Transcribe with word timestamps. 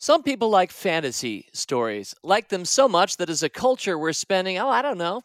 Some 0.00 0.22
people 0.22 0.48
like 0.48 0.72
fantasy 0.72 1.50
stories, 1.52 2.14
like 2.22 2.48
them 2.48 2.64
so 2.64 2.88
much 2.88 3.18
that 3.18 3.28
as 3.28 3.42
a 3.42 3.50
culture 3.50 3.98
we're 3.98 4.14
spending, 4.14 4.56
oh, 4.56 4.70
I 4.70 4.80
don't 4.80 4.96
know, 4.96 5.20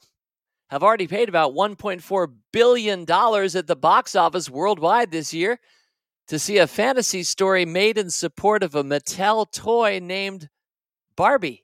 have 0.69 0.83
already 0.83 1.07
paid 1.07 1.29
about 1.29 1.53
$1.4 1.53 2.33
billion 2.51 3.01
at 3.09 3.67
the 3.67 3.77
box 3.79 4.17
office 4.17 4.49
worldwide 4.49 5.11
this 5.11 5.33
year 5.33 5.61
to 6.27 6.37
see 6.37 6.57
a 6.57 6.67
fantasy 6.67 7.23
story 7.23 7.63
made 7.63 7.97
in 7.97 8.09
support 8.09 8.63
of 8.63 8.75
a 8.75 8.83
Mattel 8.83 9.49
toy 9.49 9.99
named 10.03 10.49
Barbie. 11.15 11.63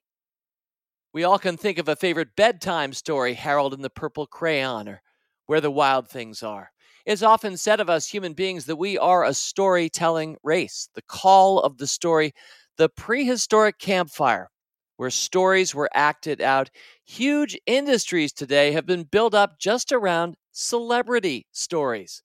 We 1.12 1.26
all 1.26 1.38
can 1.38 1.58
think 1.58 1.80
of 1.80 1.90
a 1.90 1.98
favorite 1.98 2.38
bedtime 2.38 2.94
story, 2.94 3.34
Harold 3.34 3.74
and 3.74 3.84
the 3.84 3.90
Purple 3.90 4.26
Crayon, 4.26 4.88
or 4.88 5.02
Where 5.48 5.60
the 5.60 5.70
Wild 5.70 6.08
Things 6.08 6.44
Are. 6.44 6.72
It's 7.06 7.24
often 7.24 7.58
said 7.58 7.82
of 7.82 7.90
us 7.90 8.08
human 8.08 8.32
beings 8.32 8.68
that 8.68 8.78
we 8.78 8.98
are 8.98 9.26
a 9.26 9.34
storytelling 9.34 10.38
race. 10.44 10.88
The 10.94 11.02
call 11.02 11.60
of 11.60 11.78
the 11.78 11.88
story 11.88 12.34
the 12.82 12.90
prehistoric 12.90 13.78
campfire, 13.78 14.50
where 14.98 15.12
stories 15.12 15.76
were 15.76 15.92
acted 15.94 16.42
out. 16.42 16.72
Huge 17.06 17.56
industries 17.68 18.34
today 18.34 18.72
have 18.72 18.88
been 18.88 19.04
built 19.04 19.36
up 19.36 19.60
just 19.60 19.92
around 19.92 20.36
celebrity 20.52 21.46
stories. 21.52 22.24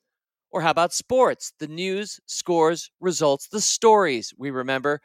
Or 0.50 0.62
how 0.62 0.70
about 0.70 0.94
sports? 0.94 1.52
The 1.58 1.68
news, 1.68 2.20
scores, 2.26 2.90
results, 3.00 3.48
the 3.48 3.60
stories 3.60 4.32
we 4.38 4.50
remember 4.50 5.02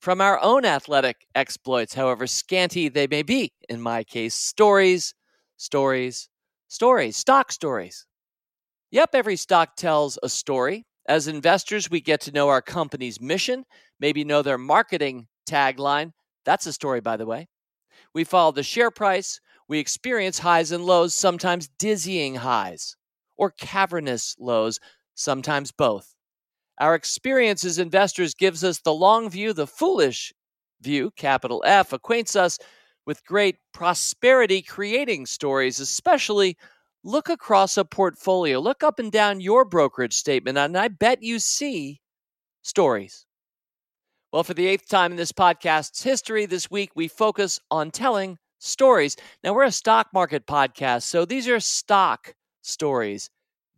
from 0.00 0.20
our 0.20 0.40
own 0.40 0.64
athletic 0.64 1.26
exploits, 1.34 1.94
however 1.94 2.28
scanty 2.28 2.88
they 2.88 3.08
may 3.08 3.22
be. 3.24 3.52
In 3.68 3.80
my 3.80 4.04
case, 4.04 4.36
stories, 4.36 5.14
stories, 5.56 6.28
stories, 6.68 7.16
stock 7.16 7.50
stories. 7.50 8.06
Yep, 8.92 9.10
every 9.14 9.36
stock 9.36 9.76
tells 9.76 10.18
a 10.22 10.28
story. 10.28 10.86
As 11.06 11.26
investors, 11.28 11.90
we 11.90 12.00
get 12.00 12.20
to 12.22 12.32
know 12.32 12.48
our 12.48 12.62
company's 12.62 13.20
mission, 13.20 13.64
maybe 14.00 14.24
know 14.24 14.42
their 14.42 14.58
marketing 14.58 15.26
tagline. 15.48 16.12
That's 16.44 16.66
a 16.66 16.72
story, 16.72 17.00
by 17.00 17.16
the 17.16 17.26
way. 17.26 17.48
We 18.14 18.24
follow 18.24 18.52
the 18.52 18.62
share 18.62 18.90
price. 18.90 19.40
We 19.68 19.78
experience 19.78 20.38
highs 20.38 20.72
and 20.72 20.84
lows, 20.84 21.14
sometimes 21.14 21.68
dizzying 21.78 22.36
highs 22.36 22.96
or 23.36 23.50
cavernous 23.50 24.36
lows, 24.38 24.80
sometimes 25.14 25.72
both. 25.72 26.14
Our 26.78 26.94
experience 26.94 27.64
as 27.64 27.78
investors 27.78 28.34
gives 28.34 28.64
us 28.64 28.80
the 28.80 28.94
long 28.94 29.30
view, 29.30 29.52
the 29.52 29.66
foolish 29.66 30.32
view, 30.80 31.10
capital 31.16 31.62
F, 31.66 31.92
acquaints 31.92 32.36
us 32.36 32.58
with 33.06 33.24
great 33.24 33.56
prosperity 33.72 34.62
creating 34.62 35.26
stories, 35.26 35.80
especially 35.80 36.56
look 37.04 37.28
across 37.28 37.76
a 37.76 37.84
portfolio, 37.84 38.58
look 38.58 38.82
up 38.82 38.98
and 38.98 39.10
down 39.10 39.40
your 39.40 39.64
brokerage 39.64 40.14
statement, 40.14 40.58
and 40.58 40.76
I 40.76 40.88
bet 40.88 41.22
you 41.22 41.38
see 41.38 42.00
stories. 42.62 43.26
Well, 44.32 44.44
for 44.44 44.54
the 44.54 44.66
eighth 44.66 44.88
time 44.88 45.10
in 45.10 45.16
this 45.16 45.32
podcast's 45.32 46.02
history, 46.02 46.46
this 46.46 46.70
week 46.70 46.92
we 46.94 47.08
focus 47.08 47.60
on 47.70 47.90
telling 47.90 48.38
stories. 48.58 49.16
Now, 49.44 49.52
we're 49.52 49.64
a 49.64 49.72
stock 49.72 50.08
market 50.14 50.46
podcast, 50.46 51.02
so 51.02 51.24
these 51.24 51.48
are 51.48 51.60
stock 51.60 52.34
stories. 52.62 53.28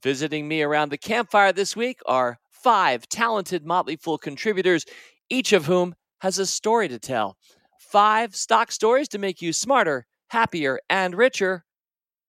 Visiting 0.03 0.47
me 0.47 0.62
around 0.62 0.91
the 0.91 0.98
campfire 0.98 1.53
this 1.53 1.75
week 1.75 2.00
are 2.06 2.38
five 2.50 3.09
talented 3.09 3.64
Motley 3.64 3.97
Fool 3.97 4.19
contributors, 4.19 4.84
each 5.28 5.53
of 5.53 5.64
whom 5.66 5.94
has 6.20 6.38
a 6.38 6.47
story 6.47 6.88
to 6.88 6.98
tell. 6.98 7.36
Five 7.81 8.36
stock 8.36 8.70
stories 8.70 9.09
to 9.09 9.19
make 9.19 9.41
you 9.42 9.53
smarter, 9.53 10.06
happier, 10.28 10.78
and 10.88 11.16
richer 11.16 11.64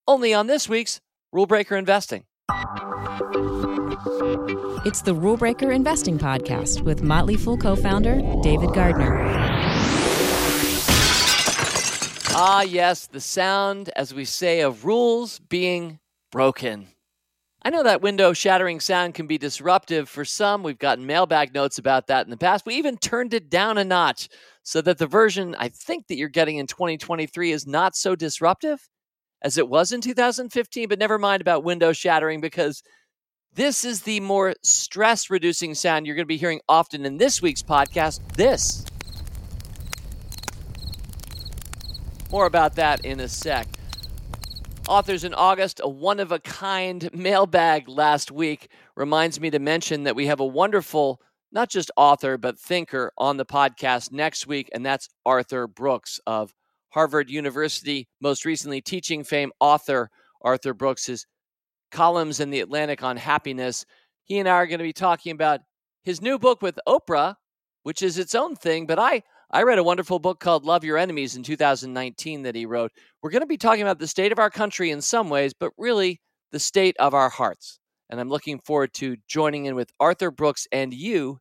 only 0.08 0.34
on 0.34 0.48
this 0.48 0.70
week's 0.70 1.02
Rule 1.32 1.48
Breaker 1.48 1.76
Investing. 1.76 2.24
It's 4.86 5.02
the 5.02 5.16
Rule 5.16 5.38
Breaker 5.38 5.72
Investing 5.72 6.20
Podcast 6.20 6.82
with 6.82 7.02
Motley 7.02 7.38
Fool 7.38 7.58
co 7.58 7.76
founder 7.76 8.22
David 8.42 8.74
Gardner. 8.74 9.24
Ah, 12.38 12.62
yes, 12.62 13.08
the 13.08 13.22
sound, 13.22 13.90
as 13.96 14.14
we 14.14 14.26
say, 14.26 14.62
of 14.62 14.86
rules 14.86 15.40
being 15.40 16.00
broken. 16.32 16.88
I 17.64 17.72
know 17.72 17.82
that 17.82 18.02
window 18.02 18.34
shattering 18.34 18.80
sound 18.80 19.16
can 19.16 19.26
be 19.26 19.40
disruptive 19.40 20.08
for 20.08 20.24
some. 20.24 20.62
We've 20.62 20.78
gotten 20.78 21.08
mailbag 21.08 21.56
notes 21.56 21.80
about 21.80 22.08
that 22.08 22.28
in 22.28 22.30
the 22.30 22.38
past. 22.38 22.66
We 22.66 22.76
even 22.76 22.98
turned 22.98 23.34
it 23.34 23.50
down 23.50 23.80
a 23.80 23.84
notch 23.84 24.30
so 24.62 24.82
that 24.82 25.00
the 25.00 25.08
version 25.08 25.56
I 25.58 25.70
think 25.70 26.08
that 26.08 26.18
you're 26.18 26.30
getting 26.30 26.58
in 26.58 26.68
2023 26.68 27.52
is 27.52 27.66
not 27.66 27.96
so 27.96 28.16
disruptive 28.16 28.88
as 29.46 29.60
it 29.60 29.70
was 29.70 29.92
in 29.92 30.02
2015, 30.02 30.90
but 30.90 30.98
never 30.98 31.20
mind 31.20 31.40
about 31.40 31.64
window 31.64 31.94
shattering 31.94 32.42
because 32.42 32.82
this 33.54 33.86
is 33.86 34.02
the 34.02 34.20
more 34.20 34.56
stress 34.64 35.30
reducing 35.30 35.76
sound 35.76 36.08
you're 36.08 36.16
going 36.16 36.26
to 36.26 36.28
be 36.28 36.36
hearing 36.36 36.62
often 36.68 37.06
in 37.06 37.18
this 37.18 37.44
week's 37.44 37.62
podcast. 37.62 38.22
This. 38.34 38.84
More 42.32 42.48
about 42.48 42.74
that 42.78 43.06
in 43.06 43.20
a 43.20 43.28
sec. 43.28 43.68
Authors 44.88 45.24
in 45.24 45.36
August, 45.36 45.80
a 45.84 45.88
one 45.88 46.20
of 46.20 46.32
a 46.32 46.40
kind 46.40 47.08
mailbag 47.14 47.88
last 47.88 48.32
week 48.32 48.70
reminds 48.96 49.40
me 49.40 49.52
to 49.52 49.60
mention 49.60 50.06
that 50.06 50.16
we 50.16 50.26
have 50.26 50.40
a 50.40 50.46
wonderful, 50.46 51.22
not 51.52 51.70
just 51.70 51.92
author, 51.96 52.40
but 52.40 52.58
thinker 52.58 53.12
on 53.16 53.38
the 53.38 53.46
podcast 53.46 54.12
next 54.12 54.48
week, 54.48 54.72
and 54.74 54.84
that's 54.84 55.08
Arthur 55.24 55.68
Brooks 55.68 56.20
of 56.26 56.52
Harvard 56.96 57.30
University, 57.30 58.08
most 58.22 58.46
recently 58.46 58.80
teaching 58.80 59.26
fame 59.26 59.52
author 59.60 60.10
Arthur 60.42 60.74
Brooks' 60.74 61.26
columns 61.92 62.40
in 62.40 62.52
The 62.52 62.62
Atlantic 62.62 63.04
on 63.04 63.18
happiness. 63.18 63.86
He 64.24 64.40
and 64.40 64.48
I 64.48 64.54
are 64.54 64.66
going 64.66 64.80
to 64.80 64.84
be 64.84 64.94
talking 64.94 65.34
about 65.34 65.60
his 66.06 66.22
new 66.22 66.40
book 66.40 66.62
with 66.62 66.80
Oprah, 66.88 67.36
which 67.84 68.02
is 68.02 68.18
its 68.18 68.34
own 68.34 68.56
thing, 68.56 68.86
but 68.86 68.98
I 68.98 69.24
I 69.52 69.64
read 69.64 69.78
a 69.78 69.84
wonderful 69.84 70.20
book 70.20 70.40
called 70.40 70.64
Love 70.64 70.86
Your 70.86 70.98
Enemies 70.98 71.36
in 71.36 71.44
2019 71.44 72.44
that 72.44 72.56
he 72.56 72.66
wrote. 72.66 72.94
We're 73.22 73.30
going 73.30 73.42
to 73.42 73.46
be 73.46 73.58
talking 73.58 73.82
about 73.82 74.00
the 74.00 74.08
state 74.08 74.32
of 74.32 74.40
our 74.40 74.50
country 74.50 74.90
in 74.90 75.02
some 75.02 75.30
ways, 75.30 75.54
but 75.54 75.74
really 75.78 76.22
the 76.54 76.60
state 76.60 76.96
of 76.98 77.14
our 77.14 77.30
hearts. 77.30 77.78
And 78.10 78.22
I'm 78.22 78.30
looking 78.30 78.60
forward 78.60 78.94
to 78.96 79.18
joining 79.28 79.66
in 79.66 79.76
with 79.76 79.92
Arthur 80.00 80.32
Brooks 80.32 80.66
and 80.72 80.94
you 80.94 81.40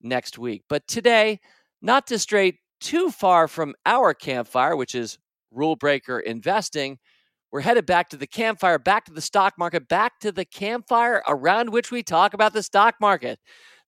next 0.00 0.38
week. 0.38 0.62
But 0.66 0.88
today, 0.88 1.40
not 1.82 2.06
to 2.06 2.18
stray 2.18 2.58
too 2.84 3.10
far 3.10 3.48
from 3.48 3.74
our 3.86 4.12
campfire, 4.12 4.76
which 4.76 4.94
is 4.94 5.18
rule 5.50 5.74
breaker 5.74 6.20
investing. 6.20 6.98
We're 7.50 7.62
headed 7.62 7.86
back 7.86 8.10
to 8.10 8.16
the 8.16 8.26
campfire, 8.26 8.78
back 8.78 9.06
to 9.06 9.12
the 9.12 9.22
stock 9.22 9.54
market, 9.56 9.88
back 9.88 10.20
to 10.20 10.30
the 10.30 10.44
campfire 10.44 11.22
around 11.26 11.70
which 11.70 11.90
we 11.90 12.02
talk 12.02 12.34
about 12.34 12.52
the 12.52 12.62
stock 12.62 12.96
market 13.00 13.38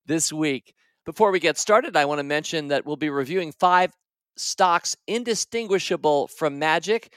this 0.07 0.33
week. 0.33 0.73
Before 1.05 1.31
we 1.31 1.39
get 1.39 1.57
started, 1.57 1.95
I 1.95 2.05
want 2.05 2.19
to 2.19 2.23
mention 2.23 2.69
that 2.69 2.85
we'll 2.85 2.95
be 2.95 3.09
reviewing 3.09 3.51
five 3.51 3.91
stocks 4.35 4.95
indistinguishable 5.05 6.27
from 6.27 6.57
magic. 6.57 7.13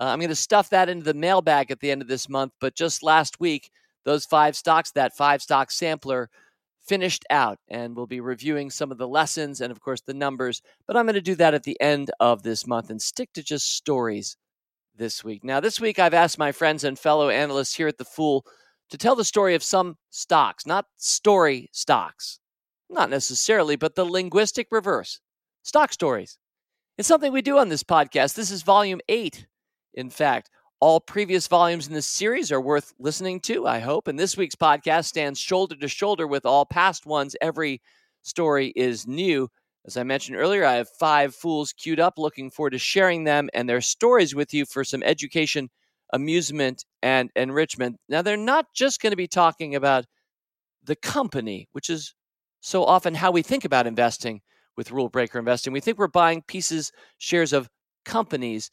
Uh, 0.00 0.06
I'm 0.06 0.18
going 0.18 0.30
to 0.30 0.34
stuff 0.34 0.70
that 0.70 0.88
into 0.88 1.04
the 1.04 1.14
mailbag 1.14 1.70
at 1.70 1.78
the 1.80 1.92
end 1.92 2.02
of 2.02 2.08
this 2.08 2.28
month, 2.28 2.52
but 2.60 2.74
just 2.74 3.02
last 3.02 3.38
week, 3.38 3.70
those 4.04 4.24
five 4.24 4.56
stocks, 4.56 4.90
that 4.92 5.16
five 5.16 5.42
stock 5.42 5.70
sampler, 5.70 6.28
finished 6.90 7.24
out 7.30 7.56
and 7.68 7.94
we'll 7.94 8.08
be 8.08 8.20
reviewing 8.20 8.68
some 8.68 8.90
of 8.90 8.98
the 8.98 9.06
lessons 9.06 9.60
and 9.60 9.70
of 9.70 9.80
course 9.80 10.00
the 10.00 10.12
numbers 10.12 10.60
but 10.88 10.96
i'm 10.96 11.06
going 11.06 11.14
to 11.14 11.20
do 11.20 11.36
that 11.36 11.54
at 11.54 11.62
the 11.62 11.80
end 11.80 12.10
of 12.18 12.42
this 12.42 12.66
month 12.66 12.90
and 12.90 13.00
stick 13.00 13.32
to 13.32 13.44
just 13.44 13.76
stories 13.76 14.36
this 14.96 15.22
week. 15.22 15.44
Now 15.44 15.60
this 15.60 15.80
week 15.80 16.00
i've 16.00 16.14
asked 16.14 16.36
my 16.36 16.50
friends 16.50 16.82
and 16.82 16.98
fellow 16.98 17.28
analysts 17.28 17.76
here 17.76 17.86
at 17.86 17.98
the 17.98 18.04
fool 18.04 18.44
to 18.90 18.98
tell 18.98 19.14
the 19.14 19.22
story 19.24 19.54
of 19.54 19.62
some 19.62 19.98
stocks 20.10 20.66
not 20.66 20.86
story 20.96 21.68
stocks 21.70 22.40
not 22.88 23.08
necessarily 23.08 23.76
but 23.76 23.94
the 23.94 24.04
linguistic 24.04 24.66
reverse 24.72 25.20
stock 25.62 25.92
stories. 25.92 26.38
It's 26.98 27.06
something 27.06 27.32
we 27.32 27.40
do 27.40 27.56
on 27.56 27.68
this 27.68 27.84
podcast. 27.84 28.34
This 28.34 28.50
is 28.50 28.62
volume 28.62 29.00
8 29.08 29.46
in 29.94 30.10
fact 30.10 30.50
all 30.80 30.98
previous 30.98 31.46
volumes 31.46 31.86
in 31.86 31.92
this 31.92 32.06
series 32.06 32.50
are 32.50 32.60
worth 32.60 32.94
listening 32.98 33.40
to, 33.40 33.66
I 33.66 33.80
hope. 33.80 34.08
And 34.08 34.18
this 34.18 34.36
week's 34.36 34.54
podcast 34.54 35.04
stands 35.04 35.38
shoulder 35.38 35.76
to 35.76 35.88
shoulder 35.88 36.26
with 36.26 36.46
all 36.46 36.64
past 36.64 37.04
ones. 37.04 37.36
Every 37.40 37.82
story 38.22 38.72
is 38.74 39.06
new. 39.06 39.48
As 39.86 39.96
I 39.96 40.02
mentioned 40.02 40.38
earlier, 40.38 40.64
I 40.64 40.74
have 40.74 40.88
five 40.88 41.34
fools 41.34 41.72
queued 41.72 42.00
up, 42.00 42.14
looking 42.16 42.50
forward 42.50 42.70
to 42.70 42.78
sharing 42.78 43.24
them 43.24 43.50
and 43.52 43.68
their 43.68 43.80
stories 43.80 44.34
with 44.34 44.54
you 44.54 44.64
for 44.64 44.82
some 44.82 45.02
education, 45.02 45.68
amusement, 46.12 46.84
and 47.02 47.30
enrichment. 47.36 47.96
Now, 48.08 48.22
they're 48.22 48.36
not 48.36 48.66
just 48.74 49.00
going 49.00 49.12
to 49.12 49.16
be 49.16 49.28
talking 49.28 49.74
about 49.74 50.06
the 50.82 50.96
company, 50.96 51.68
which 51.72 51.90
is 51.90 52.14
so 52.60 52.84
often 52.84 53.14
how 53.14 53.30
we 53.30 53.42
think 53.42 53.64
about 53.64 53.86
investing 53.86 54.40
with 54.76 54.90
rule 54.90 55.08
breaker 55.08 55.38
investing. 55.38 55.72
We 55.72 55.80
think 55.80 55.98
we're 55.98 56.08
buying 56.08 56.42
pieces, 56.46 56.90
shares 57.18 57.52
of 57.52 57.68
companies. 58.04 58.70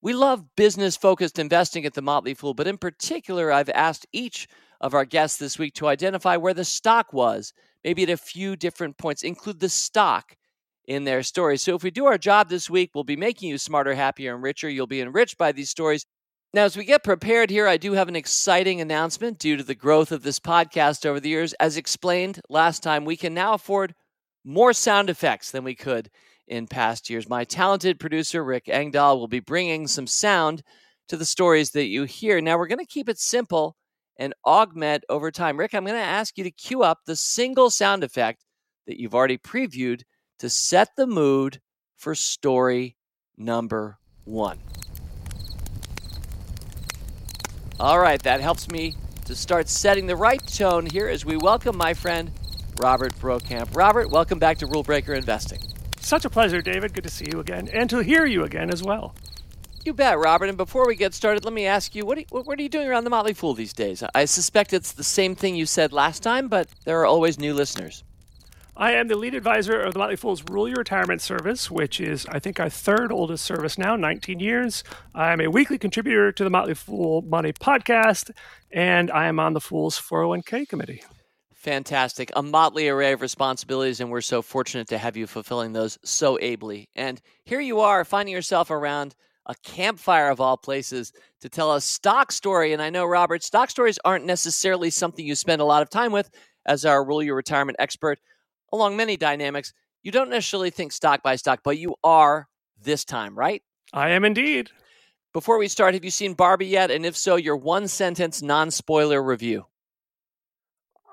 We 0.00 0.14
love 0.14 0.54
business 0.56 0.96
focused 0.96 1.38
investing 1.38 1.84
at 1.84 1.94
the 1.94 2.02
Motley 2.02 2.34
Fool, 2.34 2.54
but 2.54 2.68
in 2.68 2.78
particular, 2.78 3.50
I've 3.50 3.70
asked 3.70 4.06
each 4.12 4.46
of 4.80 4.94
our 4.94 5.04
guests 5.04 5.38
this 5.38 5.58
week 5.58 5.74
to 5.74 5.88
identify 5.88 6.36
where 6.36 6.54
the 6.54 6.64
stock 6.64 7.12
was, 7.12 7.52
maybe 7.82 8.04
at 8.04 8.10
a 8.10 8.16
few 8.16 8.54
different 8.54 8.96
points, 8.96 9.24
include 9.24 9.58
the 9.58 9.68
stock 9.68 10.36
in 10.86 11.02
their 11.02 11.24
story. 11.24 11.56
So 11.58 11.74
if 11.74 11.82
we 11.82 11.90
do 11.90 12.06
our 12.06 12.16
job 12.16 12.48
this 12.48 12.70
week, 12.70 12.90
we'll 12.94 13.02
be 13.02 13.16
making 13.16 13.50
you 13.50 13.58
smarter, 13.58 13.94
happier, 13.94 14.34
and 14.34 14.42
richer. 14.42 14.68
You'll 14.68 14.86
be 14.86 15.00
enriched 15.00 15.36
by 15.36 15.50
these 15.50 15.68
stories. 15.68 16.06
Now, 16.54 16.64
as 16.64 16.76
we 16.76 16.84
get 16.84 17.04
prepared 17.04 17.50
here, 17.50 17.66
I 17.66 17.76
do 17.76 17.92
have 17.92 18.08
an 18.08 18.16
exciting 18.16 18.80
announcement 18.80 19.38
due 19.38 19.56
to 19.56 19.64
the 19.64 19.74
growth 19.74 20.12
of 20.12 20.22
this 20.22 20.38
podcast 20.38 21.04
over 21.04 21.18
the 21.18 21.28
years. 21.28 21.54
As 21.54 21.76
explained 21.76 22.40
last 22.48 22.84
time, 22.84 23.04
we 23.04 23.16
can 23.16 23.34
now 23.34 23.52
afford 23.52 23.94
more 24.44 24.72
sound 24.72 25.10
effects 25.10 25.50
than 25.50 25.64
we 25.64 25.74
could 25.74 26.08
in 26.48 26.66
past 26.66 27.08
years. 27.08 27.28
My 27.28 27.44
talented 27.44 28.00
producer, 28.00 28.42
Rick 28.42 28.68
Engdahl, 28.68 29.18
will 29.18 29.28
be 29.28 29.40
bringing 29.40 29.86
some 29.86 30.06
sound 30.06 30.62
to 31.08 31.16
the 31.16 31.24
stories 31.24 31.70
that 31.70 31.86
you 31.86 32.04
hear. 32.04 32.40
Now, 32.40 32.58
we're 32.58 32.66
going 32.66 32.78
to 32.78 32.86
keep 32.86 33.08
it 33.08 33.18
simple 33.18 33.76
and 34.16 34.34
augment 34.44 35.04
over 35.08 35.30
time. 35.30 35.58
Rick, 35.58 35.74
I'm 35.74 35.84
going 35.84 35.96
to 35.96 36.02
ask 36.02 36.36
you 36.36 36.44
to 36.44 36.50
cue 36.50 36.82
up 36.82 37.00
the 37.06 37.16
single 37.16 37.70
sound 37.70 38.02
effect 38.02 38.44
that 38.86 38.98
you've 38.98 39.14
already 39.14 39.38
previewed 39.38 40.02
to 40.40 40.50
set 40.50 40.90
the 40.96 41.06
mood 41.06 41.60
for 41.96 42.14
story 42.14 42.96
number 43.36 43.98
one. 44.24 44.58
All 47.80 48.00
right, 48.00 48.20
that 48.24 48.40
helps 48.40 48.68
me 48.68 48.96
to 49.26 49.36
start 49.36 49.68
setting 49.68 50.06
the 50.06 50.16
right 50.16 50.44
tone 50.46 50.86
here 50.86 51.06
as 51.08 51.24
we 51.24 51.36
welcome 51.36 51.76
my 51.76 51.94
friend 51.94 52.32
Robert 52.78 53.14
Brokamp. 53.20 53.76
Robert, 53.76 54.10
welcome 54.10 54.38
back 54.38 54.58
to 54.58 54.66
Rule 54.66 54.82
Breaker 54.82 55.14
Investing. 55.14 55.60
Such 56.08 56.24
a 56.24 56.30
pleasure, 56.30 56.62
David. 56.62 56.94
Good 56.94 57.04
to 57.04 57.10
see 57.10 57.26
you 57.30 57.38
again 57.38 57.68
and 57.70 57.90
to 57.90 57.98
hear 57.98 58.24
you 58.24 58.42
again 58.42 58.72
as 58.72 58.82
well. 58.82 59.14
You 59.84 59.92
bet, 59.92 60.18
Robert. 60.18 60.48
And 60.48 60.56
before 60.56 60.86
we 60.86 60.96
get 60.96 61.12
started, 61.12 61.44
let 61.44 61.52
me 61.52 61.66
ask 61.66 61.94
you, 61.94 62.06
what 62.06 62.16
are 62.16 62.22
you, 62.22 62.26
what 62.30 62.58
are 62.58 62.62
you 62.62 62.70
doing 62.70 62.88
around 62.88 63.04
the 63.04 63.10
Motley 63.10 63.34
Fool 63.34 63.52
these 63.52 63.74
days? 63.74 64.02
I 64.14 64.24
suspect 64.24 64.72
it's 64.72 64.92
the 64.92 65.04
same 65.04 65.34
thing 65.34 65.54
you 65.54 65.66
said 65.66 65.92
last 65.92 66.22
time, 66.22 66.48
but 66.48 66.66
there 66.86 66.98
are 66.98 67.04
always 67.04 67.38
new 67.38 67.52
listeners. 67.52 68.04
I 68.74 68.92
am 68.92 69.08
the 69.08 69.16
lead 69.16 69.34
advisor 69.34 69.78
of 69.82 69.92
the 69.92 69.98
Motley 69.98 70.16
Fool's 70.16 70.42
Rule 70.48 70.66
Your 70.66 70.78
Retirement 70.78 71.20
service, 71.20 71.70
which 71.70 72.00
is, 72.00 72.24
I 72.30 72.38
think, 72.38 72.58
our 72.58 72.70
third 72.70 73.12
oldest 73.12 73.44
service 73.44 73.76
now, 73.76 73.94
19 73.94 74.40
years. 74.40 74.84
I'm 75.14 75.42
a 75.42 75.48
weekly 75.48 75.76
contributor 75.76 76.32
to 76.32 76.42
the 76.42 76.48
Motley 76.48 76.72
Fool 76.72 77.20
Money 77.20 77.52
podcast, 77.52 78.30
and 78.72 79.10
I 79.10 79.26
am 79.26 79.38
on 79.38 79.52
the 79.52 79.60
Fool's 79.60 80.00
401k 80.00 80.70
committee. 80.70 81.02
Fantastic. 81.58 82.30
A 82.36 82.42
motley 82.42 82.88
array 82.88 83.12
of 83.12 83.20
responsibilities, 83.20 83.98
and 83.98 84.10
we're 84.10 84.20
so 84.20 84.42
fortunate 84.42 84.86
to 84.88 84.98
have 84.98 85.16
you 85.16 85.26
fulfilling 85.26 85.72
those 85.72 85.98
so 86.04 86.38
ably. 86.40 86.88
And 86.94 87.20
here 87.44 87.58
you 87.58 87.80
are, 87.80 88.04
finding 88.04 88.32
yourself 88.32 88.70
around 88.70 89.16
a 89.44 89.56
campfire 89.64 90.30
of 90.30 90.40
all 90.40 90.56
places 90.56 91.12
to 91.40 91.48
tell 91.48 91.74
a 91.74 91.80
stock 91.80 92.30
story. 92.30 92.72
And 92.72 92.80
I 92.80 92.90
know, 92.90 93.04
Robert, 93.04 93.42
stock 93.42 93.70
stories 93.70 93.98
aren't 94.04 94.24
necessarily 94.24 94.90
something 94.90 95.26
you 95.26 95.34
spend 95.34 95.60
a 95.60 95.64
lot 95.64 95.82
of 95.82 95.90
time 95.90 96.12
with 96.12 96.30
as 96.64 96.84
our 96.84 97.04
Rule 97.04 97.24
Your 97.24 97.34
Retirement 97.34 97.76
expert 97.80 98.20
along 98.72 98.96
many 98.96 99.16
dynamics. 99.16 99.72
You 100.04 100.12
don't 100.12 100.30
necessarily 100.30 100.70
think 100.70 100.92
stock 100.92 101.24
by 101.24 101.34
stock, 101.34 101.60
but 101.64 101.76
you 101.76 101.96
are 102.04 102.46
this 102.80 103.04
time, 103.04 103.36
right? 103.36 103.64
I 103.92 104.10
am 104.10 104.24
indeed. 104.24 104.70
Before 105.32 105.58
we 105.58 105.66
start, 105.66 105.94
have 105.94 106.04
you 106.04 106.12
seen 106.12 106.34
Barbie 106.34 106.66
yet? 106.66 106.92
And 106.92 107.04
if 107.04 107.16
so, 107.16 107.34
your 107.34 107.56
one 107.56 107.88
sentence 107.88 108.42
non 108.42 108.70
spoiler 108.70 109.20
review. 109.20 109.66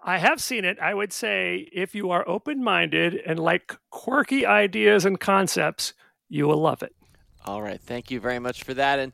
I 0.07 0.19
have 0.19 0.39
seen 0.39 0.65
it. 0.65 0.77
I 0.79 0.93
would 0.93 1.11
say 1.11 1.67
if 1.73 1.95
you 1.95 2.11
are 2.11 2.23
open 2.29 2.63
minded 2.63 3.15
and 3.25 3.39
like 3.39 3.75
quirky 3.89 4.45
ideas 4.45 5.03
and 5.03 5.19
concepts, 5.19 5.93
you 6.29 6.47
will 6.47 6.61
love 6.61 6.83
it. 6.83 6.95
All 7.43 7.63
right. 7.63 7.81
Thank 7.81 8.11
you 8.11 8.19
very 8.19 8.37
much 8.37 8.63
for 8.63 8.75
that. 8.75 8.99
And 8.99 9.13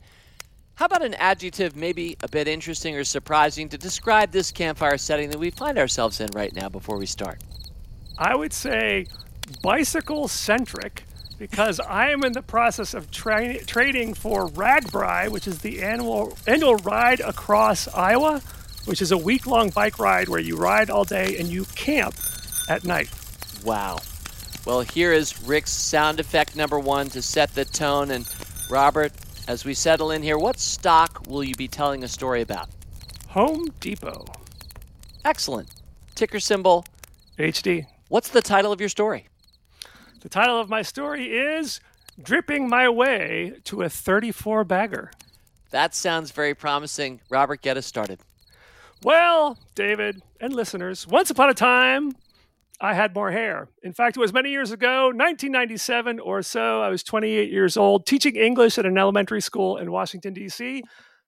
how 0.75 0.85
about 0.85 1.01
an 1.01 1.13
adjective, 1.13 1.77
maybe 1.77 2.17
a 2.23 2.27
bit 2.27 2.49
interesting 2.49 2.97
or 2.97 3.05
surprising, 3.05 3.69
to 3.69 3.77
describe 3.77 4.31
this 4.31 4.51
campfire 4.51 4.97
setting 4.97 5.29
that 5.29 5.39
we 5.39 5.49
find 5.49 5.77
ourselves 5.77 6.19
in 6.19 6.29
right 6.33 6.53
now 6.53 6.67
before 6.67 6.97
we 6.97 7.05
start? 7.05 7.41
I 8.17 8.35
would 8.35 8.51
say 8.51 9.07
bicycle 9.63 10.27
centric 10.27 11.05
because 11.37 11.79
I 11.79 12.09
am 12.09 12.25
in 12.25 12.33
the 12.33 12.41
process 12.41 12.93
of 12.93 13.09
tra- 13.11 13.63
trading 13.63 14.13
for 14.13 14.47
RAGBRAI, 14.47 15.29
which 15.29 15.47
is 15.47 15.59
the 15.59 15.81
annual 15.81 16.37
annual 16.45 16.75
ride 16.75 17.21
across 17.21 17.87
Iowa, 17.87 18.41
which 18.85 19.01
is 19.01 19.11
a 19.11 19.17
week 19.17 19.45
long 19.45 19.69
bike 19.69 19.99
ride 19.99 20.29
where 20.29 20.39
you 20.39 20.55
ride 20.55 20.89
all 20.89 21.03
day 21.03 21.37
and 21.37 21.49
you 21.49 21.65
camp 21.75 22.15
at 22.69 22.83
night. 22.83 23.09
Wow. 23.63 23.99
Well, 24.65 24.81
here 24.81 25.11
is 25.11 25.41
Rick's 25.43 25.71
sound 25.71 26.19
effect 26.19 26.55
number 26.55 26.79
one 26.79 27.09
to 27.09 27.21
set 27.21 27.53
the 27.55 27.65
tone. 27.65 28.11
And 28.11 28.27
Robert, 28.69 29.11
as 29.47 29.65
we 29.65 29.73
settle 29.73 30.11
in 30.11 30.21
here, 30.21 30.37
what 30.37 30.59
stock 30.59 31.23
will 31.27 31.43
you 31.43 31.55
be 31.55 31.67
telling 31.67 32.03
a 32.03 32.07
story 32.07 32.41
about? 32.41 32.69
Home 33.29 33.69
Depot. 33.79 34.25
Excellent. 35.25 35.69
Ticker 36.15 36.39
symbol 36.39 36.85
HD. 37.37 37.85
What's 38.09 38.29
the 38.29 38.41
title 38.41 38.71
of 38.71 38.79
your 38.79 38.89
story? 38.89 39.27
The 40.21 40.29
title 40.29 40.59
of 40.59 40.69
my 40.69 40.81
story 40.83 41.25
is 41.25 41.79
Dripping 42.21 42.69
My 42.69 42.89
Way 42.89 43.53
to 43.63 43.81
a 43.81 43.89
34 43.89 44.63
Bagger. 44.63 45.11
That 45.71 45.95
sounds 45.95 46.31
very 46.31 46.53
promising. 46.53 47.21
Robert, 47.29 47.61
get 47.61 47.77
us 47.77 47.85
started. 47.85 48.19
Well, 49.03 49.57
David 49.73 50.21
and 50.39 50.53
listeners, 50.53 51.07
once 51.07 51.31
upon 51.31 51.49
a 51.49 51.55
time, 51.55 52.11
I 52.79 52.93
had 52.93 53.15
more 53.15 53.31
hair. 53.31 53.67
In 53.81 53.93
fact, 53.93 54.15
it 54.15 54.19
was 54.19 54.31
many 54.31 54.51
years 54.51 54.71
ago, 54.71 55.05
1997 55.07 56.19
or 56.19 56.43
so. 56.43 56.81
I 56.81 56.89
was 56.89 57.01
28 57.01 57.51
years 57.51 57.77
old, 57.77 58.05
teaching 58.05 58.35
English 58.35 58.77
at 58.77 58.85
an 58.85 58.99
elementary 58.99 59.41
school 59.41 59.77
in 59.77 59.91
Washington, 59.91 60.33
D.C. 60.33 60.83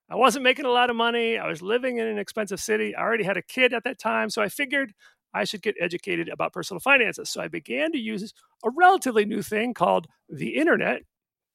I 0.07 0.15
wasn't 0.15 0.43
making 0.43 0.65
a 0.65 0.69
lot 0.69 0.91
of 0.91 0.95
money. 0.95 1.39
I 1.39 1.47
was 1.47 1.63
living 1.63 1.97
in 1.97 2.05
an 2.05 2.19
expensive 2.19 2.59
city. 2.59 2.95
I 2.95 3.01
already 3.01 3.23
had 3.23 3.37
a 3.37 3.41
kid 3.41 3.73
at 3.73 3.83
that 3.85 3.97
time. 3.97 4.29
So 4.29 4.43
I 4.43 4.49
figured 4.49 4.93
I 5.33 5.43
should 5.43 5.63
get 5.63 5.75
educated 5.79 6.29
about 6.29 6.53
personal 6.53 6.79
finances. 6.79 7.31
So 7.31 7.41
I 7.41 7.47
began 7.47 7.91
to 7.93 7.97
use 7.97 8.33
a 8.63 8.69
relatively 8.69 9.25
new 9.25 9.41
thing 9.41 9.73
called 9.73 10.05
the 10.29 10.55
internet 10.57 11.01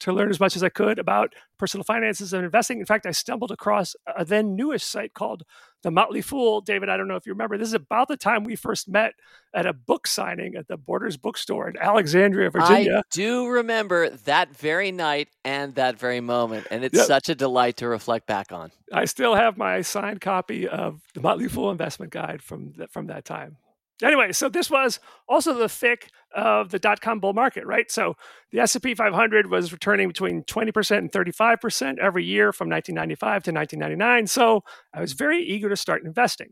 to 0.01 0.13
learn 0.13 0.31
as 0.31 0.41
much 0.41 0.57
as 0.57 0.63
I 0.63 0.69
could 0.69 0.99
about 0.99 1.35
personal 1.59 1.85
finances 1.85 2.33
and 2.33 2.45
investing. 2.45 2.79
In 2.79 2.87
fact, 2.87 3.07
I 3.07 3.11
stumbled 3.11 3.51
across 3.51 3.97
a 4.17 4.25
then 4.25 4.55
newish 4.55 4.85
site 4.85 5.13
called 5.15 5.43
The 5.83 5.91
Motley 5.91 6.23
Fool. 6.23 6.61
David, 6.61 6.89
I 6.89 6.97
don't 6.97 7.09
know 7.09 7.17
if 7.17 7.27
you 7.27 7.33
remember, 7.33 7.59
this 7.59 7.69
is 7.69 7.75
about 7.75 8.09
the 8.09 8.17
time 8.17 8.45
we 8.45 8.55
first 8.55 8.89
met 8.89 9.15
at 9.55 9.67
a 9.67 9.73
book 9.73 10.07
signing 10.07 10.55
at 10.55 10.69
the 10.69 10.77
Borders 10.77 11.17
Bookstore 11.17 11.69
in 11.69 11.77
Alexandria, 11.77 12.51
Virginia. 12.51 12.99
I 12.99 13.03
do 13.11 13.49
remember 13.49 14.11
that 14.11 14.57
very 14.57 14.93
night 14.93 15.29
and 15.45 15.75
that 15.75 15.99
very 15.99 16.21
moment. 16.21 16.69
And 16.71 16.85
it's 16.85 16.97
yep. 16.97 17.07
such 17.07 17.29
a 17.29 17.35
delight 17.35 17.79
to 17.79 17.89
reflect 17.89 18.27
back 18.27 18.53
on. 18.53 18.71
I 18.93 19.05
still 19.07 19.35
have 19.35 19.57
my 19.57 19.81
signed 19.83 20.21
copy 20.21 20.69
of 20.69 21.01
The 21.15 21.21
Motley 21.21 21.49
Fool 21.49 21.71
Investment 21.71 22.13
Guide 22.13 22.43
from, 22.43 22.73
the, 22.77 22.87
from 22.89 23.09
that 23.09 23.25
time. 23.25 23.57
Anyway, 24.03 24.33
so 24.33 24.49
this 24.49 24.71
was 24.71 25.01
also 25.29 25.55
the 25.55 25.69
thick 25.69 26.11
of 26.35 26.71
the 26.71 26.79
dot 26.79 27.01
com 27.01 27.19
bull 27.19 27.33
market, 27.33 27.67
right? 27.67 27.91
So 27.91 28.15
the 28.53 28.61
S&P 28.61 28.95
500 28.95 29.51
was 29.51 29.73
returning 29.73 30.07
between 30.09 30.45
20% 30.45 30.99
and 30.99 31.11
35% 31.11 31.99
every 31.99 32.25
year 32.25 32.53
from 32.53 32.69
1995 32.69 33.43
to 33.45 33.53
1999. 33.53 34.27
So 34.29 34.63
I 34.95 35.01
was 35.01 35.15
very 35.15 35.43
eager 35.43 35.69
to 35.69 35.77
start 35.77 36.05
investing. 36.05 36.51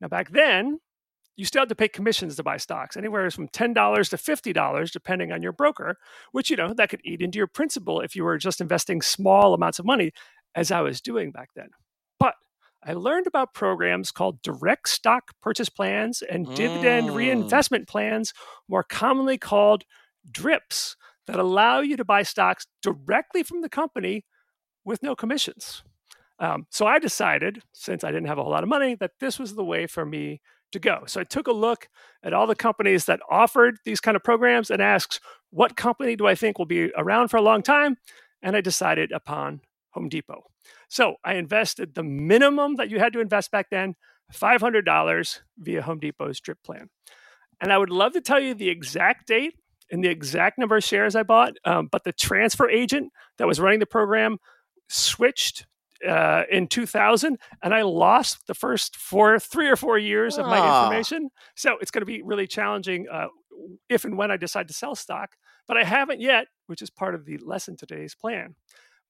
Now 0.00 0.08
back 0.08 0.30
then, 0.30 0.78
you 1.36 1.44
still 1.44 1.62
had 1.62 1.68
to 1.68 1.74
pay 1.74 1.88
commissions 1.88 2.36
to 2.36 2.42
buy 2.42 2.56
stocks, 2.56 2.96
anywhere 2.96 3.30
from 3.30 3.48
$10 3.48 3.74
to 4.10 4.16
$50 4.16 4.90
depending 4.90 5.32
on 5.32 5.42
your 5.42 5.52
broker, 5.52 5.96
which 6.32 6.50
you 6.50 6.56
know, 6.56 6.72
that 6.74 6.88
could 6.88 7.00
eat 7.04 7.22
into 7.22 7.38
your 7.38 7.46
principal 7.46 8.00
if 8.00 8.16
you 8.16 8.24
were 8.24 8.38
just 8.38 8.60
investing 8.60 9.02
small 9.02 9.54
amounts 9.54 9.78
of 9.78 9.84
money 9.84 10.12
as 10.54 10.70
I 10.70 10.80
was 10.80 11.00
doing 11.00 11.32
back 11.32 11.50
then. 11.54 11.68
I 12.84 12.94
learned 12.94 13.26
about 13.26 13.54
programs 13.54 14.10
called 14.10 14.42
direct 14.42 14.88
stock 14.88 15.32
purchase 15.40 15.68
plans 15.68 16.22
and 16.22 16.46
mm. 16.46 16.54
dividend 16.54 17.14
reinvestment 17.14 17.86
plans, 17.86 18.32
more 18.68 18.82
commonly 18.82 19.38
called 19.38 19.84
DRIPs, 20.30 20.96
that 21.26 21.38
allow 21.38 21.80
you 21.80 21.96
to 21.96 22.04
buy 22.04 22.22
stocks 22.24 22.66
directly 22.82 23.42
from 23.42 23.60
the 23.60 23.68
company 23.68 24.24
with 24.84 25.02
no 25.02 25.14
commissions. 25.14 25.84
Um, 26.40 26.66
so 26.70 26.86
I 26.86 26.98
decided, 26.98 27.62
since 27.72 28.02
I 28.02 28.10
didn't 28.10 28.26
have 28.26 28.38
a 28.38 28.42
whole 28.42 28.50
lot 28.50 28.64
of 28.64 28.68
money, 28.68 28.96
that 28.96 29.12
this 29.20 29.38
was 29.38 29.54
the 29.54 29.64
way 29.64 29.86
for 29.86 30.04
me 30.04 30.40
to 30.72 30.80
go. 30.80 31.04
So 31.06 31.20
I 31.20 31.24
took 31.24 31.46
a 31.46 31.52
look 31.52 31.88
at 32.24 32.32
all 32.32 32.48
the 32.48 32.56
companies 32.56 33.04
that 33.04 33.20
offered 33.30 33.76
these 33.84 34.00
kind 34.00 34.16
of 34.16 34.24
programs 34.24 34.70
and 34.70 34.82
asked, 34.82 35.20
what 35.50 35.76
company 35.76 36.16
do 36.16 36.26
I 36.26 36.34
think 36.34 36.58
will 36.58 36.66
be 36.66 36.90
around 36.96 37.28
for 37.28 37.36
a 37.36 37.42
long 37.42 37.62
time? 37.62 37.96
And 38.42 38.56
I 38.56 38.60
decided 38.60 39.12
upon 39.12 39.60
Home 39.92 40.08
Depot. 40.08 40.42
So 40.88 41.16
I 41.24 41.34
invested 41.34 41.94
the 41.94 42.02
minimum 42.02 42.76
that 42.76 42.90
you 42.90 42.98
had 42.98 43.12
to 43.14 43.20
invest 43.20 43.50
back 43.50 43.68
then, 43.70 43.94
$500 44.32 45.40
via 45.58 45.82
Home 45.82 45.98
Depot's 45.98 46.40
drip 46.40 46.58
plan. 46.64 46.88
And 47.60 47.72
I 47.72 47.78
would 47.78 47.90
love 47.90 48.12
to 48.14 48.20
tell 48.20 48.40
you 48.40 48.54
the 48.54 48.68
exact 48.68 49.28
date 49.28 49.54
and 49.90 50.02
the 50.02 50.08
exact 50.08 50.58
number 50.58 50.76
of 50.76 50.84
shares 50.84 51.14
I 51.14 51.22
bought, 51.22 51.54
um, 51.64 51.88
but 51.90 52.04
the 52.04 52.12
transfer 52.12 52.68
agent 52.68 53.12
that 53.38 53.46
was 53.46 53.60
running 53.60 53.78
the 53.78 53.86
program 53.86 54.38
switched 54.88 55.66
uh, 56.06 56.42
in 56.50 56.66
2000 56.66 57.38
and 57.62 57.74
i 57.74 57.82
lost 57.82 58.46
the 58.48 58.54
first 58.54 58.96
four 58.96 59.38
three 59.38 59.68
or 59.68 59.76
four 59.76 59.98
years 59.98 60.36
of 60.36 60.46
my 60.46 60.58
ah. 60.58 60.84
information 60.84 61.30
so 61.54 61.76
it's 61.80 61.90
going 61.90 62.02
to 62.02 62.06
be 62.06 62.22
really 62.22 62.46
challenging 62.46 63.06
uh, 63.10 63.28
if 63.88 64.04
and 64.04 64.18
when 64.18 64.30
i 64.30 64.36
decide 64.36 64.66
to 64.66 64.74
sell 64.74 64.96
stock 64.96 65.30
but 65.68 65.76
i 65.76 65.84
haven't 65.84 66.20
yet 66.20 66.46
which 66.66 66.82
is 66.82 66.90
part 66.90 67.14
of 67.14 67.24
the 67.24 67.38
lesson 67.38 67.76
today's 67.76 68.14
plan 68.14 68.56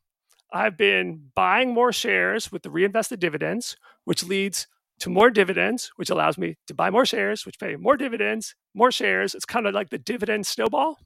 I've 0.53 0.77
been 0.77 1.31
buying 1.35 1.73
more 1.73 1.91
shares 1.91 2.51
with 2.51 2.61
the 2.63 2.69
reinvested 2.69 3.19
dividends, 3.19 3.75
which 4.05 4.23
leads 4.23 4.67
to 4.99 5.09
more 5.09 5.29
dividends, 5.29 5.91
which 5.95 6.09
allows 6.09 6.37
me 6.37 6.57
to 6.67 6.73
buy 6.73 6.89
more 6.89 7.05
shares, 7.05 7.45
which 7.45 7.59
pay 7.59 7.75
more 7.75 7.97
dividends, 7.97 8.55
more 8.73 8.91
shares. 8.91 9.33
It's 9.33 9.45
kind 9.45 9.65
of 9.65 9.73
like 9.73 9.89
the 9.89 9.97
dividend 9.97 10.45
snowball. 10.45 10.97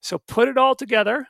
So 0.00 0.18
put 0.18 0.48
it 0.48 0.58
all 0.58 0.74
together. 0.74 1.26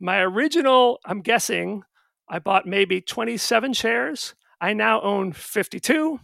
My 0.00 0.20
original, 0.20 0.98
I'm 1.04 1.20
guessing, 1.20 1.84
I 2.28 2.38
bought 2.38 2.66
maybe 2.66 3.00
27 3.00 3.72
shares. 3.72 4.34
I 4.60 4.72
now 4.72 5.00
own 5.00 5.32
52. 5.32 6.20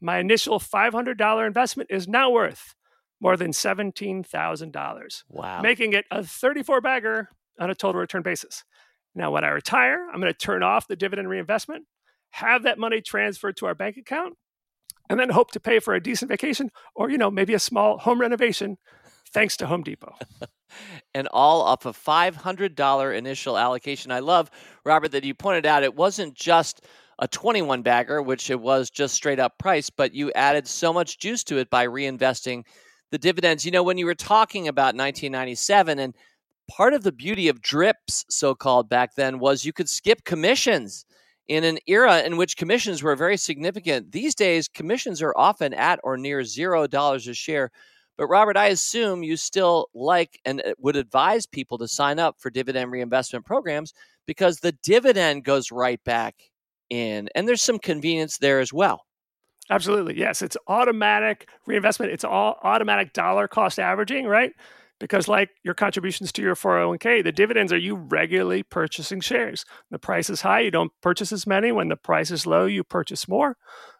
My 0.00 0.18
initial 0.18 0.58
$500 0.60 1.46
investment 1.46 1.90
is 1.90 2.06
now 2.08 2.30
worth 2.30 2.74
more 3.20 3.36
than 3.36 3.50
$17,000, 3.50 5.22
Wow. 5.28 5.60
making 5.60 5.92
it 5.92 6.04
a 6.10 6.22
34 6.24 6.80
bagger 6.80 7.28
on 7.58 7.70
a 7.70 7.74
total 7.74 8.00
return 8.00 8.22
basis. 8.22 8.64
Now, 9.14 9.30
when 9.32 9.44
I 9.44 9.48
retire, 9.48 10.06
I'm 10.12 10.20
going 10.20 10.32
to 10.32 10.38
turn 10.38 10.62
off 10.62 10.86
the 10.86 10.94
dividend 10.96 11.28
reinvestment, 11.28 11.86
have 12.30 12.62
that 12.62 12.78
money 12.78 13.00
transferred 13.00 13.56
to 13.56 13.66
our 13.66 13.74
bank 13.74 13.96
account, 13.96 14.34
and 15.10 15.18
then 15.18 15.30
hope 15.30 15.50
to 15.52 15.60
pay 15.60 15.80
for 15.80 15.94
a 15.94 16.02
decent 16.02 16.28
vacation 16.30 16.70
or, 16.94 17.10
you 17.10 17.18
know, 17.18 17.30
maybe 17.30 17.54
a 17.54 17.58
small 17.58 17.98
home 17.98 18.20
renovation 18.20 18.76
thanks 19.32 19.56
to 19.56 19.66
Home 19.66 19.82
Depot. 19.82 20.14
and 21.14 21.26
all 21.32 21.62
off 21.62 21.86
a 21.86 21.92
$500 21.92 23.16
initial 23.18 23.58
allocation. 23.58 24.12
I 24.12 24.20
love, 24.20 24.50
Robert, 24.84 25.12
that 25.12 25.24
you 25.24 25.34
pointed 25.34 25.66
out 25.66 25.82
it 25.82 25.96
wasn't 25.96 26.34
just 26.34 26.84
a 27.18 27.28
21 27.28 27.82
bagger, 27.82 28.22
which 28.22 28.50
it 28.50 28.60
was 28.60 28.90
just 28.90 29.14
straight 29.14 29.40
up 29.40 29.58
price, 29.58 29.90
but 29.90 30.14
you 30.14 30.30
added 30.32 30.66
so 30.66 30.92
much 30.92 31.18
juice 31.18 31.42
to 31.44 31.58
it 31.58 31.68
by 31.70 31.86
reinvesting 31.86 32.64
the 33.10 33.18
dividends. 33.18 33.64
You 33.64 33.72
know, 33.72 33.82
when 33.82 33.98
you 33.98 34.06
were 34.06 34.14
talking 34.14 34.68
about 34.68 34.94
1997, 34.94 35.98
and 35.98 36.14
part 36.70 36.94
of 36.94 37.02
the 37.02 37.12
beauty 37.12 37.48
of 37.48 37.60
drips, 37.60 38.24
so 38.28 38.54
called 38.54 38.88
back 38.88 39.14
then, 39.16 39.38
was 39.38 39.64
you 39.64 39.72
could 39.72 39.88
skip 39.88 40.24
commissions 40.24 41.04
in 41.48 41.64
an 41.64 41.78
era 41.86 42.20
in 42.20 42.36
which 42.36 42.56
commissions 42.56 43.02
were 43.02 43.16
very 43.16 43.36
significant. 43.36 44.12
These 44.12 44.34
days, 44.34 44.68
commissions 44.68 45.22
are 45.22 45.34
often 45.36 45.74
at 45.74 45.98
or 46.04 46.16
near 46.16 46.44
zero 46.44 46.86
dollars 46.86 47.26
a 47.26 47.34
share. 47.34 47.70
But 48.16 48.26
Robert, 48.26 48.56
I 48.56 48.66
assume 48.66 49.22
you 49.22 49.36
still 49.36 49.88
like 49.94 50.40
and 50.44 50.60
uh, 50.60 50.74
would 50.78 50.96
advise 50.96 51.46
people 51.46 51.78
to 51.78 51.88
sign 51.88 52.18
up 52.18 52.36
for 52.38 52.50
dividend 52.50 52.90
reinvestment 52.90 53.46
programs 53.46 53.94
because 54.26 54.58
the 54.58 54.72
dividend 54.82 55.44
goes 55.44 55.72
right 55.72 56.02
back 56.04 56.34
in, 56.90 57.28
and 57.34 57.48
there's 57.48 57.62
some 57.62 57.78
convenience 57.78 58.38
there 58.38 58.60
as 58.60 58.72
well. 58.72 59.02
Absolutely. 59.70 60.18
Yes. 60.18 60.42
It's 60.42 60.56
automatic 60.66 61.48
reinvestment. 61.66 62.12
It's 62.12 62.24
all 62.24 62.58
automatic 62.62 63.12
dollar 63.12 63.48
cost 63.48 63.78
averaging, 63.78 64.26
right? 64.26 64.52
Because, 64.98 65.28
like 65.28 65.50
your 65.62 65.74
contributions 65.74 66.32
to 66.32 66.42
your 66.42 66.56
401k, 66.56 67.22
the 67.22 67.30
dividends 67.30 67.72
are 67.72 67.78
you 67.78 67.94
regularly 67.94 68.64
purchasing 68.64 69.20
shares. 69.20 69.64
The 69.90 69.98
price 69.98 70.28
is 70.28 70.40
high, 70.40 70.60
you 70.60 70.72
don't 70.72 70.90
purchase 71.02 71.30
as 71.30 71.46
many. 71.46 71.70
When 71.70 71.88
the 71.88 71.96
price 71.96 72.32
is 72.32 72.46
low, 72.46 72.66
you 72.66 72.82
purchase 72.82 73.28
more. 73.28 73.56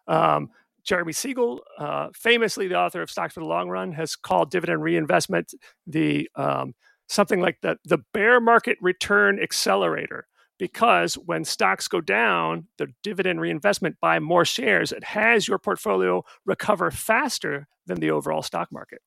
Um, 0.07 0.49
Jeremy 0.83 1.13
Siegel, 1.13 1.61
uh, 1.77 2.07
famously 2.13 2.67
the 2.67 2.75
author 2.75 3.01
of 3.01 3.09
Stocks 3.09 3.35
for 3.35 3.39
the 3.39 3.45
Long 3.45 3.69
Run, 3.69 3.93
has 3.93 4.15
called 4.15 4.51
dividend 4.51 4.81
reinvestment 4.83 5.53
the 5.87 6.29
um, 6.35 6.73
something 7.07 7.39
like 7.39 7.59
the 7.61 7.77
the 7.85 7.99
bear 8.13 8.41
market 8.41 8.77
return 8.81 9.39
accelerator. 9.39 10.27
Because 10.59 11.15
when 11.15 11.45
stocks 11.45 11.87
go 11.87 12.01
down, 12.01 12.67
the 12.77 12.87
dividend 13.01 13.41
reinvestment 13.41 13.95
buy 13.99 14.19
more 14.19 14.45
shares. 14.45 14.91
It 14.91 15.03
has 15.05 15.47
your 15.47 15.57
portfolio 15.57 16.23
recover 16.45 16.91
faster 16.91 17.67
than 17.87 17.99
the 17.99 18.11
overall 18.11 18.43
stock 18.43 18.71
market. 18.71 19.01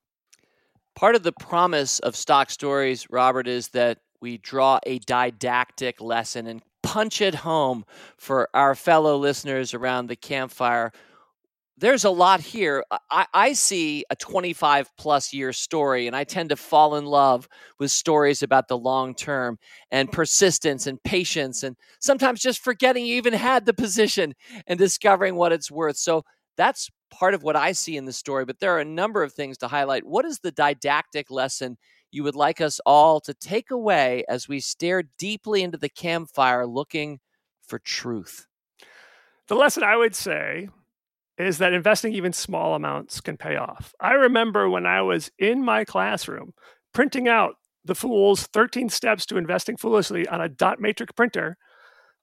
Part 0.95 1.15
of 1.15 1.23
the 1.23 1.31
promise 1.31 1.99
of 1.99 2.15
stock 2.15 2.49
stories, 2.49 3.07
Robert, 3.09 3.47
is 3.47 3.69
that 3.69 3.99
we 4.19 4.37
draw 4.37 4.79
a 4.85 4.99
didactic 4.99 6.01
lesson 6.01 6.47
and 6.47 6.61
punch 6.81 7.21
it 7.21 7.35
home 7.35 7.85
for 8.17 8.49
our 8.53 8.75
fellow 8.75 9.17
listeners 9.17 9.73
around 9.73 10.07
the 10.07 10.15
campfire 10.15 10.91
there's 11.77 12.05
a 12.05 12.09
lot 12.09 12.39
here. 12.39 12.83
I, 13.09 13.25
I, 13.33 13.53
see 13.53 14.05
a 14.09 14.15
25 14.15 14.89
plus 14.97 15.33
year 15.33 15.51
story, 15.51 16.05
and 16.07 16.15
I 16.15 16.23
tend 16.23 16.49
to 16.49 16.55
fall 16.55 16.95
in 16.95 17.05
love 17.05 17.47
with 17.79 17.91
stories 17.91 18.43
about 18.43 18.67
the 18.67 18.77
long 18.77 19.15
term 19.15 19.57
and 19.91 20.11
persistence 20.11 20.85
and 20.85 21.01
patience, 21.03 21.63
and 21.63 21.75
sometimes 21.99 22.41
just 22.41 22.63
forgetting 22.63 23.05
you 23.05 23.15
even 23.15 23.33
had 23.33 23.65
the 23.65 23.73
position 23.73 24.35
and 24.67 24.77
discovering 24.77 25.35
what 25.35 25.51
it's 25.51 25.71
worth. 25.71 25.97
So 25.97 26.23
that's 26.57 26.89
part 27.09 27.33
of 27.33 27.43
what 27.43 27.55
I 27.55 27.71
see 27.71 27.97
in 27.97 28.05
the 28.05 28.13
story. 28.13 28.45
But 28.45 28.59
there 28.59 28.75
are 28.75 28.79
a 28.79 28.85
number 28.85 29.23
of 29.23 29.33
things 29.33 29.57
to 29.59 29.67
highlight. 29.67 30.05
What 30.05 30.25
is 30.25 30.39
the 30.39 30.51
didactic 30.51 31.31
lesson 31.31 31.77
you 32.11 32.23
would 32.23 32.35
like 32.35 32.61
us 32.61 32.79
all 32.85 33.19
to 33.21 33.33
take 33.33 33.71
away 33.71 34.23
as 34.29 34.47
we 34.47 34.59
stare 34.59 35.03
deeply 35.17 35.63
into 35.63 35.79
the 35.79 35.89
campfire 35.89 36.67
looking 36.67 37.19
for 37.65 37.79
truth? 37.79 38.45
The 39.47 39.55
lesson 39.55 39.83
I 39.83 39.97
would 39.97 40.15
say 40.15 40.69
is 41.37 41.57
that 41.57 41.73
investing 41.73 42.13
even 42.13 42.33
small 42.33 42.75
amounts 42.75 43.21
can 43.21 43.37
pay 43.37 43.55
off. 43.55 43.93
I 43.99 44.13
remember 44.13 44.69
when 44.69 44.85
I 44.85 45.01
was 45.01 45.31
in 45.39 45.63
my 45.63 45.83
classroom 45.83 46.53
printing 46.93 47.27
out 47.27 47.55
the 47.85 47.95
fool's 47.95 48.47
13 48.47 48.89
steps 48.89 49.25
to 49.25 49.37
investing 49.37 49.77
foolishly 49.77 50.27
on 50.27 50.41
a 50.41 50.49
dot 50.49 50.79
matrix 50.79 51.11
printer. 51.13 51.57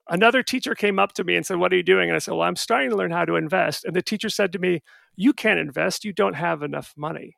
Another 0.09 0.43
teacher 0.43 0.75
came 0.75 0.99
up 0.99 1.13
to 1.15 1.25
me 1.25 1.37
and 1.37 1.45
said, 1.45 1.59
What 1.59 1.73
are 1.73 1.77
you 1.77 1.83
doing? 1.83 2.09
And 2.09 2.17
I 2.17 2.19
said, 2.19 2.33
Well, 2.33 2.43
I'm 2.43 2.57
starting 2.57 2.91
to 2.91 2.97
learn 2.97 3.11
how 3.11 3.25
to 3.25 3.37
invest. 3.37 3.85
And 3.85 3.95
the 3.95 4.03
teacher 4.03 4.29
said 4.29 4.53
to 4.53 4.59
me, 4.59 4.83
You 5.17 5.33
can't 5.33 5.61
invest. 5.61 6.05
You 6.05 6.13
don't 6.13 6.35
have 6.35 6.63
enough 6.63 6.95
money. 6.97 7.37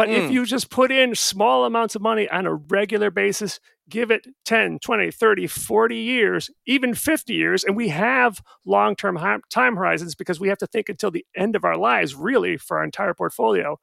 But 0.00 0.08
mm. 0.08 0.16
if 0.16 0.30
you 0.30 0.46
just 0.46 0.70
put 0.70 0.90
in 0.90 1.14
small 1.14 1.66
amounts 1.66 1.94
of 1.94 2.00
money 2.00 2.26
on 2.30 2.46
a 2.46 2.54
regular 2.54 3.10
basis, 3.10 3.60
give 3.86 4.10
it 4.10 4.26
10, 4.46 4.78
20, 4.82 5.10
30, 5.10 5.46
40 5.46 5.94
years, 5.94 6.50
even 6.64 6.94
50 6.94 7.34
years, 7.34 7.64
and 7.64 7.76
we 7.76 7.88
have 7.88 8.40
long 8.64 8.96
term 8.96 9.18
time 9.50 9.76
horizons 9.76 10.14
because 10.14 10.40
we 10.40 10.48
have 10.48 10.56
to 10.56 10.66
think 10.66 10.88
until 10.88 11.10
the 11.10 11.26
end 11.36 11.54
of 11.54 11.66
our 11.66 11.76
lives, 11.76 12.14
really, 12.14 12.56
for 12.56 12.78
our 12.78 12.84
entire 12.84 13.12
portfolio, 13.12 13.78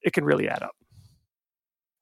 it 0.00 0.14
can 0.14 0.24
really 0.24 0.48
add 0.48 0.62
up. 0.62 0.74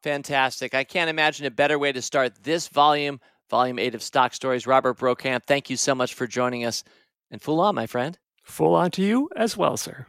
Fantastic. 0.05 0.73
I 0.73 0.85
can't 0.85 1.11
imagine 1.11 1.45
a 1.45 1.51
better 1.51 1.77
way 1.77 1.91
to 1.91 2.01
start 2.01 2.45
this 2.45 2.69
volume, 2.69 3.19
volume 3.51 3.81
eight 3.81 3.97
of 3.97 4.03
Stock 4.05 4.33
Stories. 4.33 4.69
Robert 4.69 4.97
Brokamp, 4.97 5.43
thank 5.45 5.71
you 5.71 5.77
so 5.77 5.93
much 5.93 6.15
for 6.15 6.29
joining 6.29 6.65
us. 6.65 6.85
And 7.33 7.43
full 7.43 7.59
on, 7.59 7.75
my 7.75 7.89
friend. 7.89 8.17
Full 8.45 8.77
on 8.77 8.93
to 8.93 9.03
you 9.03 9.29
as 9.35 9.57
well, 9.57 9.77
sir. 9.77 10.07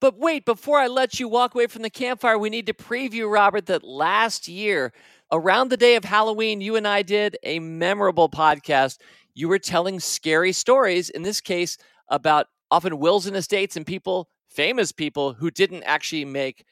But 0.00 0.18
wait, 0.18 0.46
before 0.46 0.78
I 0.78 0.86
let 0.86 1.20
you 1.20 1.28
walk 1.28 1.54
away 1.54 1.66
from 1.66 1.82
the 1.82 1.90
campfire, 1.90 2.38
we 2.38 2.48
need 2.48 2.66
to 2.66 2.72
preview, 2.72 3.30
Robert, 3.30 3.66
that 3.66 3.84
last 3.84 4.48
year, 4.48 4.92
around 5.30 5.68
the 5.68 5.76
day 5.76 5.94
of 5.94 6.04
Halloween, 6.04 6.62
you 6.62 6.76
and 6.76 6.88
I 6.88 7.02
did 7.02 7.36
a 7.42 7.58
memorable 7.58 8.30
podcast. 8.30 8.98
You 9.34 9.48
were 9.48 9.58
telling 9.58 10.00
scary 10.00 10.52
stories, 10.52 11.10
in 11.10 11.22
this 11.22 11.42
case, 11.42 11.76
about 12.08 12.46
often 12.70 12.98
wills 12.98 13.26
and 13.26 13.36
estates 13.36 13.76
and 13.76 13.86
people, 13.86 14.30
famous 14.48 14.90
people, 14.90 15.34
who 15.34 15.50
didn't 15.50 15.82
actually 15.82 16.24
make 16.24 16.64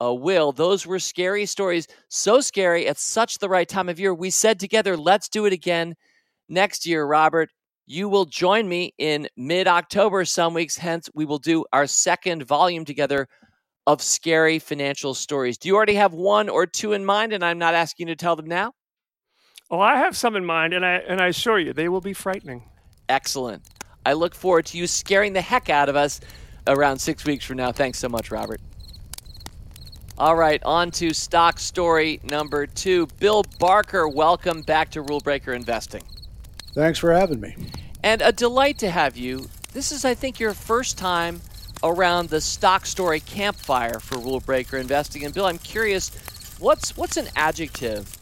a 0.00 0.12
will. 0.12 0.50
Those 0.50 0.84
were 0.84 0.98
scary 0.98 1.46
stories, 1.46 1.86
so 2.08 2.40
scary 2.40 2.88
at 2.88 2.98
such 2.98 3.38
the 3.38 3.48
right 3.48 3.68
time 3.68 3.88
of 3.88 4.00
year. 4.00 4.12
We 4.12 4.30
said 4.30 4.58
together, 4.58 4.96
let's 4.96 5.28
do 5.28 5.46
it 5.46 5.52
again 5.52 5.94
next 6.48 6.84
year, 6.84 7.06
Robert 7.06 7.50
you 7.92 8.08
will 8.08 8.24
join 8.24 8.66
me 8.66 8.94
in 8.96 9.28
mid 9.36 9.68
October, 9.68 10.24
some 10.24 10.54
weeks 10.54 10.78
hence. 10.78 11.10
We 11.14 11.26
will 11.26 11.38
do 11.38 11.66
our 11.74 11.86
second 11.86 12.44
volume 12.44 12.86
together 12.86 13.28
of 13.86 14.00
scary 14.00 14.58
financial 14.58 15.12
stories. 15.12 15.58
Do 15.58 15.68
you 15.68 15.76
already 15.76 15.94
have 15.94 16.14
one 16.14 16.48
or 16.48 16.66
two 16.66 16.94
in 16.94 17.04
mind? 17.04 17.34
And 17.34 17.44
I'm 17.44 17.58
not 17.58 17.74
asking 17.74 18.08
you 18.08 18.14
to 18.14 18.18
tell 18.18 18.34
them 18.34 18.46
now? 18.46 18.72
Oh, 19.70 19.80
I 19.80 19.96
have 19.96 20.16
some 20.16 20.36
in 20.36 20.44
mind, 20.44 20.72
and 20.72 20.84
I, 20.84 20.96
and 20.96 21.20
I 21.20 21.28
assure 21.28 21.58
you, 21.58 21.72
they 21.72 21.88
will 21.88 22.00
be 22.00 22.12
frightening. 22.12 22.62
Excellent. 23.08 23.62
I 24.06 24.14
look 24.14 24.34
forward 24.34 24.66
to 24.66 24.78
you 24.78 24.86
scaring 24.86 25.32
the 25.32 25.40
heck 25.40 25.68
out 25.68 25.88
of 25.88 25.96
us 25.96 26.20
around 26.66 26.98
six 26.98 27.24
weeks 27.24 27.44
from 27.44 27.56
now. 27.56 27.72
Thanks 27.72 27.98
so 27.98 28.08
much, 28.08 28.30
Robert. 28.30 28.60
All 30.18 30.36
right, 30.36 30.62
on 30.64 30.90
to 30.92 31.12
stock 31.12 31.58
story 31.58 32.20
number 32.22 32.66
two. 32.66 33.06
Bill 33.18 33.44
Barker, 33.58 34.08
welcome 34.08 34.62
back 34.62 34.90
to 34.92 35.02
Rule 35.02 35.20
Breaker 35.20 35.52
Investing. 35.52 36.02
Thanks 36.74 36.98
for 36.98 37.12
having 37.12 37.40
me. 37.40 37.54
And 38.02 38.20
a 38.20 38.32
delight 38.32 38.78
to 38.78 38.90
have 38.90 39.16
you. 39.16 39.48
This 39.72 39.92
is, 39.92 40.04
I 40.04 40.14
think, 40.14 40.40
your 40.40 40.54
first 40.54 40.98
time 40.98 41.40
around 41.82 42.28
the 42.28 42.40
stock 42.40 42.86
story 42.86 43.20
campfire 43.20 44.00
for 44.00 44.18
Rule 44.18 44.40
Breaker 44.40 44.76
Investing. 44.76 45.24
And 45.24 45.32
Bill, 45.32 45.46
I'm 45.46 45.58
curious, 45.58 46.10
what's 46.58 46.96
what's 46.96 47.16
an 47.16 47.28
adjective, 47.36 48.16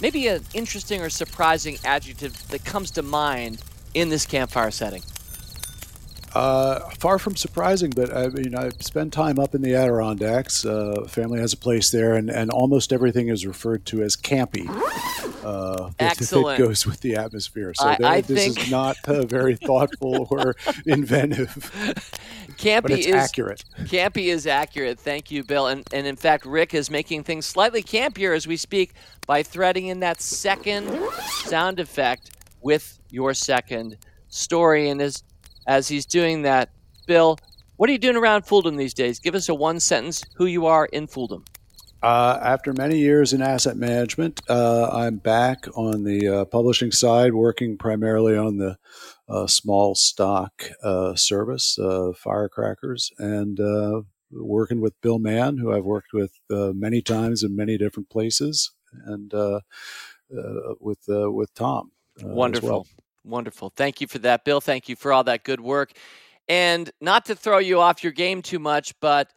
maybe 0.00 0.28
an 0.28 0.44
interesting 0.54 1.02
or 1.02 1.10
surprising 1.10 1.76
adjective 1.84 2.48
that 2.48 2.64
comes 2.64 2.90
to 2.92 3.02
mind 3.02 3.62
in 3.94 4.08
this 4.08 4.26
campfire 4.26 4.70
setting? 4.70 5.02
Uh, 6.36 6.80
far 6.98 7.18
from 7.18 7.34
surprising, 7.34 7.88
but 7.88 8.14
I 8.14 8.28
mean, 8.28 8.54
I 8.54 8.68
spend 8.80 9.10
time 9.10 9.38
up 9.38 9.54
in 9.54 9.62
the 9.62 9.74
Adirondacks. 9.74 10.66
Uh, 10.66 11.06
family 11.08 11.40
has 11.40 11.54
a 11.54 11.56
place 11.56 11.90
there, 11.90 12.14
and, 12.14 12.28
and 12.28 12.50
almost 12.50 12.92
everything 12.92 13.28
is 13.28 13.46
referred 13.46 13.86
to 13.86 14.02
as 14.02 14.16
campy. 14.16 14.68
Uh, 15.42 15.92
Excellent. 15.98 16.60
It 16.60 16.62
goes 16.62 16.84
with 16.84 17.00
the 17.00 17.16
atmosphere. 17.16 17.72
So 17.72 17.86
I, 17.86 17.96
I 18.02 18.20
this 18.20 18.44
think... 18.44 18.60
is 18.60 18.70
not 18.70 18.98
uh, 19.06 19.24
very 19.24 19.56
thoughtful 19.66 20.28
or 20.30 20.56
inventive. 20.84 21.72
Campy 22.58 22.98
is 22.98 23.14
accurate. 23.14 23.64
Campy 23.84 24.26
is 24.26 24.46
accurate. 24.46 25.00
Thank 25.00 25.30
you, 25.30 25.42
Bill. 25.42 25.68
And 25.68 25.88
and 25.94 26.06
in 26.06 26.16
fact, 26.16 26.44
Rick 26.44 26.74
is 26.74 26.90
making 26.90 27.24
things 27.24 27.46
slightly 27.46 27.82
campier 27.82 28.36
as 28.36 28.46
we 28.46 28.58
speak 28.58 28.92
by 29.26 29.42
threading 29.42 29.86
in 29.86 30.00
that 30.00 30.20
second 30.20 30.86
sound 31.44 31.80
effect 31.80 32.32
with 32.60 33.00
your 33.08 33.32
second 33.32 33.96
story. 34.28 34.90
And 34.90 35.00
as 35.00 35.22
as 35.66 35.88
he's 35.88 36.06
doing 36.06 36.42
that. 36.42 36.70
Bill, 37.06 37.38
what 37.76 37.88
are 37.88 37.92
you 37.92 37.98
doing 37.98 38.16
around 38.16 38.42
Fooldom 38.42 38.76
these 38.76 38.94
days? 38.94 39.18
Give 39.18 39.34
us 39.34 39.48
a 39.48 39.54
one 39.54 39.80
sentence 39.80 40.24
who 40.34 40.46
you 40.46 40.66
are 40.66 40.86
in 40.86 41.06
Fooldom. 41.06 41.46
Uh, 42.02 42.38
after 42.42 42.72
many 42.72 42.98
years 42.98 43.32
in 43.32 43.42
asset 43.42 43.76
management, 43.76 44.40
uh, 44.48 44.90
I'm 44.92 45.16
back 45.16 45.66
on 45.74 46.04
the 46.04 46.28
uh, 46.28 46.44
publishing 46.44 46.92
side, 46.92 47.34
working 47.34 47.78
primarily 47.78 48.36
on 48.36 48.58
the 48.58 48.76
uh, 49.28 49.46
small 49.46 49.94
stock 49.94 50.62
uh, 50.84 51.16
service, 51.16 51.78
uh, 51.78 52.12
Firecrackers, 52.14 53.10
and 53.18 53.58
working 54.30 54.80
with 54.80 55.00
Bill 55.00 55.18
Mann, 55.18 55.58
who 55.58 55.72
I've 55.72 55.84
worked 55.84 56.12
with 56.12 56.32
many 56.48 57.00
times 57.02 57.42
in 57.42 57.56
many 57.56 57.78
different 57.78 58.10
places, 58.10 58.70
and 59.04 59.32
with 60.78 61.08
with 61.08 61.54
Tom. 61.54 61.90
Wonderful. 62.22 62.68
Well. 62.68 62.86
Wonderful. 63.26 63.72
Thank 63.76 64.00
you 64.00 64.06
for 64.06 64.18
that, 64.20 64.44
Bill. 64.44 64.60
Thank 64.60 64.88
you 64.88 64.96
for 64.96 65.12
all 65.12 65.24
that 65.24 65.44
good 65.44 65.60
work. 65.60 65.92
And 66.48 66.90
not 67.00 67.26
to 67.26 67.34
throw 67.34 67.58
you 67.58 67.80
off 67.80 68.04
your 68.04 68.12
game 68.12 68.40
too 68.40 68.60
much, 68.60 68.94
but 69.00 69.32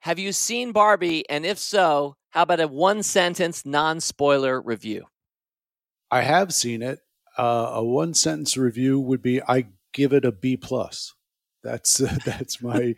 have 0.00 0.18
you 0.18 0.32
seen 0.32 0.72
Barbie? 0.72 1.28
And 1.28 1.44
if 1.44 1.58
so, 1.58 2.16
how 2.30 2.42
about 2.42 2.60
a 2.60 2.68
one 2.68 3.02
sentence, 3.02 3.66
non 3.66 4.00
spoiler 4.00 4.60
review? 4.60 5.06
I 6.10 6.22
have 6.22 6.54
seen 6.54 6.82
it. 6.82 7.00
Uh, 7.36 7.70
a 7.74 7.84
one 7.84 8.14
sentence 8.14 8.56
review 8.56 8.98
would 8.98 9.20
be 9.20 9.42
I 9.42 9.66
give 9.92 10.12
it 10.12 10.24
a 10.24 10.32
B 10.32 10.56
plus. 10.56 11.14
That's 11.62 12.00
uh, 12.00 12.16
that's 12.24 12.62
my 12.62 12.94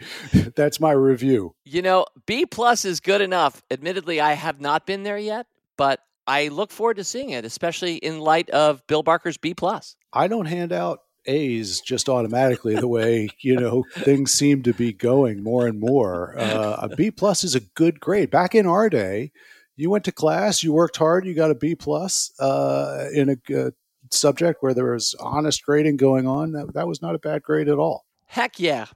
that's 0.55 0.79
my 0.79 0.93
review. 0.93 1.55
You 1.65 1.83
know, 1.83 2.07
B 2.26 2.47
plus 2.47 2.85
is 2.85 3.00
good 3.00 3.21
enough. 3.21 3.62
Admittedly, 3.71 4.21
I 4.21 4.35
have 4.35 4.61
not 4.61 4.87
been 4.87 5.03
there 5.03 5.19
yet, 5.19 5.47
but 5.76 6.00
I 6.26 6.49
look 6.49 6.71
forward 6.71 6.97
to 6.97 7.04
seeing 7.04 7.30
it, 7.30 7.45
especially 7.45 7.97
in 7.97 8.21
light 8.21 8.50
of 8.50 8.87
Bill 8.87 9.02
Barker's 9.02 9.37
B 9.37 9.54
plus. 9.54 9.97
I 10.12 10.28
don't 10.28 10.47
hand 10.47 10.73
out 10.73 11.00
A's 11.26 11.80
just 11.80 12.09
automatically 12.09 12.76
the 12.76 12.88
way 12.88 13.28
you 13.40 13.56
know 13.56 13.85
things 13.92 14.33
seem 14.33 14.62
to 14.62 14.73
be 14.73 14.92
going 14.92 15.42
more 15.42 15.66
and 15.66 15.78
more. 15.78 16.38
Uh, 16.38 16.76
a 16.83 16.88
B 16.88 17.11
plus 17.11 17.45
is 17.45 17.54
a 17.54 17.61
good 17.61 18.00
grade. 18.00 18.30
Back 18.30 18.54
in 18.54 18.66
our 18.66 18.88
day, 18.88 19.33
you 19.76 19.90
went 19.90 20.04
to 20.04 20.12
class, 20.12 20.62
you 20.62 20.73
worked 20.73 20.97
hard, 20.97 21.26
you 21.26 21.35
got 21.35 21.50
a 21.50 21.54
B 21.54 21.75
plus 21.75 22.33
uh, 22.40 23.09
in 23.12 23.28
a 23.30 23.73
subject 24.11 24.62
where 24.62 24.75
there 24.75 24.92
was 24.92 25.14
honest 25.21 25.64
grading 25.64 25.97
going 25.97 26.26
on. 26.26 26.52
That, 26.52 26.75
that 26.75 26.88
was 26.88 27.02
not 27.02 27.14
a 27.14 27.18
bad 27.18 27.42
grade 27.42 27.68
at 27.68 27.78
all. 27.78 28.04
Heck 28.26 28.59
yeah! 28.59 28.87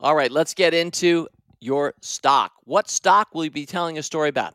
All 0.00 0.14
right, 0.14 0.30
let's 0.30 0.54
get 0.54 0.74
into 0.74 1.28
your 1.60 1.94
stock. 2.02 2.52
What 2.64 2.90
stock 2.90 3.28
will 3.34 3.44
you 3.44 3.50
be 3.50 3.66
telling 3.66 3.98
a 3.98 4.02
story 4.02 4.28
about? 4.28 4.54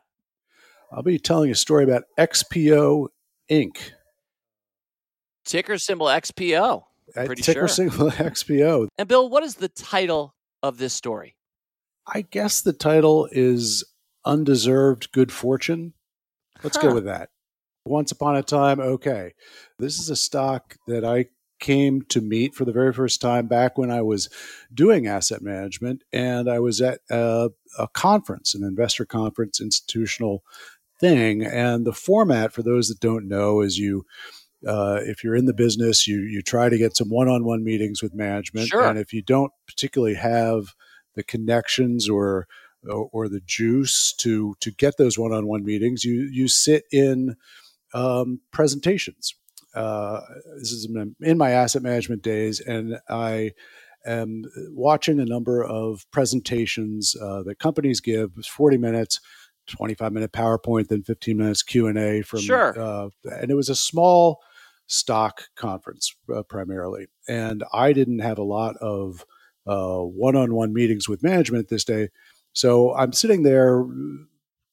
I'll 0.94 1.02
be 1.02 1.18
telling 1.18 1.50
a 1.50 1.54
story 1.54 1.84
about 1.84 2.04
XPO 2.18 3.08
Inc. 3.50 3.76
Ticker 5.44 5.78
symbol 5.78 6.06
XPO. 6.06 6.82
Uh, 7.16 7.24
pretty 7.26 7.42
ticker 7.42 7.66
sure. 7.66 7.68
symbol 7.68 8.10
XPO. 8.10 8.88
And 8.98 9.08
Bill, 9.08 9.28
what 9.28 9.42
is 9.42 9.56
the 9.56 9.68
title 9.68 10.34
of 10.62 10.78
this 10.78 10.92
story? 10.92 11.36
I 12.06 12.22
guess 12.22 12.60
the 12.60 12.72
title 12.72 13.28
is 13.32 13.84
Undeserved 14.24 15.12
Good 15.12 15.32
Fortune. 15.32 15.94
Let's 16.62 16.76
huh. 16.76 16.88
go 16.88 16.94
with 16.94 17.04
that. 17.04 17.30
Once 17.84 18.12
upon 18.12 18.36
a 18.36 18.42
time, 18.42 18.78
okay. 18.78 19.32
This 19.78 19.98
is 19.98 20.10
a 20.10 20.16
stock 20.16 20.76
that 20.86 21.04
I 21.04 21.26
came 21.58 22.02
to 22.02 22.20
meet 22.20 22.54
for 22.54 22.64
the 22.64 22.72
very 22.72 22.92
first 22.92 23.20
time 23.20 23.46
back 23.46 23.78
when 23.78 23.90
I 23.90 24.02
was 24.02 24.28
doing 24.72 25.06
asset 25.06 25.42
management. 25.42 26.02
And 26.12 26.50
I 26.50 26.58
was 26.58 26.80
at 26.80 27.00
a, 27.10 27.50
a 27.78 27.88
conference, 27.88 28.54
an 28.54 28.62
investor 28.62 29.04
conference, 29.04 29.60
institutional 29.60 30.42
thing. 31.02 31.44
And 31.44 31.84
the 31.84 31.92
format, 31.92 32.52
for 32.52 32.62
those 32.62 32.88
that 32.88 33.00
don't 33.00 33.28
know, 33.28 33.60
is 33.60 33.76
you 33.76 34.06
uh, 34.66 35.00
if 35.02 35.24
you're 35.24 35.34
in 35.34 35.46
the 35.46 35.54
business, 35.54 36.06
you 36.06 36.20
you 36.20 36.40
try 36.40 36.68
to 36.68 36.78
get 36.78 36.96
some 36.96 37.10
one-on-one 37.10 37.64
meetings 37.64 38.02
with 38.02 38.14
management, 38.14 38.68
sure. 38.68 38.84
and 38.84 38.98
if 38.98 39.12
you 39.12 39.20
don't 39.20 39.52
particularly 39.66 40.14
have 40.14 40.74
the 41.14 41.24
connections 41.24 42.08
or, 42.08 42.46
or 42.88 43.28
the 43.28 43.40
juice 43.44 44.14
to 44.18 44.54
to 44.60 44.70
get 44.70 44.96
those 44.98 45.18
one-on-one 45.18 45.64
meetings, 45.64 46.04
you 46.04 46.28
you 46.32 46.46
sit 46.46 46.84
in 46.92 47.36
um, 47.92 48.40
presentations. 48.52 49.34
Uh, 49.74 50.20
this 50.58 50.70
is 50.70 50.88
in 51.20 51.38
my 51.38 51.50
asset 51.50 51.82
management 51.82 52.22
days, 52.22 52.60
and 52.60 53.00
I 53.08 53.52
am 54.06 54.44
watching 54.70 55.18
a 55.18 55.24
number 55.24 55.64
of 55.64 56.06
presentations 56.12 57.16
uh, 57.20 57.42
that 57.42 57.58
companies 57.58 58.00
give. 58.00 58.32
It's 58.36 58.48
40 58.48 58.78
minutes 58.78 59.20
25 59.66 60.12
minute 60.12 60.32
PowerPoint, 60.32 60.88
then 60.88 61.02
15 61.02 61.36
minutes 61.36 61.62
Q 61.62 61.86
and 61.86 61.98
A 61.98 62.22
from. 62.22 62.40
Sure. 62.40 62.78
Uh, 62.78 63.08
and 63.24 63.50
it 63.50 63.54
was 63.54 63.68
a 63.68 63.76
small 63.76 64.40
stock 64.86 65.44
conference 65.56 66.14
uh, 66.34 66.42
primarily, 66.42 67.06
and 67.28 67.64
I 67.72 67.92
didn't 67.92 68.20
have 68.20 68.38
a 68.38 68.44
lot 68.44 68.76
of 68.78 69.24
one 69.64 70.36
on 70.36 70.54
one 70.54 70.72
meetings 70.72 71.08
with 71.08 71.22
management 71.22 71.68
this 71.68 71.84
day, 71.84 72.08
so 72.52 72.94
I'm 72.94 73.12
sitting 73.12 73.42
there 73.42 73.84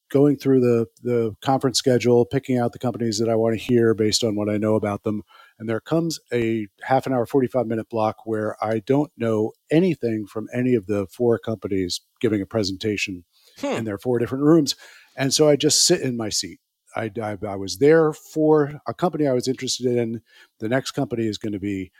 going 0.09 0.35
through 0.35 0.59
the 0.59 0.87
the 1.03 1.35
conference 1.41 1.77
schedule, 1.77 2.25
picking 2.25 2.57
out 2.57 2.73
the 2.73 2.79
companies 2.79 3.19
that 3.19 3.29
I 3.29 3.35
want 3.35 3.57
to 3.57 3.63
hear 3.63 3.93
based 3.93 4.23
on 4.23 4.35
what 4.35 4.49
I 4.49 4.57
know 4.57 4.75
about 4.75 5.03
them. 5.03 5.23
And 5.57 5.69
there 5.69 5.79
comes 5.79 6.19
a 6.33 6.67
half 6.81 7.05
an 7.05 7.13
hour, 7.13 7.25
45 7.25 7.67
minute 7.67 7.89
block 7.89 8.25
where 8.25 8.55
I 8.63 8.79
don't 8.79 9.11
know 9.17 9.53
anything 9.71 10.25
from 10.25 10.47
any 10.53 10.75
of 10.75 10.87
the 10.87 11.07
four 11.07 11.39
companies 11.39 12.01
giving 12.19 12.41
a 12.41 12.45
presentation 12.45 13.23
hmm. 13.61 13.83
there 13.83 13.95
are 13.95 13.99
four 13.99 14.19
different 14.19 14.43
rooms. 14.43 14.75
And 15.15 15.33
so 15.33 15.49
I 15.49 15.55
just 15.55 15.85
sit 15.85 16.01
in 16.01 16.17
my 16.17 16.29
seat. 16.29 16.59
I, 16.95 17.11
I, 17.21 17.37
I 17.47 17.55
was 17.55 17.77
there 17.77 18.13
for 18.13 18.81
a 18.87 18.93
company 18.93 19.27
I 19.27 19.33
was 19.33 19.47
interested 19.47 19.85
in. 19.85 20.21
The 20.59 20.69
next 20.69 20.91
company 20.91 21.27
is 21.27 21.37
going 21.37 21.53
to 21.53 21.59
be 21.59 21.91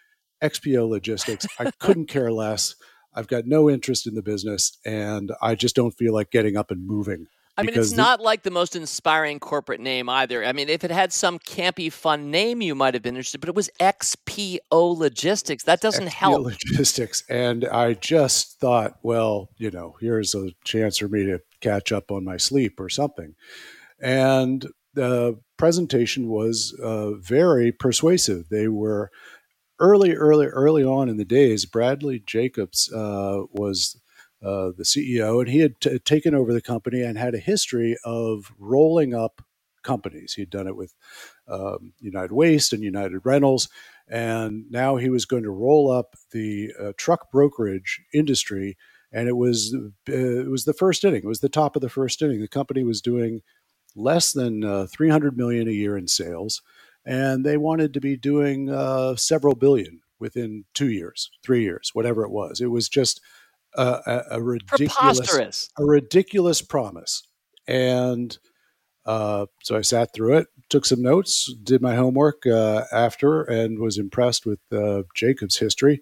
XPO 0.41 0.87
Logistics. 0.89 1.45
I 1.59 1.71
couldn't 1.79 2.07
care 2.07 2.31
less. 2.31 2.75
I've 3.13 3.27
got 3.27 3.45
no 3.45 3.69
interest 3.69 4.07
in 4.07 4.15
the 4.15 4.21
business, 4.21 4.77
and 4.85 5.31
I 5.41 5.55
just 5.55 5.75
don't 5.75 5.91
feel 5.91 6.13
like 6.13 6.31
getting 6.31 6.55
up 6.57 6.71
and 6.71 6.85
moving. 6.85 7.27
I 7.57 7.63
mean, 7.63 7.75
it's 7.75 7.91
not 7.91 8.21
like 8.21 8.43
the 8.43 8.51
most 8.51 8.75
inspiring 8.75 9.39
corporate 9.39 9.81
name 9.81 10.07
either. 10.07 10.45
I 10.45 10.53
mean, 10.53 10.69
if 10.69 10.85
it 10.85 10.91
had 10.91 11.11
some 11.11 11.39
campy, 11.39 11.91
fun 11.91 12.31
name, 12.31 12.61
you 12.61 12.73
might 12.73 12.93
have 12.93 13.03
been 13.03 13.15
interested, 13.15 13.41
but 13.41 13.49
it 13.49 13.55
was 13.55 13.69
XPO 13.81 14.59
Logistics. 14.71 15.65
That 15.65 15.81
doesn't 15.81 16.07
XPO 16.07 16.09
help. 16.09 16.45
Logistics. 16.45 17.23
And 17.29 17.65
I 17.65 17.95
just 17.95 18.59
thought, 18.61 18.99
well, 19.03 19.49
you 19.57 19.71
know, 19.71 19.97
here's 19.99 20.33
a 20.35 20.51
chance 20.63 20.99
for 20.99 21.09
me 21.09 21.25
to 21.25 21.41
catch 21.61 21.91
up 21.91 22.11
on 22.11 22.23
my 22.23 22.37
sleep 22.37 22.79
or 22.79 22.89
something. 22.89 23.35
And 24.01 24.67
the 24.93 25.39
presentation 25.57 26.29
was 26.29 26.73
uh, 26.81 27.13
very 27.13 27.71
persuasive. 27.71 28.49
They 28.49 28.67
were 28.67 29.11
early, 29.79 30.13
early, 30.13 30.47
early 30.47 30.83
on 30.83 31.09
in 31.09 31.17
the 31.17 31.25
days. 31.25 31.65
Bradley 31.65 32.19
Jacobs 32.25 32.91
uh, 32.91 33.43
was 33.51 33.99
uh, 34.43 34.71
the 34.77 34.83
CEO, 34.83 35.39
and 35.39 35.49
he 35.49 35.59
had 35.59 35.79
t- 35.81 35.99
taken 35.99 36.33
over 36.33 36.53
the 36.53 36.61
company 36.61 37.01
and 37.01 37.17
had 37.17 37.35
a 37.35 37.39
history 37.39 37.97
of 38.05 38.51
rolling 38.57 39.13
up 39.13 39.41
companies. 39.83 40.33
He'd 40.33 40.49
done 40.49 40.67
it 40.67 40.75
with 40.75 40.93
um, 41.47 41.93
United 41.99 42.31
Waste 42.31 42.73
and 42.73 42.83
United 42.83 43.21
Rentals, 43.25 43.69
and 44.07 44.65
now 44.69 44.95
he 44.95 45.09
was 45.09 45.25
going 45.25 45.43
to 45.43 45.51
roll 45.51 45.91
up 45.91 46.15
the 46.31 46.71
uh, 46.79 46.91
truck 46.97 47.31
brokerage 47.31 48.01
industry. 48.13 48.77
And 49.11 49.27
it 49.27 49.37
was 49.37 49.75
uh, 49.75 50.11
it 50.11 50.49
was 50.49 50.65
the 50.65 50.73
first 50.73 51.03
inning. 51.03 51.23
It 51.23 51.27
was 51.27 51.39
the 51.39 51.49
top 51.49 51.75
of 51.75 51.81
the 51.81 51.89
first 51.89 52.21
inning. 52.21 52.41
The 52.41 52.47
company 52.47 52.83
was 52.83 53.01
doing 53.01 53.41
less 53.95 54.31
than 54.33 54.63
uh, 54.63 54.85
300 54.85 55.35
million 55.35 55.67
a 55.67 55.71
year 55.71 55.97
in 55.97 56.07
sales, 56.07 56.61
and 57.05 57.45
they 57.45 57.57
wanted 57.57 57.93
to 57.93 58.01
be 58.01 58.15
doing 58.15 58.69
uh, 58.69 59.15
several 59.15 59.55
billion 59.55 60.01
within 60.19 60.65
two 60.73 60.89
years, 60.89 61.31
three 61.43 61.63
years, 61.63 61.91
whatever 61.93 62.23
it 62.23 62.31
was. 62.31 62.61
It 62.61 62.67
was 62.67 62.89
just 62.89 63.21
a, 63.75 64.23
a, 64.31 64.41
ridiculous, 64.41 65.69
a 65.77 65.85
ridiculous 65.85 66.61
promise. 66.61 67.23
And 67.67 68.37
uh, 69.05 69.45
so 69.63 69.77
I 69.77 69.81
sat 69.81 70.13
through 70.13 70.37
it, 70.37 70.47
took 70.69 70.85
some 70.85 71.01
notes, 71.01 71.53
did 71.63 71.81
my 71.81 71.95
homework 71.95 72.45
uh, 72.45 72.83
after, 72.91 73.43
and 73.43 73.79
was 73.79 73.97
impressed 73.97 74.45
with 74.45 74.59
uh, 74.71 75.03
Jacobs' 75.15 75.57
history. 75.57 76.01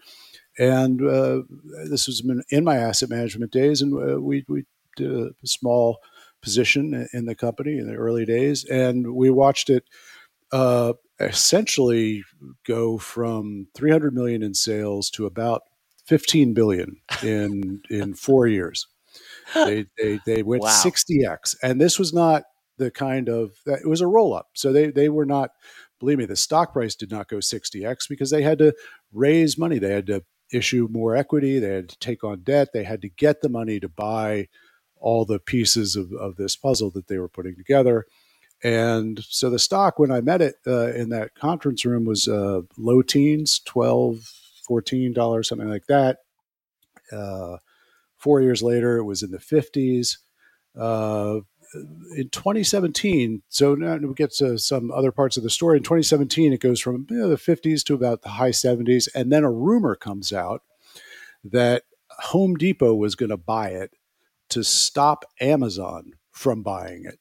And 0.60 1.02
uh, 1.02 1.42
this 1.90 2.08
was 2.08 2.24
in 2.50 2.64
my 2.64 2.78
asset 2.78 3.10
management 3.10 3.52
days, 3.52 3.82
and 3.82 3.94
uh, 3.94 4.20
we 4.20 4.44
we 4.48 4.66
did 4.96 5.12
a 5.12 5.32
small 5.46 6.00
position 6.42 7.08
in 7.14 7.26
the 7.26 7.36
company 7.36 7.78
in 7.78 7.88
the 7.88 7.96
early 7.96 8.26
days, 8.26 8.66
and 8.66 9.14
we 9.14 9.30
watched 9.30 9.70
it 9.70 9.84
uh, 10.52 10.94
essentially 11.20 12.24
go 12.66 12.98
from 12.98 13.68
300 13.76 14.14
million 14.14 14.42
in 14.44 14.54
sales 14.54 15.10
to 15.12 15.26
about 15.26 15.62
15 16.06 16.54
billion 16.54 16.98
in 17.24 17.82
in 17.90 18.14
four 18.14 18.48
years. 18.48 18.88
They 19.54 19.86
they, 19.98 20.20
they 20.26 20.44
went 20.44 20.64
wow. 20.64 20.70
60x, 20.70 21.56
and 21.64 21.80
this 21.80 21.98
was 21.98 22.14
not 22.14 22.44
the 22.78 22.92
kind 22.92 23.30
of 23.30 23.52
it 23.66 23.88
was 23.88 24.02
a 24.02 24.08
roll 24.08 24.34
up. 24.34 24.48
So 24.54 24.72
they 24.72 24.92
they 24.92 25.10
were 25.10 25.26
not. 25.26 25.52
Believe 26.00 26.20
me, 26.20 26.26
the 26.26 26.36
stock 26.36 26.74
price 26.74 26.94
did 26.94 27.10
not 27.10 27.28
go 27.28 27.38
60x 27.38 28.08
because 28.08 28.30
they 28.30 28.44
had 28.44 28.60
to 28.60 28.72
raise 29.12 29.58
money. 29.58 29.80
They 29.80 29.94
had 29.94 30.06
to 30.08 30.24
issue 30.52 30.88
more 30.92 31.16
equity. 31.16 31.60
They 31.60 31.74
had 31.74 31.90
to 31.90 32.00
take 32.00 32.24
on 32.24 32.42
debt. 32.42 32.70
They 32.74 32.84
had 32.84 33.02
to 33.02 33.10
get 33.10 33.42
the 33.42 33.50
money 33.50 33.80
to 33.80 33.90
buy 33.90 34.48
all 35.00 35.26
the 35.26 35.40
pieces 35.40 35.96
of, 35.96 36.12
of 36.14 36.36
this 36.38 36.56
puzzle 36.56 36.92
that 36.92 37.08
they 37.08 37.20
were 37.20 37.30
putting 37.30 37.56
together. 37.56 38.06
And 38.64 39.24
so 39.24 39.50
the 39.50 39.60
stock, 39.60 40.00
when 40.00 40.12
I 40.12 40.22
met 40.22 40.42
it 40.42 40.56
uh, 40.66 40.92
in 40.94 41.10
that 41.10 41.36
conference 41.36 41.86
room, 41.86 42.06
was 42.06 42.28
uh, 42.28 42.62
low 42.78 43.02
teens, 43.04 43.60
12 43.66 44.20
$14, 44.68 45.46
something 45.46 45.70
like 45.70 45.88
that. 45.88 46.20
Uh, 47.12 47.58
four 48.18 48.42
years 48.42 48.62
later, 48.62 48.98
it 48.98 49.04
was 49.04 49.24
in 49.24 49.32
the 49.32 49.38
50s. 49.38 50.18
Uh, 51.76 51.80
in 52.16 52.30
2017, 52.30 53.42
so 53.50 53.76
now 53.76 53.98
we 53.98 54.14
get 54.14 54.32
to 54.32 54.58
some 54.58 54.92
other 54.92 55.12
parts 55.12 55.38
of 55.38 55.44
the 55.44 55.50
story. 55.50 55.78
In 55.78 55.84
2017, 55.84 56.54
it 56.54 56.62
goes 56.62 56.80
from 56.80 57.06
you 57.10 57.18
know, 57.18 57.30
the 57.30 57.36
50s 57.36 57.84
to 57.86 57.94
about 57.94 58.22
the 58.22 58.30
high 58.30 58.52
70s. 58.52 59.08
And 59.14 59.32
then 59.32 59.44
a 59.44 59.52
rumor 59.52 59.96
comes 59.96 60.32
out 60.32 60.64
that 61.44 61.84
Home 62.20 62.56
Depot 62.56 62.96
was 62.96 63.16
going 63.16 63.30
to 63.30 63.38
buy 63.38 63.70
it 63.70 63.92
to 64.50 64.64
stop 64.64 65.26
Amazon 65.42 66.14
from 66.32 66.64
buying 66.64 67.06
it. 67.06 67.20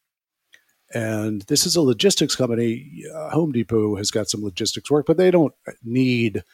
And 0.94 1.42
this 1.42 1.66
is 1.66 1.74
a 1.74 1.82
logistics 1.82 2.36
company. 2.36 3.02
Uh, 3.12 3.30
Home 3.30 3.50
Depot 3.50 3.96
has 3.96 4.10
got 4.10 4.28
some 4.28 4.44
logistics 4.44 4.90
work, 4.90 5.06
but 5.06 5.16
they 5.16 5.32
don't 5.32 5.52
need 5.82 6.44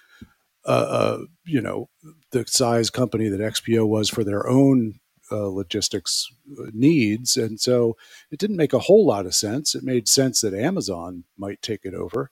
uh, 0.64 1.18
you 1.44 1.60
know, 1.60 1.88
the 2.30 2.44
size 2.46 2.90
company 2.90 3.28
that 3.28 3.40
XPO 3.40 3.86
was 3.86 4.08
for 4.08 4.24
their 4.24 4.48
own 4.48 4.94
uh, 5.32 5.48
logistics 5.48 6.30
uh, 6.60 6.66
needs. 6.74 7.36
And 7.36 7.58
so 7.58 7.96
it 8.30 8.38
didn't 8.38 8.56
make 8.56 8.74
a 8.74 8.78
whole 8.78 9.06
lot 9.06 9.26
of 9.26 9.34
sense. 9.34 9.74
It 9.74 9.82
made 9.82 10.06
sense 10.06 10.42
that 10.42 10.54
Amazon 10.54 11.24
might 11.38 11.62
take 11.62 11.84
it 11.84 11.94
over. 11.94 12.30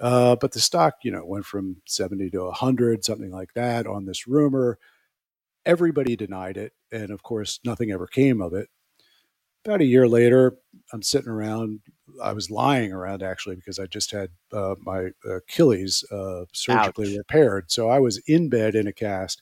Uh, 0.00 0.36
but 0.36 0.52
the 0.52 0.60
stock, 0.60 0.94
you 1.02 1.12
know, 1.12 1.24
went 1.24 1.44
from 1.44 1.76
70 1.86 2.30
to 2.30 2.44
100, 2.44 3.04
something 3.04 3.30
like 3.30 3.54
that 3.54 3.86
on 3.86 4.04
this 4.04 4.26
rumor. 4.26 4.78
Everybody 5.64 6.16
denied 6.16 6.56
it. 6.56 6.72
And 6.90 7.10
of 7.10 7.22
course, 7.22 7.60
nothing 7.64 7.92
ever 7.92 8.06
came 8.06 8.42
of 8.42 8.52
it. 8.52 8.68
About 9.64 9.80
a 9.80 9.86
year 9.86 10.08
later, 10.08 10.56
I'm 10.92 11.02
sitting 11.02 11.28
around. 11.28 11.80
I 12.20 12.32
was 12.32 12.50
lying 12.50 12.92
around 12.92 13.22
actually 13.22 13.54
because 13.56 13.78
I 13.78 13.86
just 13.86 14.10
had 14.10 14.30
uh, 14.52 14.74
my 14.80 15.10
Achilles 15.24 16.04
uh, 16.10 16.46
surgically 16.52 17.12
Ouch. 17.12 17.18
repaired. 17.18 17.70
So 17.70 17.88
I 17.88 18.00
was 18.00 18.18
in 18.26 18.48
bed 18.48 18.74
in 18.74 18.88
a 18.88 18.92
cast, 18.92 19.40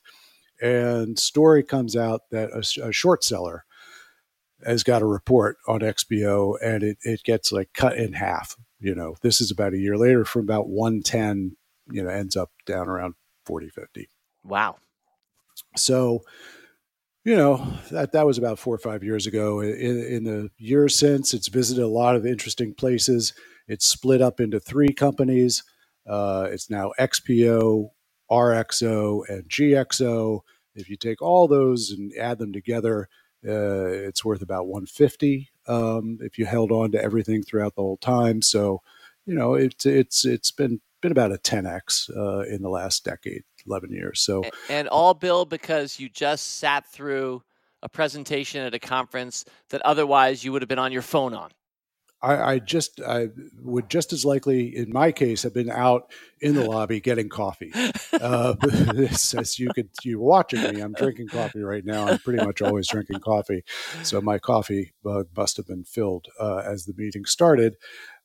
and 0.61 1.19
story 1.19 1.63
comes 1.63 1.97
out 1.97 2.23
that 2.31 2.51
a, 2.51 2.89
a 2.89 2.93
short 2.93 3.25
seller 3.25 3.65
has 4.65 4.83
got 4.83 5.03
a 5.03 5.07
report 5.07 5.57
on 5.67 5.81
XPO, 5.81 6.57
and 6.63 6.83
it, 6.83 6.99
it 7.03 7.23
gets 7.23 7.51
like 7.53 7.73
cut 7.75 7.97
in 7.97 8.13
half. 8.13 8.57
You 8.79 8.95
know, 8.95 9.17
this 9.23 9.41
is 9.41 9.51
about 9.51 9.75
a 9.75 9.79
year 9.79 9.97
later 9.97 10.25
from 10.25 10.43
about 10.43 10.69
110, 10.69 11.57
you 11.91 12.03
know, 12.03 12.11
ends 12.11 12.37
up 12.37 12.51
down 12.67 12.89
around 12.89 13.15
40, 13.47 13.71
50. 13.71 14.09
Wow. 14.45 14.77
So 15.77 16.23
you 17.25 17.37
know 17.37 17.75
that 17.91 18.13
that 18.13 18.27
was 18.27 18.39
about 18.39 18.59
four 18.59 18.75
or 18.75 18.79
five 18.79 19.05
years 19.05 19.27
ago. 19.27 19.61
In, 19.61 20.03
in, 20.05 20.25
the 20.25 20.51
years 20.57 20.97
since, 20.97 21.35
it's 21.35 21.49
visited 21.49 21.83
a 21.83 21.89
lot 21.89 22.17
of 22.17 22.25
interesting 22.25 22.75
places. 22.75 23.35
It's 23.69 23.87
split 23.87 24.23
up 24.23 24.41
into 24.41 24.59
three 24.59 24.93
companies. 24.93 25.63
Uh, 26.09 26.49
it's 26.51 26.71
now 26.71 26.93
XPO, 26.99 27.91
RXO, 28.31 29.29
and 29.29 29.49
GXO. 29.49 30.41
If 30.75 30.89
you 30.89 30.97
take 30.97 31.21
all 31.21 31.49
those 31.49 31.91
and 31.91 32.13
add 32.17 32.39
them 32.39 32.53
together, 32.53 33.09
uh, 33.47 33.87
it's 33.87 34.25
worth 34.25 34.43
about 34.43 34.67
150. 34.67 35.51
Um, 35.67 36.19
if 36.21 36.39
you 36.39 36.47
held 36.47 36.71
on 36.73 36.93
to 36.93 37.03
everything 37.03 37.43
throughout 37.43 37.75
the 37.75 37.83
whole 37.83 37.97
time, 37.97 38.43
so 38.43 38.83
you 39.27 39.35
know 39.35 39.55
it's 39.55 39.87
it's 39.87 40.25
it's 40.25 40.51
been 40.51 40.81
been 41.01 41.13
about 41.13 41.33
a 41.33 41.39
10x 41.39 42.15
uh, 42.15 42.41
in 42.41 42.63
the 42.63 42.69
last 42.69 43.05
decade. 43.05 43.43
11 43.67 43.91
years. 43.93 44.21
So, 44.21 44.43
and 44.69 44.89
all 44.89 45.15
Bill 45.15 45.45
because 45.45 45.99
you 45.99 46.09
just 46.09 46.59
sat 46.59 46.87
through 46.87 47.43
a 47.83 47.89
presentation 47.89 48.63
at 48.63 48.75
a 48.75 48.79
conference 48.79 49.45
that 49.71 49.83
otherwise 49.83 50.45
you 50.45 50.53
would 50.53 50.63
have 50.63 50.69
been 50.69 50.79
on 50.79 50.93
your 50.93 51.03
phone 51.03 51.35
on. 51.35 51.51
I, 52.23 52.53
I, 52.55 52.59
just 52.59 53.01
I 53.01 53.29
would 53.63 53.89
just 53.89 54.13
as 54.13 54.25
likely, 54.25 54.77
in 54.77 54.93
my 54.93 55.13
case, 55.13 55.43
have 55.43 55.55
been 55.55 55.71
out 55.71 56.13
in 56.41 56.55
the 56.55 56.65
lobby 56.69 57.01
getting 57.01 57.29
coffee. 57.29 57.73
Uh, 58.13 58.55
as 58.99 59.59
you 59.59 59.71
could, 59.75 59.89
you're 60.05 60.21
watching 60.21 60.63
me. 60.63 60.81
I'm 60.81 60.93
drinking 60.93 61.29
coffee 61.29 61.63
right 61.63 61.85
now. 61.85 62.07
I'm 62.07 62.19
pretty 62.19 62.45
much 62.45 62.61
always 62.63 62.89
drinking 62.89 63.21
coffee, 63.21 63.65
so 64.03 64.21
my 64.21 64.39
coffee 64.39 64.93
bug 65.03 65.29
must 65.37 65.57
have 65.57 65.67
been 65.67 65.85
filled 65.85 66.27
uh, 66.39 66.59
as 66.59 66.85
the 66.85 66.95
meeting 66.97 67.25
started, 67.25 67.77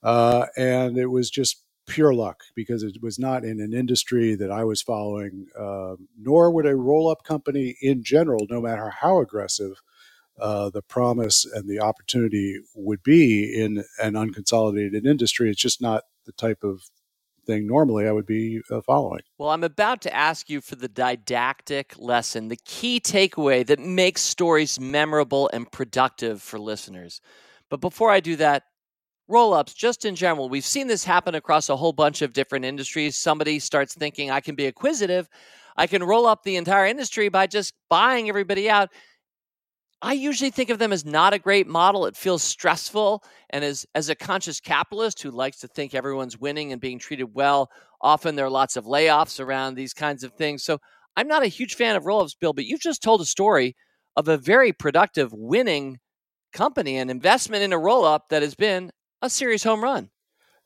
uh, 0.04 0.48
and 0.58 0.98
it 0.98 1.08
was 1.08 1.30
just 1.30 1.64
pure 1.88 2.14
luck 2.14 2.44
because 2.56 2.84
it 2.84 2.98
was 3.02 3.20
not 3.20 3.44
in 3.44 3.60
an 3.62 3.74
industry 3.74 4.36
that 4.36 4.52
I 4.52 4.64
was 4.64 4.82
following, 4.82 5.48
uh, 5.58 5.96
nor 6.20 6.52
would 6.52 6.66
a 6.66 6.76
roll 6.76 7.10
up 7.10 7.24
company 7.24 7.76
in 7.82 8.04
general, 8.04 8.48
no 8.50 8.62
matter 8.62 8.90
how 8.90 9.20
aggressive 9.20 9.82
uh, 10.40 10.70
the 10.70 10.82
promise 10.82 11.46
and 11.46 11.70
the 11.70 11.80
opportunity 11.80 12.60
would 12.76 13.04
be 13.04 13.54
in 13.54 13.84
an 14.02 14.14
unconsolidated 14.14 15.06
industry. 15.06 15.50
It's 15.50 15.62
just 15.62 15.82
not 15.82 16.04
the 16.26 16.34
type 16.34 16.64
of 16.64 16.82
thing 17.46 17.68
normally 17.68 18.08
I 18.08 18.12
would 18.12 18.26
be 18.26 18.62
uh, 18.72 18.82
following. 18.82 19.22
Well, 19.38 19.50
I'm 19.50 19.64
about 19.64 20.02
to 20.02 20.14
ask 20.14 20.50
you 20.50 20.62
for 20.62 20.76
the 20.76 20.88
didactic 20.88 21.94
lesson, 21.98 22.48
the 22.48 22.60
key 22.66 23.00
takeaway 23.00 23.66
that 23.68 23.80
makes 23.80 24.22
stories 24.22 24.80
memorable 24.80 25.50
and 25.54 25.72
productive 25.72 26.42
for 26.42 26.60
listeners. 26.60 27.22
But 27.70 27.82
before 27.82 28.12
I 28.12 28.20
do 28.20 28.36
that, 28.38 28.64
roll 29.28 29.54
ups, 29.54 29.74
just 29.74 30.06
in 30.06 30.16
general, 30.16 30.50
we've 30.50 30.66
seen 30.66 30.88
this 30.88 31.04
happen 31.04 31.36
across 31.36 31.70
a 31.70 31.76
whole 31.76 31.94
bunch 31.94 32.22
of 32.22 32.34
different 32.34 32.66
industries. 32.66 33.18
Somebody 33.18 33.60
starts 33.60 33.94
thinking, 33.94 34.32
I 34.32 34.42
can 34.42 34.56
be 34.56 34.66
acquisitive, 34.66 35.30
I 35.78 35.88
can 35.88 36.04
roll 36.04 36.26
up 36.26 36.44
the 36.44 36.56
entire 36.56 36.86
industry 36.86 37.30
by 37.30 37.48
just 37.48 37.74
buying 37.90 38.30
everybody 38.30 38.70
out. 38.70 38.90
I 40.06 40.14
usually 40.14 40.52
think 40.52 40.70
of 40.70 40.78
them 40.78 40.94
as 40.94 41.04
not 41.04 41.34
a 41.34 41.40
great 41.40 41.66
model. 41.66 42.06
It 42.06 42.16
feels 42.16 42.44
stressful. 42.44 43.24
And 43.50 43.66
as, 43.66 43.88
as 43.96 44.08
a 44.08 44.16
conscious 44.16 44.60
capitalist 44.60 45.20
who 45.24 45.32
likes 45.32 45.58
to 45.62 45.68
think 45.68 45.96
everyone's 45.96 46.40
winning 46.40 46.72
and 46.72 46.80
being 46.80 47.00
treated 47.00 47.34
well, 47.34 47.72
often 48.02 48.36
there 48.36 48.46
are 48.46 48.52
lots 48.52 48.78
of 48.78 48.86
layoffs 48.86 49.44
around 49.44 49.74
these 49.74 49.96
kinds 49.96 50.24
of 50.24 50.34
things. 50.34 50.64
So 50.64 50.78
I'm 51.18 51.28
not 51.28 51.42
a 51.42 51.48
huge 51.48 51.74
fan 51.74 51.96
of 51.96 52.06
roll 52.06 52.22
ups, 52.22 52.36
Bill, 52.36 52.54
but 52.54 52.66
you've 52.66 52.82
just 52.82 53.02
told 53.02 53.20
a 53.20 53.26
story 53.26 53.76
of 54.16 54.28
a 54.28 54.38
very 54.38 54.72
productive, 54.72 55.34
winning 55.34 55.98
company 56.54 56.98
and 56.98 57.10
investment 57.10 57.64
in 57.64 57.74
a 57.74 57.80
roll 57.80 58.06
up 58.06 58.30
that 58.30 58.44
has 58.44 58.54
been 58.54 58.92
a 59.24 59.30
serious 59.30 59.64
home 59.64 59.84
run. 59.84 60.12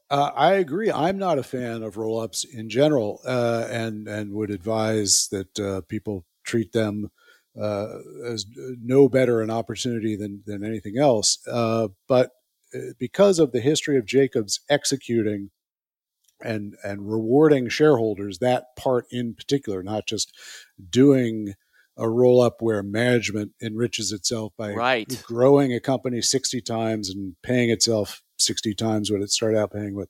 Uh, 0.10 0.32
I 0.36 0.56
agree. 0.56 0.92
I'm 0.92 1.18
not 1.18 1.40
a 1.40 1.44
fan 1.44 1.82
of 1.82 1.96
roll 1.96 2.20
ups 2.20 2.44
in 2.44 2.68
general, 2.68 3.22
uh, 3.26 3.68
and 3.70 4.08
and 4.10 4.34
would 4.34 4.50
advise 4.50 5.30
that 5.32 5.60
uh, 5.60 5.82
people 5.88 6.26
treat 6.44 6.74
them 6.74 7.10
uh, 7.60 8.00
as 8.26 8.46
no 8.82 9.10
better 9.10 9.42
an 9.42 9.50
opportunity 9.50 10.16
than 10.16 10.44
than 10.46 10.64
anything 10.64 10.98
else. 10.98 11.40
Uh, 11.48 11.90
but 12.08 12.32
uh, 12.74 12.94
because 13.00 13.40
of 13.40 13.52
the 13.52 13.62
history 13.62 13.98
of 13.98 14.06
Jacobs 14.06 14.60
executing 14.70 15.52
and 16.42 16.76
and 16.84 17.12
rewarding 17.12 17.70
shareholders, 17.70 18.40
that 18.40 18.76
part 18.78 19.06
in 19.12 19.34
particular, 19.34 19.84
not 19.84 20.08
just 20.08 20.36
doing 20.90 21.54
a 22.00 22.10
roll 22.10 22.42
up 22.42 22.62
where 22.62 22.82
management 22.82 23.52
enriches 23.62 24.14
itself 24.14 24.54
by 24.58 24.72
right. 24.72 25.22
growing 25.26 25.74
a 25.74 25.82
company 25.82 26.22
60 26.22 26.62
times 26.62 27.10
and 27.10 27.36
paying 27.44 27.70
itself 27.70 28.24
60 28.38 28.74
times 28.74 29.12
what 29.12 29.22
it 29.22 29.30
started 29.30 29.58
out 29.58 29.74
paying 29.74 29.96
with. 29.96 30.10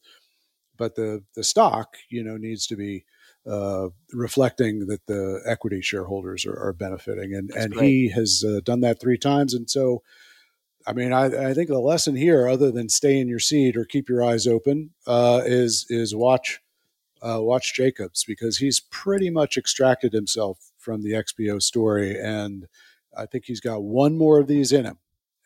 But 0.77 0.95
the, 0.95 1.23
the 1.35 1.43
stock, 1.43 1.97
you 2.09 2.23
know, 2.23 2.37
needs 2.37 2.67
to 2.67 2.75
be 2.75 3.05
uh, 3.49 3.89
reflecting 4.13 4.87
that 4.87 5.05
the 5.07 5.41
equity 5.45 5.81
shareholders 5.81 6.45
are, 6.45 6.57
are 6.57 6.73
benefiting. 6.73 7.33
And, 7.33 7.49
and 7.51 7.73
he 7.73 8.09
has 8.09 8.43
uh, 8.47 8.59
done 8.63 8.81
that 8.81 8.99
three 8.99 9.17
times. 9.17 9.53
And 9.53 9.69
so, 9.69 10.03
I 10.85 10.93
mean, 10.93 11.11
I, 11.11 11.49
I, 11.49 11.53
think 11.53 11.69
the 11.69 11.79
lesson 11.79 12.15
here, 12.15 12.47
other 12.47 12.71
than 12.71 12.89
stay 12.89 13.19
in 13.19 13.27
your 13.27 13.39
seat 13.39 13.75
or 13.75 13.85
keep 13.85 14.07
your 14.07 14.23
eyes 14.23 14.47
open, 14.47 14.91
uh, 15.07 15.41
is 15.45 15.85
is 15.89 16.15
watch 16.15 16.61
uh, 17.21 17.39
watch 17.41 17.73
Jacobs 17.73 18.23
because 18.23 18.57
he's 18.57 18.79
pretty 18.79 19.29
much 19.29 19.57
extracted 19.57 20.13
himself 20.13 20.71
from 20.77 21.03
the 21.03 21.11
XPO 21.11 21.61
story, 21.61 22.17
and 22.19 22.67
I 23.15 23.25
think 23.25 23.45
he's 23.45 23.59
got 23.59 23.83
one 23.83 24.17
more 24.17 24.39
of 24.39 24.47
these 24.47 24.71
in 24.71 24.85
him 24.85 24.97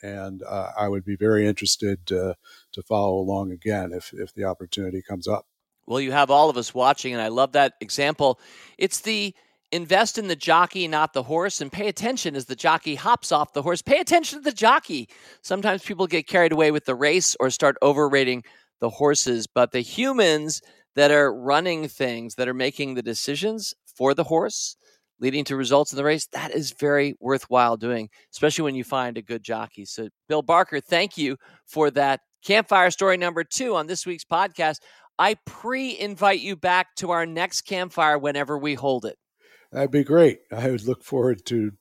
and 0.04 0.44
uh, 0.44 0.72
I 0.78 0.90
would 0.90 1.06
be 1.06 1.16
very 1.16 1.48
interested 1.48 2.06
to, 2.08 2.36
to 2.74 2.84
follow 2.84 3.16
along 3.16 3.52
again 3.52 3.92
if, 3.94 4.14
if 4.14 4.34
the 4.34 4.44
opportunity 4.44 5.02
comes 5.02 5.28
up. 5.28 5.48
Well, 5.88 6.00
you 6.00 6.12
have 6.12 6.32
all 6.32 6.50
of 6.50 6.58
us 6.58 6.74
watching, 6.74 7.14
and 7.14 7.22
I 7.22 7.28
love 7.28 7.54
that 7.54 7.74
example. 7.82 8.40
It's 8.78 9.02
the 9.02 9.36
invest 9.72 10.18
in 10.18 10.28
the 10.28 10.36
jockey, 10.36 10.88
not 10.88 11.14
the 11.14 11.24
horse, 11.24 11.60
and 11.60 11.72
pay 11.72 11.88
attention 11.88 12.36
as 12.36 12.46
the 12.46 12.56
jockey 12.56 12.96
hops 12.96 13.32
off 13.32 13.54
the 13.54 13.62
horse. 13.64 13.82
Pay 13.82 14.00
attention 14.00 14.40
to 14.40 14.44
the 14.44 14.56
jockey. 14.56 15.10
Sometimes 15.42 15.84
people 15.84 16.08
get 16.08 16.28
carried 16.28 16.52
away 16.52 16.72
with 16.72 16.86
the 16.86 16.96
race 16.96 17.36
or 17.40 17.50
start 17.50 17.76
overrating 17.82 18.44
the 18.80 18.90
horses, 18.90 19.48
but 19.48 19.72
the 19.72 19.82
humans 19.82 20.62
that 20.96 21.12
are 21.12 21.34
running 21.34 21.88
things, 21.88 22.36
that 22.36 22.48
are 22.48 22.54
making 22.54 22.94
the 22.94 23.02
decisions 23.02 23.74
for 23.98 24.14
the 24.14 24.26
horse, 24.26 24.76
leading 25.20 25.44
to 25.46 25.56
results 25.56 25.92
in 25.92 25.98
the 25.98 26.04
race, 26.04 26.28
that 26.34 26.52
is 26.52 26.72
very 26.80 27.16
worthwhile 27.20 27.78
doing, 27.78 28.10
especially 28.32 28.64
when 28.64 28.76
you 28.76 28.84
find 28.84 29.18
a 29.18 29.22
good 29.22 29.44
jockey. 29.44 29.86
So, 29.86 30.10
Bill 30.28 30.42
Barker, 30.42 30.80
thank 30.80 31.18
you 31.18 31.38
for 31.66 31.90
that 31.92 32.20
campfire 32.44 32.92
story 32.92 33.18
number 33.18 33.44
two 33.44 33.76
on 33.76 33.88
this 33.88 34.06
week's 34.06 34.26
podcast. 34.26 34.78
I 35.18 35.36
pre 35.46 35.98
invite 35.98 36.40
you 36.40 36.56
back 36.56 36.96
to 36.98 37.12
our 37.12 37.26
next 37.26 37.62
campfire 37.62 38.18
whenever 38.18 38.58
we 38.58 38.74
hold 38.74 39.06
it. 39.06 39.18
That'd 39.72 39.92
be 39.92 40.04
great. 40.04 40.40
I 40.52 40.70
would 40.70 40.86
look 40.86 41.04
forward 41.04 41.46
to 41.48 41.72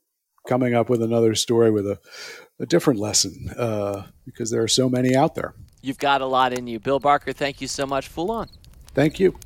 coming 0.47 0.75
up 0.75 0.89
with 0.89 1.03
another 1.03 1.35
story 1.35 1.71
with 1.71 1.87
a, 1.87 1.99
a 2.59 2.67
different 2.67 2.99
lesson 2.99 3.51
uh, 3.57 4.05
because 4.25 4.51
there 4.51 4.63
are 4.63 4.69
so 4.69 4.89
many 4.89 5.15
out 5.15 5.35
there. 5.35 5.55
You've 5.83 5.99
got 5.99 6.21
a 6.21 6.27
lot 6.27 6.53
in 6.53 6.67
you. 6.67 6.79
Bill 6.79 6.99
Barker, 6.99 7.33
thank 7.33 7.61
you 7.61 7.69
so 7.69 7.87
much. 7.87 8.09
Full 8.09 8.31
on. 8.31 8.49
Thank 8.95 9.19
you. 9.19 9.39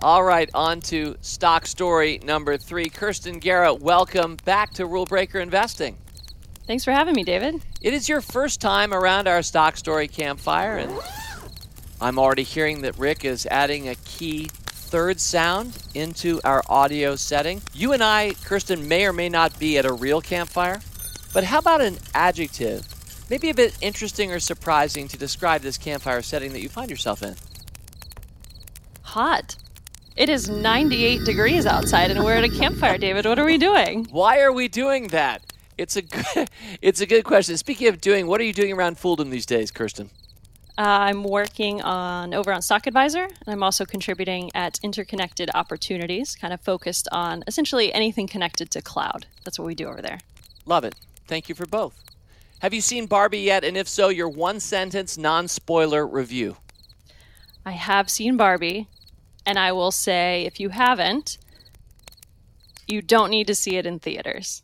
All 0.00 0.24
right, 0.24 0.50
on 0.52 0.80
to 0.80 1.16
stock 1.20 1.64
story 1.64 2.18
number 2.24 2.56
three. 2.56 2.88
Kirsten 2.88 3.38
Guerra, 3.38 3.72
welcome 3.72 4.36
back 4.44 4.72
to 4.74 4.86
Rule 4.86 5.06
Breaker 5.06 5.38
Investing. 5.38 5.96
Thanks 6.72 6.86
for 6.86 6.92
having 6.92 7.14
me, 7.14 7.22
David. 7.22 7.62
It 7.82 7.92
is 7.92 8.08
your 8.08 8.22
first 8.22 8.58
time 8.58 8.94
around 8.94 9.28
our 9.28 9.42
stock 9.42 9.76
story 9.76 10.08
campfire, 10.08 10.78
and 10.78 10.90
I'm 12.00 12.18
already 12.18 12.44
hearing 12.44 12.80
that 12.80 12.96
Rick 12.96 13.26
is 13.26 13.44
adding 13.44 13.90
a 13.90 13.94
key 14.06 14.48
third 14.48 15.20
sound 15.20 15.76
into 15.92 16.40
our 16.44 16.62
audio 16.70 17.14
setting. 17.14 17.60
You 17.74 17.92
and 17.92 18.02
I, 18.02 18.32
Kirsten, 18.44 18.88
may 18.88 19.04
or 19.04 19.12
may 19.12 19.28
not 19.28 19.58
be 19.58 19.76
at 19.76 19.84
a 19.84 19.92
real 19.92 20.22
campfire, 20.22 20.80
but 21.34 21.44
how 21.44 21.58
about 21.58 21.82
an 21.82 21.98
adjective, 22.14 22.86
maybe 23.28 23.50
a 23.50 23.54
bit 23.54 23.76
interesting 23.82 24.32
or 24.32 24.40
surprising 24.40 25.08
to 25.08 25.18
describe 25.18 25.60
this 25.60 25.76
campfire 25.76 26.22
setting 26.22 26.54
that 26.54 26.62
you 26.62 26.70
find 26.70 26.88
yourself 26.88 27.22
in? 27.22 27.34
Hot. 29.02 29.56
It 30.16 30.30
is 30.30 30.48
98 30.48 31.24
degrees 31.24 31.66
outside 31.66 32.10
and 32.10 32.24
we're 32.24 32.36
at 32.36 32.44
a 32.44 32.48
campfire, 32.48 32.96
David. 32.96 33.26
What 33.26 33.38
are 33.38 33.44
we 33.44 33.58
doing? 33.58 34.06
Why 34.10 34.40
are 34.40 34.52
we 34.52 34.68
doing 34.68 35.08
that? 35.08 35.51
It's 35.78 35.96
a 35.96 36.02
good, 36.02 36.50
it's 36.82 37.00
a 37.00 37.06
good 37.06 37.24
question. 37.24 37.56
Speaking 37.56 37.88
of 37.88 38.00
doing, 38.00 38.26
what 38.26 38.40
are 38.40 38.44
you 38.44 38.52
doing 38.52 38.72
around 38.72 38.96
Fooldom 38.96 39.30
these 39.30 39.46
days, 39.46 39.70
Kirsten? 39.70 40.10
Uh, 40.78 40.82
I'm 40.82 41.22
working 41.22 41.82
on 41.82 42.32
over 42.32 42.52
on 42.52 42.62
Stock 42.62 42.86
Advisor, 42.86 43.24
and 43.24 43.48
I'm 43.48 43.62
also 43.62 43.84
contributing 43.84 44.50
at 44.54 44.78
Interconnected 44.82 45.50
Opportunities, 45.54 46.34
kind 46.34 46.54
of 46.54 46.60
focused 46.62 47.08
on 47.12 47.44
essentially 47.46 47.92
anything 47.92 48.26
connected 48.26 48.70
to 48.70 48.80
cloud. 48.80 49.26
That's 49.44 49.58
what 49.58 49.66
we 49.66 49.74
do 49.74 49.86
over 49.86 50.00
there. 50.00 50.20
Love 50.64 50.84
it. 50.84 50.94
Thank 51.26 51.48
you 51.48 51.54
for 51.54 51.66
both. 51.66 51.94
Have 52.60 52.72
you 52.72 52.80
seen 52.80 53.06
Barbie 53.06 53.40
yet? 53.40 53.64
And 53.64 53.76
if 53.76 53.88
so, 53.88 54.08
your 54.08 54.28
one 54.28 54.60
sentence, 54.60 55.18
non 55.18 55.46
spoiler 55.46 56.06
review. 56.06 56.56
I 57.66 57.72
have 57.72 58.08
seen 58.08 58.36
Barbie. 58.36 58.88
And 59.44 59.58
I 59.58 59.72
will 59.72 59.90
say, 59.90 60.44
if 60.46 60.60
you 60.60 60.68
haven't, 60.68 61.38
you 62.86 63.02
don't 63.02 63.30
need 63.30 63.46
to 63.48 63.54
see 63.54 63.76
it 63.76 63.86
in 63.86 63.98
theaters. 63.98 64.62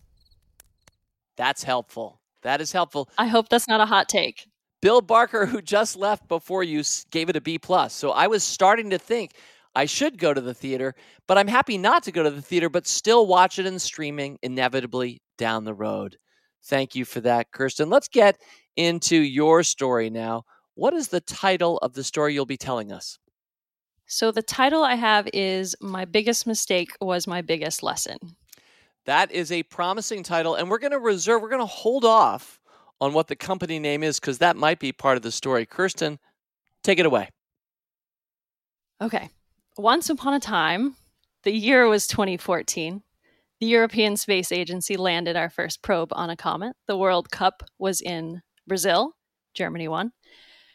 That's 1.38 1.62
helpful. 1.62 2.20
That 2.42 2.60
is 2.60 2.72
helpful. 2.72 3.08
I 3.16 3.26
hope 3.26 3.48
that's 3.48 3.68
not 3.68 3.80
a 3.80 3.86
hot 3.86 4.08
take. 4.08 4.46
Bill 4.82 5.00
Barker, 5.00 5.46
who 5.46 5.62
just 5.62 5.96
left 5.96 6.28
before 6.28 6.62
you, 6.62 6.82
gave 7.10 7.30
it 7.30 7.36
a 7.36 7.40
B 7.40 7.58
plus. 7.58 7.94
So 7.94 8.10
I 8.10 8.26
was 8.26 8.44
starting 8.44 8.90
to 8.90 8.98
think 8.98 9.32
I 9.74 9.86
should 9.86 10.18
go 10.18 10.34
to 10.34 10.40
the 10.40 10.54
theater, 10.54 10.94
but 11.26 11.38
I'm 11.38 11.48
happy 11.48 11.78
not 11.78 12.02
to 12.04 12.12
go 12.12 12.22
to 12.22 12.30
the 12.30 12.42
theater, 12.42 12.68
but 12.68 12.86
still 12.86 13.26
watch 13.26 13.58
it 13.58 13.66
in 13.66 13.78
streaming 13.78 14.38
inevitably 14.42 15.20
down 15.36 15.64
the 15.64 15.74
road. 15.74 16.16
Thank 16.64 16.94
you 16.94 17.04
for 17.04 17.20
that, 17.20 17.52
Kirsten. 17.52 17.88
Let's 17.88 18.08
get 18.08 18.38
into 18.76 19.16
your 19.16 19.62
story 19.62 20.10
now. 20.10 20.42
What 20.74 20.94
is 20.94 21.08
the 21.08 21.20
title 21.20 21.78
of 21.78 21.94
the 21.94 22.04
story 22.04 22.34
you'll 22.34 22.46
be 22.46 22.56
telling 22.56 22.92
us? 22.92 23.18
So 24.06 24.32
the 24.32 24.42
title 24.42 24.82
I 24.82 24.94
have 24.94 25.28
is 25.32 25.76
My 25.80 26.04
Biggest 26.04 26.46
Mistake 26.46 26.92
Was 27.00 27.26
My 27.26 27.42
Biggest 27.42 27.82
Lesson. 27.82 28.18
That 29.08 29.32
is 29.32 29.50
a 29.50 29.62
promising 29.62 30.22
title, 30.22 30.54
and 30.54 30.68
we're 30.68 30.76
going 30.76 30.92
to 30.92 30.98
reserve, 30.98 31.40
we're 31.40 31.48
going 31.48 31.62
to 31.62 31.64
hold 31.66 32.04
off 32.04 32.60
on 33.00 33.14
what 33.14 33.28
the 33.28 33.36
company 33.36 33.78
name 33.78 34.02
is 34.02 34.20
because 34.20 34.36
that 34.36 34.54
might 34.54 34.78
be 34.78 34.92
part 34.92 35.16
of 35.16 35.22
the 35.22 35.32
story. 35.32 35.64
Kirsten, 35.64 36.18
take 36.84 36.98
it 36.98 37.06
away. 37.06 37.30
Okay. 39.00 39.30
Once 39.78 40.10
upon 40.10 40.34
a 40.34 40.40
time, 40.40 40.94
the 41.44 41.52
year 41.52 41.88
was 41.88 42.06
2014. 42.06 43.02
The 43.60 43.66
European 43.66 44.18
Space 44.18 44.52
Agency 44.52 44.98
landed 44.98 45.36
our 45.36 45.48
first 45.48 45.80
probe 45.80 46.10
on 46.12 46.28
a 46.28 46.36
comet. 46.36 46.76
The 46.86 46.98
World 46.98 47.30
Cup 47.30 47.62
was 47.78 48.02
in 48.02 48.42
Brazil. 48.66 49.14
Germany 49.54 49.88
won. 49.88 50.12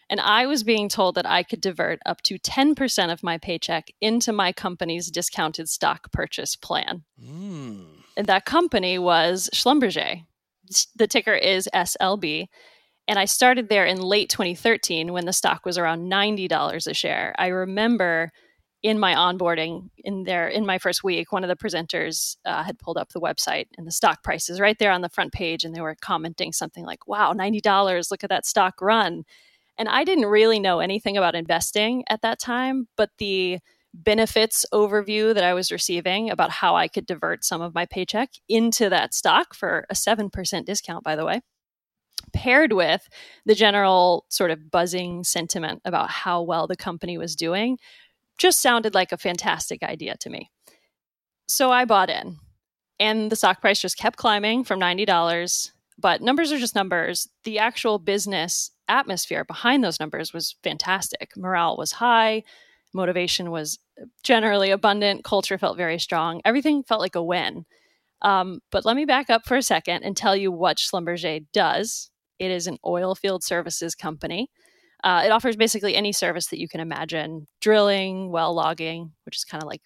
And 0.09 0.19
I 0.19 0.47
was 0.47 0.63
being 0.63 0.89
told 0.89 1.13
that 1.15 1.29
I 1.29 1.43
could 1.43 1.61
divert 1.61 1.99
up 2.03 2.23
to 2.23 2.39
10% 2.39 3.13
of 3.13 3.21
my 3.21 3.37
paycheck 3.37 3.91
into 4.01 4.33
my 4.33 4.51
company's 4.51 5.11
discounted 5.11 5.69
stock 5.69 6.11
purchase 6.11 6.55
plan. 6.55 7.03
Mm. 7.23 7.92
That 8.17 8.45
company 8.45 8.99
was 8.99 9.49
Schlumberger. 9.53 10.23
The 10.95 11.07
ticker 11.07 11.33
is 11.33 11.69
SLB. 11.73 12.47
And 13.07 13.19
I 13.19 13.25
started 13.25 13.67
there 13.67 13.85
in 13.85 14.01
late 14.01 14.29
2013 14.29 15.11
when 15.11 15.25
the 15.25 15.33
stock 15.33 15.65
was 15.65 15.77
around 15.77 16.09
$90 16.09 16.87
a 16.87 16.93
share. 16.93 17.35
I 17.37 17.47
remember 17.47 18.31
in 18.81 18.99
my 18.99 19.13
onboarding 19.13 19.89
in 19.97 20.23
there 20.23 20.47
in 20.47 20.65
my 20.65 20.77
first 20.77 21.05
week 21.05 21.31
one 21.31 21.43
of 21.43 21.47
the 21.47 21.55
presenters 21.55 22.35
uh, 22.43 22.63
had 22.63 22.77
pulled 22.79 22.97
up 22.97 23.09
the 23.13 23.21
website 23.21 23.65
and 23.77 23.87
the 23.87 23.91
stock 23.91 24.21
prices 24.23 24.59
right 24.59 24.77
there 24.77 24.91
on 24.91 24.99
the 24.99 25.07
front 25.07 25.31
page 25.31 25.63
and 25.63 25.73
they 25.73 25.79
were 25.79 25.95
commenting 26.01 26.51
something 26.51 26.83
like 26.85 27.07
wow 27.07 27.31
$90 27.31 28.11
look 28.11 28.25
at 28.25 28.29
that 28.29 28.45
stock 28.45 28.81
run 28.81 29.23
and 29.77 29.89
I 29.89 30.03
didn't 30.03 30.25
really 30.25 30.59
know 30.59 30.79
anything 30.79 31.17
about 31.17 31.35
investing 31.35 32.03
at 32.09 32.21
that 32.21 32.39
time, 32.39 32.87
but 32.95 33.09
the 33.17 33.59
benefits 33.93 34.65
overview 34.73 35.33
that 35.33 35.43
I 35.43 35.53
was 35.53 35.71
receiving 35.71 36.29
about 36.29 36.49
how 36.49 36.75
I 36.75 36.87
could 36.87 37.05
divert 37.05 37.45
some 37.45 37.61
of 37.61 37.75
my 37.75 37.85
paycheck 37.85 38.31
into 38.49 38.89
that 38.89 39.13
stock 39.13 39.53
for 39.53 39.85
a 39.89 39.93
7% 39.93 40.65
discount, 40.65 41.03
by 41.03 41.15
the 41.15 41.25
way, 41.25 41.41
paired 42.33 42.73
with 42.73 43.07
the 43.45 43.55
general 43.55 44.25
sort 44.29 44.51
of 44.51 44.71
buzzing 44.71 45.23
sentiment 45.23 45.81
about 45.85 46.09
how 46.09 46.41
well 46.41 46.67
the 46.67 46.75
company 46.75 47.17
was 47.17 47.35
doing, 47.35 47.77
just 48.37 48.61
sounded 48.61 48.95
like 48.95 49.11
a 49.11 49.17
fantastic 49.17 49.83
idea 49.83 50.17
to 50.17 50.29
me. 50.29 50.49
So 51.47 51.71
I 51.71 51.85
bought 51.85 52.09
in, 52.09 52.37
and 52.99 53.31
the 53.31 53.35
stock 53.35 53.61
price 53.61 53.79
just 53.79 53.97
kept 53.97 54.17
climbing 54.17 54.63
from 54.63 54.79
$90. 54.79 55.71
But 55.99 56.21
numbers 56.21 56.51
are 56.51 56.57
just 56.57 56.75
numbers. 56.75 57.29
The 57.43 57.59
actual 57.59 57.99
business 57.99 58.71
atmosphere 58.87 59.45
behind 59.45 59.83
those 59.83 59.99
numbers 59.99 60.33
was 60.33 60.55
fantastic. 60.63 61.37
Morale 61.37 61.77
was 61.77 61.93
high, 61.93 62.43
motivation 62.93 63.51
was 63.51 63.79
generally 64.23 64.71
abundant, 64.71 65.23
culture 65.23 65.57
felt 65.57 65.77
very 65.77 65.99
strong. 65.99 66.41
Everything 66.45 66.83
felt 66.83 67.01
like 67.01 67.15
a 67.15 67.23
win. 67.23 67.65
Um, 68.21 68.59
but 68.71 68.85
let 68.85 68.95
me 68.95 69.05
back 69.05 69.29
up 69.29 69.45
for 69.45 69.57
a 69.57 69.61
second 69.61 70.03
and 70.03 70.15
tell 70.15 70.35
you 70.35 70.51
what 70.51 70.77
Schlumberger 70.77 71.45
does. 71.53 72.09
It 72.39 72.51
is 72.51 72.67
an 72.67 72.77
oil 72.85 73.15
field 73.15 73.43
services 73.43 73.95
company. 73.95 74.49
Uh, 75.03 75.23
it 75.25 75.31
offers 75.31 75.57
basically 75.57 75.95
any 75.95 76.13
service 76.13 76.47
that 76.47 76.59
you 76.59 76.69
can 76.69 76.79
imagine 76.79 77.47
drilling, 77.59 78.31
well 78.31 78.53
logging, 78.53 79.11
which 79.25 79.35
is 79.35 79.43
kind 79.43 79.61
of 79.61 79.67
like 79.67 79.81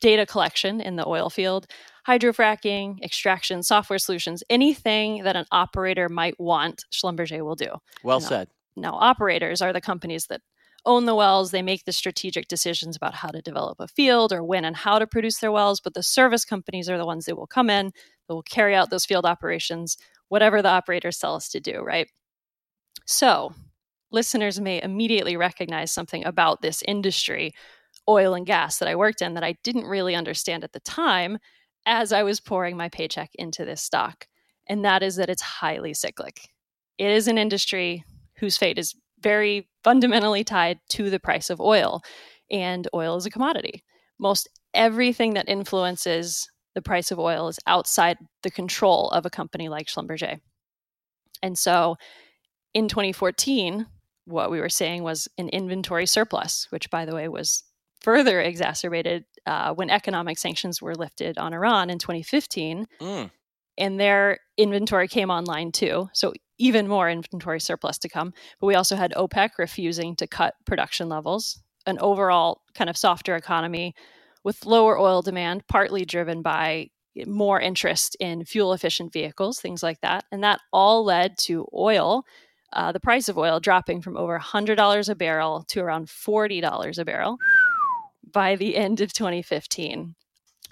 data 0.00 0.24
collection 0.24 0.80
in 0.80 0.96
the 0.96 1.06
oil 1.06 1.30
field, 1.30 1.66
hydrofracking, 2.06 3.02
extraction, 3.02 3.62
software 3.62 3.98
solutions, 3.98 4.44
anything 4.48 5.24
that 5.24 5.36
an 5.36 5.46
operator 5.50 6.08
might 6.08 6.38
want, 6.38 6.84
Schlumberger 6.92 7.42
will 7.44 7.56
do. 7.56 7.70
Well 8.04 8.20
now, 8.20 8.26
said. 8.26 8.48
Now, 8.76 8.94
operators 8.94 9.62
are 9.62 9.72
the 9.72 9.80
companies 9.80 10.26
that 10.26 10.42
own 10.86 11.04
the 11.04 11.14
wells. 11.14 11.50
They 11.50 11.62
make 11.62 11.84
the 11.84 11.92
strategic 11.92 12.48
decisions 12.48 12.96
about 12.96 13.14
how 13.14 13.28
to 13.28 13.42
develop 13.42 13.78
a 13.80 13.88
field 13.88 14.32
or 14.32 14.42
when 14.42 14.64
and 14.64 14.76
how 14.76 14.98
to 14.98 15.06
produce 15.06 15.38
their 15.38 15.52
wells. 15.52 15.80
But 15.80 15.94
the 15.94 16.02
service 16.02 16.44
companies 16.44 16.88
are 16.88 16.96
the 16.96 17.06
ones 17.06 17.26
that 17.26 17.36
will 17.36 17.46
come 17.46 17.68
in, 17.68 17.92
that 18.28 18.34
will 18.34 18.42
carry 18.42 18.74
out 18.74 18.90
those 18.90 19.04
field 19.04 19.26
operations, 19.26 19.96
whatever 20.28 20.62
the 20.62 20.70
operators 20.70 21.18
tell 21.18 21.34
us 21.34 21.48
to 21.50 21.60
do, 21.60 21.80
right? 21.80 22.08
So, 23.04 23.52
listeners 24.10 24.60
may 24.60 24.80
immediately 24.82 25.36
recognize 25.36 25.92
something 25.92 26.24
about 26.24 26.62
this 26.62 26.82
industry 26.86 27.52
oil 28.08 28.34
and 28.34 28.46
gas 28.46 28.78
that 28.78 28.88
I 28.88 28.96
worked 28.96 29.20
in 29.20 29.34
that 29.34 29.44
I 29.44 29.56
didn't 29.64 29.84
really 29.84 30.14
understand 30.14 30.64
at 30.64 30.72
the 30.72 30.80
time 30.80 31.38
as 31.86 32.12
I 32.12 32.22
was 32.22 32.40
pouring 32.40 32.76
my 32.76 32.88
paycheck 32.88 33.30
into 33.34 33.64
this 33.64 33.82
stock. 33.82 34.26
And 34.68 34.84
that 34.84 35.02
is 35.02 35.16
that 35.16 35.30
it's 35.30 35.42
highly 35.42 35.94
cyclic. 35.94 36.48
It 36.98 37.10
is 37.10 37.28
an 37.28 37.38
industry 37.38 38.04
whose 38.38 38.56
fate 38.56 38.78
is 38.78 38.94
very 39.20 39.68
fundamentally 39.82 40.44
tied 40.44 40.78
to 40.90 41.10
the 41.10 41.20
price 41.20 41.50
of 41.50 41.60
oil, 41.60 42.02
and 42.50 42.88
oil 42.94 43.16
is 43.16 43.26
a 43.26 43.30
commodity. 43.30 43.84
Most 44.18 44.48
everything 44.74 45.34
that 45.34 45.48
influences 45.48 46.48
the 46.74 46.82
price 46.82 47.10
of 47.10 47.18
oil 47.18 47.48
is 47.48 47.58
outside 47.66 48.18
the 48.42 48.50
control 48.50 49.08
of 49.10 49.24
a 49.24 49.30
company 49.30 49.68
like 49.68 49.86
Schlumberger. 49.86 50.38
And 51.42 51.58
so 51.58 51.96
in 52.74 52.88
2014, 52.88 53.86
what 54.26 54.50
we 54.50 54.60
were 54.60 54.68
saying 54.68 55.02
was 55.02 55.28
an 55.38 55.48
inventory 55.48 56.06
surplus, 56.06 56.66
which 56.70 56.90
by 56.90 57.06
the 57.06 57.14
way 57.14 57.28
was 57.28 57.64
further 58.00 58.40
exacerbated 58.40 59.24
uh, 59.46 59.72
when 59.72 59.88
economic 59.88 60.38
sanctions 60.38 60.82
were 60.82 60.94
lifted 60.94 61.38
on 61.38 61.54
Iran 61.54 61.88
in 61.88 61.98
2015. 61.98 62.86
Mm. 63.00 63.30
And 63.78 64.00
their 64.00 64.38
inventory 64.56 65.08
came 65.08 65.30
online 65.30 65.72
too. 65.72 66.08
So, 66.12 66.32
even 66.58 66.88
more 66.88 67.10
inventory 67.10 67.60
surplus 67.60 67.98
to 67.98 68.08
come. 68.08 68.32
But 68.60 68.66
we 68.66 68.74
also 68.74 68.96
had 68.96 69.12
OPEC 69.12 69.50
refusing 69.58 70.16
to 70.16 70.26
cut 70.26 70.54
production 70.64 71.08
levels, 71.08 71.60
an 71.86 71.98
overall 72.00 72.62
kind 72.74 72.90
of 72.90 72.96
softer 72.96 73.36
economy 73.36 73.94
with 74.44 74.64
lower 74.64 74.98
oil 74.98 75.22
demand, 75.22 75.66
partly 75.66 76.04
driven 76.04 76.42
by 76.42 76.88
more 77.26 77.60
interest 77.60 78.16
in 78.20 78.44
fuel 78.44 78.72
efficient 78.72 79.12
vehicles, 79.12 79.60
things 79.60 79.82
like 79.82 80.00
that. 80.02 80.24
And 80.30 80.44
that 80.44 80.60
all 80.72 81.04
led 81.04 81.38
to 81.38 81.66
oil, 81.74 82.24
uh, 82.72 82.92
the 82.92 83.00
price 83.00 83.28
of 83.28 83.38
oil 83.38 83.58
dropping 83.58 84.02
from 84.02 84.16
over 84.16 84.38
$100 84.38 85.08
a 85.08 85.14
barrel 85.14 85.64
to 85.68 85.80
around 85.80 86.08
$40 86.08 86.98
a 86.98 87.04
barrel 87.04 87.38
by 88.32 88.56
the 88.56 88.76
end 88.76 89.00
of 89.00 89.12
2015. 89.12 90.14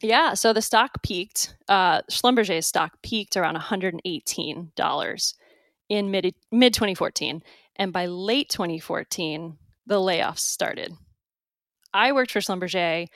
Yeah, 0.02 0.34
so 0.34 0.52
the 0.52 0.60
stock 0.60 1.02
peaked, 1.02 1.56
uh, 1.68 2.02
Schlumberger's 2.10 2.66
stock 2.66 3.00
peaked 3.02 3.36
around 3.36 3.56
$118 3.56 5.34
in 5.88 6.10
mid 6.10 6.34
mid 6.50 6.74
2014. 6.74 7.42
And 7.76 7.92
by 7.92 8.06
late 8.06 8.48
2014, 8.48 9.58
the 9.86 9.96
layoffs 9.96 10.40
started. 10.40 10.92
I 11.92 12.12
worked 12.12 12.30
for 12.30 12.40
Schlumberger 12.40 13.08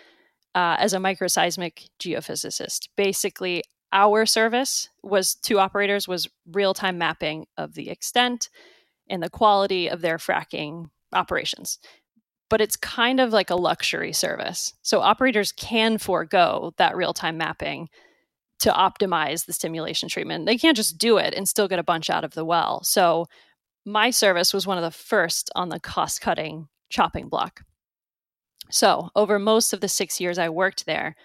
uh, 0.54 0.76
as 0.78 0.92
a 0.92 0.98
microseismic 0.98 1.88
geophysicist. 1.98 2.88
Basically, 2.96 3.64
our 3.92 4.26
service 4.26 4.88
was 5.02 5.34
to 5.34 5.58
operators 5.58 6.06
was 6.06 6.28
real-time 6.50 6.98
mapping 6.98 7.46
of 7.56 7.74
the 7.74 7.90
extent 7.90 8.50
and 9.08 9.22
the 9.22 9.30
quality 9.30 9.88
of 9.88 10.00
their 10.00 10.18
fracking 10.18 10.90
operations. 11.12 11.78
But 12.50 12.60
it's 12.60 12.76
kind 12.76 13.20
of 13.20 13.32
like 13.32 13.50
a 13.50 13.56
luxury 13.56 14.12
service. 14.12 14.74
So 14.82 15.00
operators 15.00 15.52
can 15.52 15.98
forego 15.98 16.74
that 16.76 16.96
real-time 16.96 17.38
mapping 17.38 17.88
to 18.60 18.70
optimize 18.70 19.46
the 19.46 19.52
stimulation 19.52 20.08
treatment. 20.08 20.46
They 20.46 20.58
can't 20.58 20.76
just 20.76 20.98
do 20.98 21.18
it 21.18 21.34
and 21.34 21.48
still 21.48 21.68
get 21.68 21.78
a 21.78 21.84
bunch 21.84 22.10
out 22.10 22.24
of 22.24 22.34
the 22.34 22.44
well. 22.44 22.82
So 22.82 23.26
my 23.84 24.10
service 24.10 24.52
was 24.52 24.66
one 24.66 24.78
of 24.78 24.84
the 24.84 24.90
first 24.90 25.50
on 25.54 25.68
the 25.68 25.80
cost-cutting 25.80 26.68
chopping 26.90 27.28
block. 27.28 27.62
So, 28.70 29.08
over 29.16 29.38
most 29.38 29.72
of 29.72 29.80
the 29.80 29.88
six 29.88 30.20
years 30.20 30.38
I 30.38 30.50
worked 30.50 30.84
there, 30.84 31.16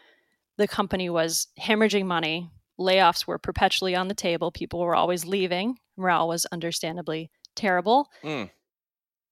the 0.58 0.68
company 0.68 1.10
was 1.10 1.48
hemorrhaging 1.60 2.06
money. 2.06 2.50
Layoffs 2.80 3.28
were 3.28 3.38
perpetually 3.38 3.96
on 3.96 4.08
the 4.08 4.14
table. 4.14 4.52
People 4.52 4.80
were 4.80 4.96
always 4.96 5.26
leaving. 5.26 5.78
Morale 5.98 6.28
was 6.28 6.46
understandably 6.46 7.30
terrible. 7.56 8.10
Mm. 8.24 8.50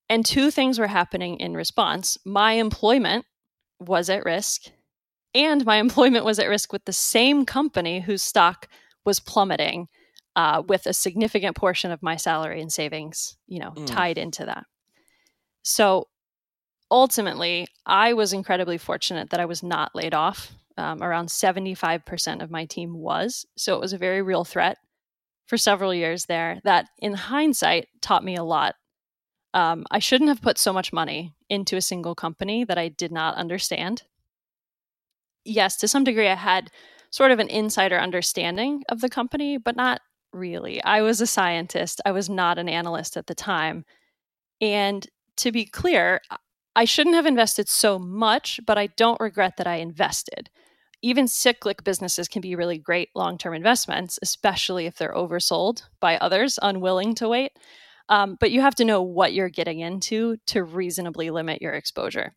And 0.08 0.26
two 0.26 0.50
things 0.50 0.78
were 0.78 0.88
happening 0.88 1.38
in 1.38 1.54
response. 1.54 2.18
My 2.24 2.52
employment 2.52 3.24
was 3.80 4.10
at 4.10 4.24
risk, 4.24 4.70
and 5.34 5.64
my 5.64 5.76
employment 5.76 6.24
was 6.24 6.38
at 6.38 6.48
risk 6.48 6.72
with 6.72 6.84
the 6.84 6.92
same 6.92 7.44
company 7.44 8.00
whose 8.00 8.22
stock 8.22 8.68
was 9.04 9.20
plummeting, 9.20 9.88
uh, 10.36 10.62
with 10.66 10.86
a 10.86 10.92
significant 10.92 11.56
portion 11.56 11.90
of 11.90 12.02
my 12.02 12.16
salary 12.16 12.60
and 12.60 12.72
savings, 12.72 13.36
you 13.46 13.58
know, 13.58 13.72
mm. 13.72 13.86
tied 13.86 14.18
into 14.18 14.44
that. 14.46 14.64
So 15.62 16.08
ultimately, 16.90 17.66
I 17.86 18.12
was 18.12 18.32
incredibly 18.32 18.78
fortunate 18.78 19.30
that 19.30 19.40
I 19.40 19.46
was 19.46 19.62
not 19.62 19.94
laid 19.94 20.14
off. 20.14 20.52
Um, 20.78 21.02
around 21.02 21.28
75% 21.28 22.42
of 22.42 22.50
my 22.50 22.64
team 22.64 22.94
was. 22.94 23.44
So 23.58 23.74
it 23.74 23.80
was 23.80 23.92
a 23.92 23.98
very 23.98 24.22
real 24.22 24.42
threat 24.42 24.78
for 25.46 25.58
several 25.58 25.92
years 25.92 26.24
there 26.24 26.60
that, 26.64 26.88
in 26.98 27.12
hindsight, 27.12 27.88
taught 28.00 28.24
me 28.24 28.36
a 28.36 28.42
lot. 28.42 28.76
Um, 29.52 29.84
I 29.90 29.98
shouldn't 29.98 30.30
have 30.30 30.40
put 30.40 30.56
so 30.56 30.72
much 30.72 30.90
money 30.90 31.34
into 31.50 31.76
a 31.76 31.82
single 31.82 32.14
company 32.14 32.64
that 32.64 32.78
I 32.78 32.88
did 32.88 33.12
not 33.12 33.34
understand. 33.34 34.04
Yes, 35.44 35.76
to 35.78 35.88
some 35.88 36.04
degree, 36.04 36.28
I 36.28 36.34
had 36.34 36.70
sort 37.10 37.30
of 37.30 37.38
an 37.38 37.48
insider 37.48 37.98
understanding 37.98 38.82
of 38.88 39.00
the 39.00 39.08
company, 39.08 39.58
but 39.58 39.76
not 39.76 40.00
really. 40.32 40.82
I 40.82 41.02
was 41.02 41.20
a 41.20 41.26
scientist, 41.26 42.00
I 42.06 42.12
was 42.12 42.30
not 42.30 42.58
an 42.58 42.68
analyst 42.68 43.16
at 43.16 43.26
the 43.26 43.34
time. 43.34 43.84
And 44.60 45.06
to 45.38 45.52
be 45.52 45.66
clear, 45.66 46.20
I 46.76 46.84
shouldn't 46.84 47.16
have 47.16 47.26
invested 47.26 47.68
so 47.68 47.98
much, 47.98 48.60
but 48.66 48.78
I 48.78 48.88
don't 48.88 49.20
regret 49.20 49.56
that 49.58 49.66
I 49.66 49.76
invested. 49.76 50.50
Even 51.02 51.28
cyclic 51.28 51.84
businesses 51.84 52.28
can 52.28 52.40
be 52.42 52.54
really 52.54 52.78
great 52.78 53.10
long 53.14 53.36
term 53.38 53.54
investments, 53.54 54.18
especially 54.22 54.86
if 54.86 54.96
they're 54.96 55.14
oversold 55.14 55.82
by 56.00 56.16
others 56.18 56.58
unwilling 56.62 57.14
to 57.16 57.28
wait. 57.28 57.52
Um, 58.08 58.36
but 58.40 58.50
you 58.50 58.60
have 58.60 58.74
to 58.76 58.84
know 58.84 59.02
what 59.02 59.32
you're 59.32 59.48
getting 59.48 59.80
into 59.80 60.36
to 60.46 60.62
reasonably 60.62 61.30
limit 61.30 61.62
your 61.62 61.72
exposure. 61.72 62.34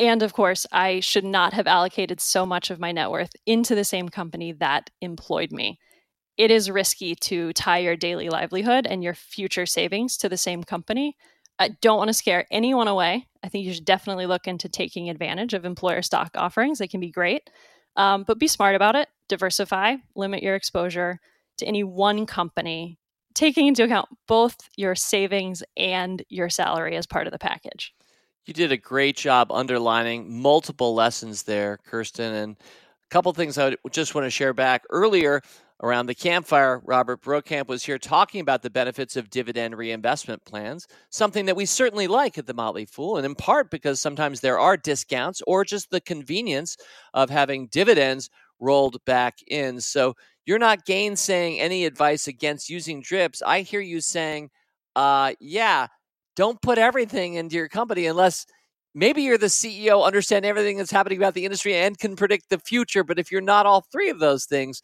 And 0.00 0.22
of 0.22 0.32
course, 0.32 0.66
I 0.72 0.98
should 1.00 1.24
not 1.24 1.52
have 1.52 1.68
allocated 1.68 2.20
so 2.20 2.44
much 2.44 2.70
of 2.70 2.80
my 2.80 2.90
net 2.90 3.10
worth 3.10 3.36
into 3.46 3.76
the 3.76 3.84
same 3.84 4.08
company 4.08 4.50
that 4.52 4.90
employed 5.00 5.52
me. 5.52 5.78
It 6.36 6.50
is 6.50 6.70
risky 6.70 7.14
to 7.16 7.52
tie 7.52 7.78
your 7.78 7.96
daily 7.96 8.30
livelihood 8.30 8.86
and 8.86 9.04
your 9.04 9.14
future 9.14 9.66
savings 9.66 10.16
to 10.16 10.28
the 10.28 10.38
same 10.38 10.64
company 10.64 11.16
I 11.60 11.68
don't 11.82 11.98
want 11.98 12.08
to 12.08 12.14
scare 12.14 12.46
anyone 12.50 12.88
away. 12.88 13.28
I 13.44 13.48
think 13.48 13.66
you 13.66 13.74
should 13.74 13.84
definitely 13.84 14.24
look 14.24 14.48
into 14.48 14.66
taking 14.70 15.10
advantage 15.10 15.52
of 15.52 15.66
employer 15.66 16.00
stock 16.00 16.30
offerings. 16.34 16.78
They 16.78 16.88
can 16.88 17.00
be 17.00 17.10
great, 17.10 17.50
um, 17.96 18.24
but 18.26 18.38
be 18.38 18.48
smart 18.48 18.74
about 18.74 18.96
it. 18.96 19.08
Diversify, 19.28 19.96
limit 20.16 20.42
your 20.42 20.54
exposure 20.54 21.20
to 21.58 21.66
any 21.66 21.84
one 21.84 22.24
company, 22.24 22.98
taking 23.34 23.66
into 23.66 23.84
account 23.84 24.08
both 24.26 24.56
your 24.76 24.94
savings 24.94 25.62
and 25.76 26.24
your 26.30 26.48
salary 26.48 26.96
as 26.96 27.06
part 27.06 27.26
of 27.26 27.32
the 27.32 27.38
package. 27.38 27.92
You 28.50 28.54
did 28.54 28.72
a 28.72 28.76
great 28.76 29.16
job 29.16 29.52
underlining 29.52 30.42
multiple 30.42 30.92
lessons 30.92 31.44
there, 31.44 31.78
Kirsten. 31.86 32.34
And 32.34 32.56
a 32.58 33.08
couple 33.08 33.32
things 33.32 33.56
I 33.56 33.76
just 33.92 34.16
want 34.16 34.24
to 34.24 34.30
share 34.30 34.52
back. 34.52 34.82
Earlier, 34.90 35.40
Around 35.82 36.06
the 36.06 36.14
campfire, 36.14 36.82
Robert 36.84 37.22
Brokamp 37.22 37.68
was 37.68 37.84
here 37.84 37.98
talking 37.98 38.40
about 38.42 38.60
the 38.60 38.68
benefits 38.68 39.16
of 39.16 39.30
dividend 39.30 39.78
reinvestment 39.78 40.44
plans, 40.44 40.86
something 41.08 41.46
that 41.46 41.56
we 41.56 41.64
certainly 41.64 42.06
like 42.06 42.36
at 42.36 42.46
the 42.46 42.52
Motley 42.52 42.84
Fool, 42.84 43.16
and 43.16 43.24
in 43.24 43.34
part 43.34 43.70
because 43.70 43.98
sometimes 43.98 44.40
there 44.40 44.58
are 44.58 44.76
discounts 44.76 45.40
or 45.46 45.64
just 45.64 45.90
the 45.90 46.00
convenience 46.02 46.76
of 47.14 47.30
having 47.30 47.68
dividends 47.68 48.28
rolled 48.58 49.02
back 49.06 49.38
in. 49.46 49.80
So 49.80 50.16
you're 50.44 50.58
not 50.58 50.84
gainsaying 50.84 51.60
any 51.60 51.86
advice 51.86 52.26
against 52.26 52.68
using 52.68 53.00
drips. 53.00 53.40
I 53.40 53.62
hear 53.62 53.80
you 53.80 54.02
saying, 54.02 54.50
uh, 54.96 55.32
yeah, 55.40 55.86
don't 56.40 56.62
put 56.62 56.78
everything 56.78 57.34
into 57.34 57.54
your 57.54 57.68
company 57.68 58.06
unless 58.06 58.46
maybe 58.94 59.20
you're 59.20 59.36
the 59.36 59.44
CEO, 59.44 60.02
understand 60.06 60.46
everything 60.46 60.78
that's 60.78 60.90
happening 60.90 61.18
about 61.18 61.34
the 61.34 61.44
industry, 61.44 61.76
and 61.76 61.98
can 61.98 62.16
predict 62.16 62.48
the 62.48 62.58
future. 62.58 63.04
But 63.04 63.18
if 63.18 63.30
you're 63.30 63.42
not 63.42 63.66
all 63.66 63.84
three 63.92 64.08
of 64.08 64.20
those 64.20 64.46
things, 64.46 64.80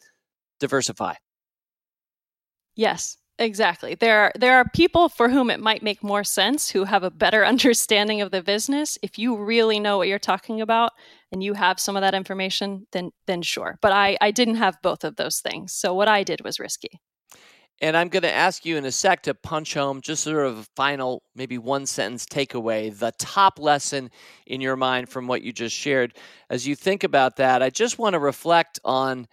diversify. 0.59 1.15
Yes, 2.75 3.17
exactly. 3.39 3.95
There 3.95 4.19
are 4.19 4.31
there 4.35 4.57
are 4.57 4.69
people 4.75 5.09
for 5.09 5.29
whom 5.29 5.49
it 5.49 5.59
might 5.59 5.81
make 5.81 6.03
more 6.03 6.23
sense 6.23 6.69
who 6.69 6.83
have 6.83 7.01
a 7.01 7.09
better 7.09 7.43
understanding 7.53 8.21
of 8.21 8.29
the 8.29 8.43
business. 8.43 8.99
If 9.01 9.17
you 9.17 9.35
really 9.35 9.79
know 9.79 9.97
what 9.97 10.07
you're 10.07 10.19
talking 10.19 10.61
about 10.61 10.91
and 11.31 11.41
you 11.41 11.55
have 11.55 11.79
some 11.79 11.95
of 11.97 12.01
that 12.01 12.13
information, 12.13 12.85
then 12.91 13.09
then 13.25 13.41
sure. 13.41 13.79
But 13.81 13.93
I 13.93 14.15
I 14.21 14.29
didn't 14.29 14.57
have 14.57 14.77
both 14.83 15.03
of 15.03 15.15
those 15.15 15.39
things. 15.39 15.73
So 15.73 15.95
what 15.95 16.07
I 16.07 16.21
did 16.23 16.41
was 16.43 16.59
risky. 16.59 17.01
And 17.81 17.95
I'm 17.95 18.09
going 18.09 18.23
to 18.23 18.33
ask 18.33 18.65
you 18.65 18.75
in 18.75 18.85
a 18.85 18.91
sec 18.91 19.21
to 19.23 19.35
punch 19.35 19.75
home 19.75 20.01
just 20.01 20.23
sort 20.23 20.47
of 20.47 20.57
a 20.59 20.63
final, 20.75 21.21
maybe 21.35 21.57
one 21.59 21.85
sentence 21.85 22.25
takeaway, 22.25 22.97
the 22.97 23.11
top 23.19 23.59
lesson 23.59 24.09
in 24.47 24.61
your 24.61 24.75
mind 24.75 25.09
from 25.09 25.27
what 25.27 25.43
you 25.43 25.53
just 25.53 25.75
shared. 25.75 26.15
As 26.49 26.65
you 26.67 26.75
think 26.75 27.03
about 27.03 27.35
that, 27.35 27.61
I 27.61 27.69
just 27.69 27.99
want 27.99 28.13
to 28.13 28.19
reflect 28.19 28.79
on 28.83 29.27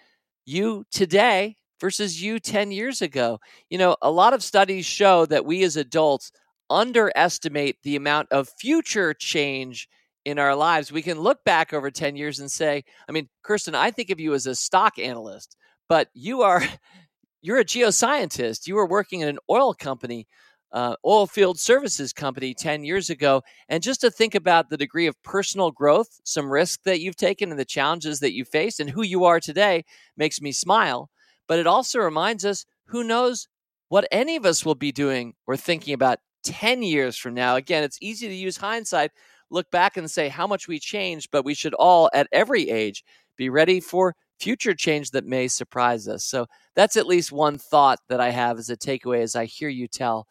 you 0.44 0.84
today 0.90 1.56
versus 1.80 2.22
you 2.22 2.38
10 2.38 2.70
years 2.70 3.00
ago. 3.00 3.40
You 3.70 3.78
know, 3.78 3.96
a 4.02 4.10
lot 4.10 4.34
of 4.34 4.42
studies 4.42 4.84
show 4.84 5.24
that 5.26 5.46
we 5.46 5.64
as 5.64 5.76
adults 5.76 6.30
underestimate 6.68 7.76
the 7.82 7.96
amount 7.96 8.28
of 8.30 8.48
future 8.58 9.14
change 9.14 9.88
in 10.24 10.38
our 10.38 10.54
lives. 10.54 10.92
We 10.92 11.02
can 11.02 11.20
look 11.20 11.44
back 11.44 11.72
over 11.72 11.90
10 11.90 12.16
years 12.16 12.40
and 12.40 12.50
say, 12.50 12.84
I 13.08 13.12
mean, 13.12 13.28
Kirsten, 13.42 13.74
I 13.74 13.90
think 13.90 14.10
of 14.10 14.20
you 14.20 14.34
as 14.34 14.46
a 14.46 14.54
stock 14.54 14.98
analyst, 14.98 15.56
but 15.88 16.08
you 16.14 16.42
are 16.42 16.62
you're 17.44 17.58
a 17.58 17.64
geoscientist. 17.64 18.66
You 18.66 18.74
were 18.74 18.86
working 18.86 19.20
in 19.20 19.28
an 19.28 19.38
oil 19.50 19.74
company 19.74 20.26
uh, 20.72 20.96
oil 21.06 21.26
field 21.26 21.58
services 21.58 22.12
company 22.12 22.52
10 22.52 22.84
years 22.84 23.08
ago. 23.08 23.42
And 23.68 23.82
just 23.82 24.00
to 24.00 24.10
think 24.10 24.34
about 24.34 24.68
the 24.68 24.76
degree 24.76 25.06
of 25.06 25.22
personal 25.22 25.70
growth, 25.70 26.20
some 26.24 26.50
risk 26.50 26.82
that 26.82 27.00
you've 27.00 27.16
taken, 27.16 27.50
and 27.50 27.58
the 27.58 27.64
challenges 27.64 28.18
that 28.20 28.34
you 28.34 28.44
faced, 28.44 28.80
and 28.80 28.90
who 28.90 29.02
you 29.02 29.24
are 29.24 29.38
today 29.38 29.84
makes 30.16 30.40
me 30.40 30.50
smile. 30.50 31.10
But 31.46 31.60
it 31.60 31.68
also 31.68 32.00
reminds 32.00 32.44
us 32.44 32.66
who 32.86 33.04
knows 33.04 33.46
what 33.88 34.08
any 34.10 34.34
of 34.34 34.44
us 34.44 34.64
will 34.64 34.74
be 34.74 34.90
doing 34.90 35.34
or 35.46 35.56
thinking 35.56 35.94
about 35.94 36.18
10 36.42 36.82
years 36.82 37.16
from 37.16 37.34
now. 37.34 37.54
Again, 37.54 37.84
it's 37.84 37.98
easy 38.00 38.26
to 38.26 38.34
use 38.34 38.56
hindsight, 38.56 39.12
look 39.50 39.70
back 39.70 39.96
and 39.96 40.10
say 40.10 40.28
how 40.28 40.46
much 40.46 40.66
we 40.66 40.80
changed, 40.80 41.28
but 41.30 41.44
we 41.44 41.54
should 41.54 41.74
all, 41.74 42.10
at 42.12 42.26
every 42.32 42.68
age, 42.68 43.04
be 43.36 43.48
ready 43.48 43.78
for 43.78 44.16
future 44.38 44.74
change 44.74 45.10
that 45.12 45.24
may 45.24 45.48
surprise 45.48 46.08
us. 46.08 46.24
So 46.24 46.46
that's 46.74 46.96
at 46.96 47.06
least 47.06 47.32
one 47.32 47.58
thought 47.58 47.98
that 48.08 48.20
I 48.20 48.30
have 48.30 48.58
as 48.58 48.70
a 48.70 48.76
takeaway 48.76 49.22
as 49.22 49.36
I 49.36 49.44
hear 49.44 49.68
you 49.68 49.88
tell 49.88 50.26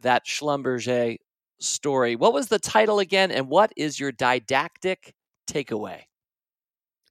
that 0.00 0.26
Schlumberger 0.26 1.16
story. 1.58 2.16
What 2.16 2.32
was 2.32 2.48
the 2.48 2.58
title 2.58 2.98
again, 2.98 3.30
and 3.30 3.48
what 3.48 3.72
is 3.76 4.00
your 4.00 4.12
didactic 4.12 5.14
takeaway? 5.48 6.02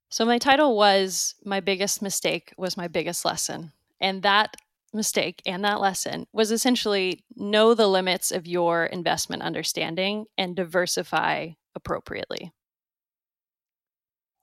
So, 0.09 0.25
my 0.25 0.39
title 0.39 0.75
was 0.75 1.35
My 1.45 1.59
Biggest 1.59 2.01
Mistake 2.01 2.53
Was 2.57 2.75
My 2.75 2.87
Biggest 2.87 3.23
Lesson. 3.25 3.73
And 4.01 4.23
that 4.23 4.55
mistake 4.91 5.41
and 5.45 5.63
that 5.63 5.79
lesson 5.79 6.25
was 6.33 6.51
essentially 6.51 7.23
know 7.35 7.75
the 7.75 7.87
limits 7.87 8.31
of 8.31 8.47
your 8.47 8.85
investment 8.85 9.43
understanding 9.43 10.25
and 10.35 10.55
diversify 10.55 11.49
appropriately. 11.75 12.51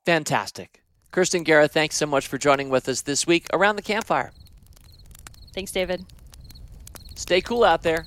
Fantastic. 0.04 0.84
Kirsten 1.16 1.44
Guerra, 1.44 1.66
thanks 1.66 1.96
so 1.96 2.04
much 2.04 2.26
for 2.26 2.36
joining 2.36 2.68
with 2.68 2.90
us 2.90 3.00
this 3.00 3.26
week 3.26 3.46
around 3.54 3.76
the 3.76 3.82
campfire. 3.82 4.32
Thanks, 5.54 5.72
David. 5.72 6.04
Stay 7.14 7.40
cool 7.40 7.64
out 7.64 7.82
there. 7.82 8.04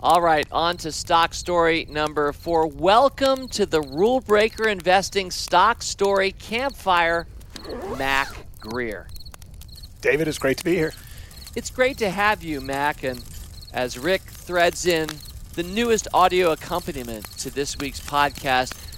All 0.00 0.22
right, 0.22 0.46
on 0.50 0.78
to 0.78 0.90
stock 0.90 1.34
story 1.34 1.86
number 1.90 2.32
four. 2.32 2.66
Welcome 2.66 3.46
to 3.48 3.66
the 3.66 3.82
Rule 3.82 4.22
Breaker 4.22 4.68
Investing 4.68 5.30
Stock 5.30 5.82
Story 5.82 6.32
Campfire, 6.32 7.26
Mac 7.98 8.46
Greer. 8.58 9.08
David, 10.00 10.28
it's 10.28 10.38
great 10.38 10.56
to 10.56 10.64
be 10.64 10.74
here. 10.74 10.94
It's 11.54 11.68
great 11.68 11.98
to 11.98 12.08
have 12.08 12.42
you, 12.42 12.62
Mac. 12.62 13.02
And 13.02 13.22
as 13.74 13.98
Rick 13.98 14.22
threads 14.22 14.86
in 14.86 15.10
the 15.56 15.62
newest 15.62 16.08
audio 16.14 16.52
accompaniment 16.52 17.26
to 17.40 17.50
this 17.50 17.76
week's 17.76 18.00
podcast, 18.00 18.91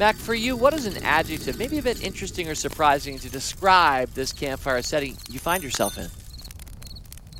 Mac, 0.00 0.16
for 0.16 0.32
you, 0.32 0.56
what 0.56 0.72
is 0.72 0.86
an 0.86 0.96
adjective, 1.04 1.58
maybe 1.58 1.76
a 1.76 1.82
bit 1.82 2.02
interesting 2.02 2.48
or 2.48 2.54
surprising, 2.54 3.18
to 3.18 3.28
describe 3.28 4.08
this 4.14 4.32
campfire 4.32 4.80
setting 4.80 5.14
you 5.28 5.38
find 5.38 5.62
yourself 5.62 5.98
in? 5.98 6.08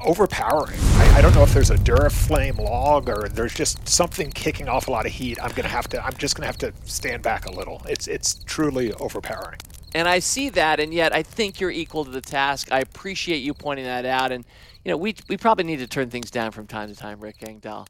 Overpowering. 0.06 0.78
I, 0.78 1.14
I 1.16 1.22
don't 1.22 1.34
know 1.34 1.42
if 1.42 1.54
there's 1.54 1.70
a 1.70 1.76
Duraflame 1.76 2.58
log 2.58 3.08
or 3.08 3.30
there's 3.30 3.54
just 3.54 3.88
something 3.88 4.30
kicking 4.30 4.68
off 4.68 4.88
a 4.88 4.90
lot 4.90 5.06
of 5.06 5.12
heat. 5.12 5.42
I'm 5.42 5.52
gonna 5.52 5.68
have 5.68 5.88
to. 5.88 6.04
I'm 6.04 6.12
just 6.18 6.36
gonna 6.36 6.48
have 6.48 6.58
to 6.58 6.74
stand 6.84 7.22
back 7.22 7.46
a 7.46 7.50
little. 7.50 7.80
It's 7.88 8.06
it's 8.08 8.44
truly 8.44 8.92
overpowering. 8.92 9.60
And 9.94 10.06
I 10.06 10.18
see 10.18 10.50
that, 10.50 10.80
and 10.80 10.92
yet 10.92 11.14
I 11.14 11.22
think 11.22 11.60
you're 11.60 11.70
equal 11.70 12.04
to 12.04 12.10
the 12.10 12.20
task. 12.20 12.70
I 12.70 12.80
appreciate 12.80 13.38
you 13.38 13.54
pointing 13.54 13.86
that 13.86 14.04
out. 14.04 14.32
And 14.32 14.44
you 14.84 14.90
know, 14.90 14.98
we 14.98 15.14
we 15.30 15.38
probably 15.38 15.64
need 15.64 15.78
to 15.78 15.86
turn 15.86 16.10
things 16.10 16.30
down 16.30 16.50
from 16.50 16.66
time 16.66 16.90
to 16.90 16.94
time, 16.94 17.20
Rick 17.20 17.36
Engdahl. 17.40 17.88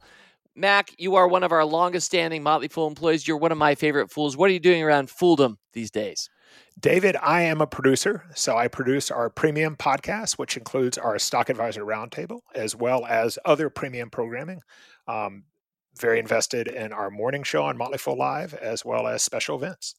Mac, 0.55 0.93
you 0.97 1.15
are 1.15 1.27
one 1.27 1.43
of 1.43 1.51
our 1.51 1.63
longest 1.63 2.07
standing 2.07 2.43
Motley 2.43 2.67
Fool 2.67 2.87
employees. 2.87 3.27
You're 3.27 3.37
one 3.37 3.51
of 3.51 3.57
my 3.57 3.75
favorite 3.75 4.11
fools. 4.11 4.35
What 4.35 4.49
are 4.49 4.53
you 4.53 4.59
doing 4.59 4.83
around 4.83 5.07
Fooldom 5.07 5.57
these 5.73 5.91
days? 5.91 6.29
David, 6.79 7.15
I 7.21 7.43
am 7.43 7.61
a 7.61 7.67
producer. 7.67 8.25
So 8.35 8.57
I 8.57 8.67
produce 8.67 9.11
our 9.11 9.29
premium 9.29 9.75
podcast, 9.77 10.33
which 10.33 10.57
includes 10.57 10.97
our 10.97 11.17
Stock 11.19 11.49
Advisor 11.49 11.85
Roundtable, 11.85 12.41
as 12.53 12.75
well 12.75 13.05
as 13.05 13.39
other 13.45 13.69
premium 13.69 14.09
programming. 14.09 14.61
Um, 15.07 15.43
very 15.97 16.19
invested 16.19 16.67
in 16.67 16.91
our 16.91 17.09
morning 17.09 17.43
show 17.43 17.63
on 17.63 17.77
Motley 17.77 17.97
Fool 17.97 18.17
Live, 18.17 18.53
as 18.53 18.83
well 18.83 19.07
as 19.07 19.23
special 19.23 19.55
events. 19.55 19.95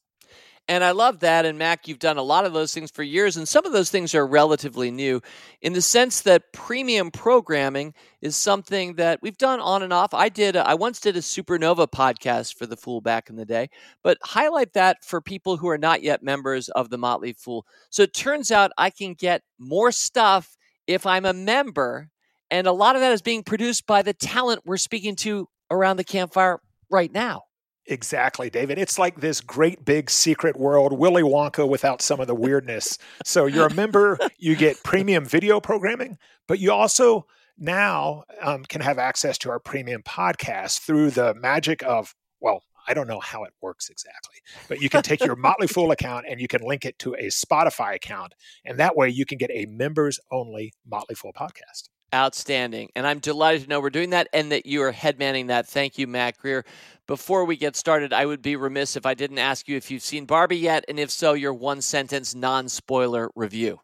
And 0.69 0.81
I 0.81 0.91
love 0.91 1.19
that. 1.19 1.45
And 1.45 1.57
Mac, 1.59 1.87
you've 1.89 1.99
done 1.99 2.17
a 2.17 2.23
lot 2.23 2.45
of 2.45 2.53
those 2.53 2.73
things 2.73 2.89
for 2.89 3.03
years, 3.03 3.35
and 3.35 3.47
some 3.47 3.65
of 3.65 3.73
those 3.73 3.89
things 3.89 4.15
are 4.15 4.25
relatively 4.25 4.91
new 4.91 5.21
in 5.61 5.73
the 5.73 5.81
sense 5.81 6.21
that 6.21 6.53
premium 6.53 7.11
programming 7.11 7.93
is 8.21 8.37
something 8.37 8.95
that 8.95 9.19
we've 9.21 9.37
done 9.37 9.59
on 9.59 9.83
and 9.83 9.91
off. 9.91 10.13
I 10.13 10.29
did, 10.29 10.55
I 10.55 10.75
once 10.75 11.01
did 11.01 11.17
a 11.17 11.19
supernova 11.19 11.87
podcast 11.87 12.55
for 12.55 12.65
The 12.65 12.77
Fool 12.77 13.01
back 13.01 13.29
in 13.29 13.35
the 13.35 13.45
day, 13.45 13.69
but 14.03 14.17
highlight 14.23 14.71
that 14.73 15.03
for 15.03 15.19
people 15.19 15.57
who 15.57 15.67
are 15.67 15.77
not 15.77 16.01
yet 16.01 16.23
members 16.23 16.69
of 16.69 16.89
the 16.89 16.97
Motley 16.97 17.33
Fool. 17.33 17.65
So 17.89 18.03
it 18.03 18.13
turns 18.13 18.49
out 18.49 18.71
I 18.77 18.89
can 18.89 19.15
get 19.15 19.41
more 19.59 19.91
stuff 19.91 20.55
if 20.87 21.05
I'm 21.05 21.25
a 21.25 21.33
member. 21.33 22.09
And 22.49 22.67
a 22.67 22.71
lot 22.71 22.95
of 22.95 23.01
that 23.01 23.11
is 23.11 23.21
being 23.21 23.43
produced 23.43 23.85
by 23.85 24.01
the 24.01 24.13
talent 24.13 24.61
we're 24.63 24.77
speaking 24.77 25.17
to 25.17 25.49
around 25.69 25.97
the 25.97 26.03
campfire 26.05 26.61
right 26.89 27.11
now. 27.11 27.43
Exactly, 27.85 28.49
David. 28.49 28.77
It's 28.77 28.97
like 28.97 29.19
this 29.19 29.41
great 29.41 29.83
big 29.83 30.09
secret 30.09 30.57
world, 30.57 30.93
Willy 30.93 31.21
Wonka 31.21 31.67
without 31.67 32.01
some 32.01 32.21
of 32.21 32.27
the 32.27 32.35
weirdness. 32.35 32.97
so 33.25 33.45
you're 33.45 33.67
a 33.67 33.73
member, 33.73 34.17
you 34.37 34.55
get 34.55 34.81
premium 34.83 35.25
video 35.25 35.59
programming, 35.59 36.17
but 36.47 36.59
you 36.59 36.71
also 36.71 37.25
now 37.57 38.23
um, 38.41 38.63
can 38.63 38.81
have 38.81 38.97
access 38.97 39.37
to 39.39 39.49
our 39.49 39.59
premium 39.59 40.01
podcast 40.01 40.79
through 40.79 41.11
the 41.11 41.33
magic 41.35 41.83
of, 41.83 42.15
well, 42.39 42.63
I 42.87 42.93
don't 42.93 43.07
know 43.07 43.19
how 43.19 43.43
it 43.43 43.53
works 43.61 43.89
exactly, 43.89 44.35
but 44.67 44.81
you 44.81 44.89
can 44.89 45.03
take 45.03 45.23
your 45.23 45.35
Motley 45.35 45.67
Fool 45.67 45.91
account 45.91 46.25
and 46.27 46.39
you 46.41 46.47
can 46.47 46.61
link 46.61 46.85
it 46.85 46.99
to 46.99 47.13
a 47.15 47.27
Spotify 47.27 47.95
account. 47.95 48.33
And 48.65 48.79
that 48.79 48.97
way 48.97 49.09
you 49.09 49.25
can 49.25 49.37
get 49.37 49.51
a 49.51 49.65
members 49.67 50.19
only 50.31 50.73
Motley 50.85 51.15
Fool 51.15 51.31
podcast. 51.33 51.89
Outstanding. 52.13 52.89
And 52.95 53.07
I'm 53.07 53.19
delighted 53.19 53.63
to 53.63 53.69
know 53.69 53.79
we're 53.79 53.89
doing 53.89 54.11
that 54.11 54.27
and 54.33 54.51
that 54.51 54.65
you 54.65 54.83
are 54.83 54.93
headmanning 54.93 55.47
that. 55.47 55.67
Thank 55.67 55.97
you, 55.97 56.05
Mac 56.05 56.37
Greer. 56.37 56.63
Before 57.07 57.43
we 57.43 57.57
get 57.57 57.75
started, 57.75 58.13
I 58.13 58.25
would 58.25 58.41
be 58.41 58.55
remiss 58.55 58.95
if 58.95 59.05
I 59.05 59.13
didn't 59.13 59.39
ask 59.39 59.67
you 59.67 59.75
if 59.75 59.89
you've 59.89 60.03
seen 60.03 60.25
Barbie 60.25 60.57
yet, 60.57 60.85
and 60.87 60.99
if 60.99 61.09
so, 61.11 61.33
your 61.33 61.53
one 61.53 61.81
sentence 61.81 62.35
non 62.35 62.69
spoiler 62.69 63.29
review. 63.35 63.79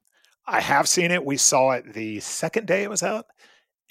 I 0.45 0.61
have 0.61 0.87
seen 0.87 1.11
it. 1.11 1.25
We 1.25 1.37
saw 1.37 1.71
it 1.71 1.93
the 1.93 2.19
second 2.19 2.67
day 2.67 2.83
it 2.83 2.89
was 2.89 3.03
out, 3.03 3.25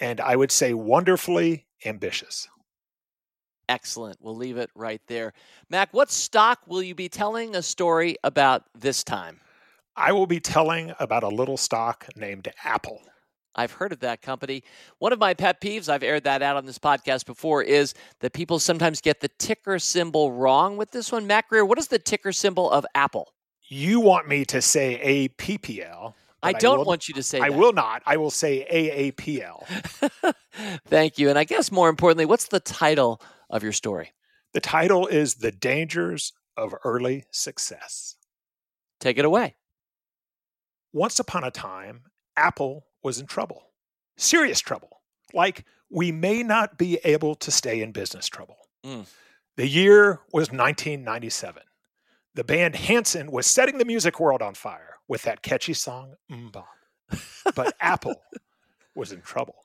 and 0.00 0.20
I 0.20 0.36
would 0.36 0.50
say 0.50 0.72
wonderfully 0.72 1.66
ambitious. 1.84 2.48
Excellent. 3.68 4.16
We'll 4.20 4.36
leave 4.36 4.56
it 4.56 4.70
right 4.74 5.02
there. 5.08 5.34
Mac, 5.68 5.92
what 5.92 6.10
stock 6.10 6.60
will 6.66 6.82
you 6.82 6.94
be 6.94 7.08
telling 7.08 7.54
a 7.54 7.62
story 7.62 8.16
about 8.24 8.64
this 8.74 9.04
time? 9.04 9.40
I 9.94 10.12
will 10.12 10.26
be 10.26 10.40
telling 10.40 10.94
about 11.00 11.22
a 11.22 11.28
little 11.28 11.56
stock 11.56 12.06
named 12.16 12.48
Apple. 12.64 13.02
I've 13.58 13.72
heard 13.72 13.92
of 13.92 13.98
that 14.00 14.22
company. 14.22 14.62
One 14.98 15.12
of 15.12 15.18
my 15.18 15.34
pet 15.34 15.60
peeves, 15.60 15.88
I've 15.88 16.04
aired 16.04 16.22
that 16.24 16.42
out 16.42 16.56
on 16.56 16.64
this 16.64 16.78
podcast 16.78 17.26
before, 17.26 17.60
is 17.60 17.92
that 18.20 18.32
people 18.32 18.60
sometimes 18.60 19.00
get 19.00 19.20
the 19.20 19.28
ticker 19.38 19.80
symbol 19.80 20.32
wrong 20.32 20.76
with 20.76 20.92
this 20.92 21.10
one. 21.10 21.26
Mac 21.26 21.48
Greer, 21.48 21.64
what 21.64 21.76
is 21.76 21.88
the 21.88 21.98
ticker 21.98 22.30
symbol 22.32 22.70
of 22.70 22.86
Apple? 22.94 23.34
You 23.68 23.98
want 23.98 24.28
me 24.28 24.44
to 24.46 24.62
say 24.62 25.28
APPL. 25.36 26.14
I 26.40 26.52
don't 26.52 26.74
I 26.74 26.78
will, 26.78 26.84
want 26.84 27.08
you 27.08 27.14
to 27.14 27.22
say 27.22 27.40
I 27.40 27.50
that. 27.50 27.58
will 27.58 27.72
not. 27.72 28.02
I 28.06 28.16
will 28.16 28.30
say 28.30 28.64
AAPL. 28.72 29.66
Thank 30.86 31.18
you. 31.18 31.28
And 31.28 31.36
I 31.36 31.42
guess 31.42 31.72
more 31.72 31.88
importantly, 31.88 32.26
what's 32.26 32.46
the 32.46 32.60
title 32.60 33.20
of 33.50 33.64
your 33.64 33.72
story? 33.72 34.12
The 34.54 34.60
title 34.60 35.08
is 35.08 35.34
The 35.34 35.50
Dangers 35.50 36.32
of 36.56 36.74
Early 36.84 37.24
Success. 37.32 38.14
Take 39.00 39.18
it 39.18 39.24
away. 39.24 39.56
Once 40.92 41.18
upon 41.18 41.42
a 41.42 41.50
time, 41.50 42.02
Apple 42.36 42.84
was 43.02 43.18
in 43.18 43.26
trouble, 43.26 43.70
serious 44.16 44.60
trouble. 44.60 45.00
Like 45.34 45.64
we 45.90 46.12
may 46.12 46.42
not 46.42 46.78
be 46.78 46.98
able 47.04 47.34
to 47.36 47.50
stay 47.50 47.80
in 47.80 47.92
business 47.92 48.26
trouble. 48.28 48.56
Mm. 48.84 49.06
The 49.56 49.66
year 49.66 50.20
was 50.32 50.50
1997. 50.50 51.62
The 52.34 52.44
band 52.44 52.76
Hanson 52.76 53.32
was 53.32 53.46
setting 53.46 53.78
the 53.78 53.84
music 53.84 54.20
world 54.20 54.42
on 54.42 54.54
fire 54.54 54.96
with 55.08 55.22
that 55.22 55.42
catchy 55.42 55.74
song, 55.74 56.14
MMMBop. 56.30 56.66
But 57.54 57.74
Apple 57.80 58.22
was 58.94 59.12
in 59.12 59.22
trouble. 59.22 59.56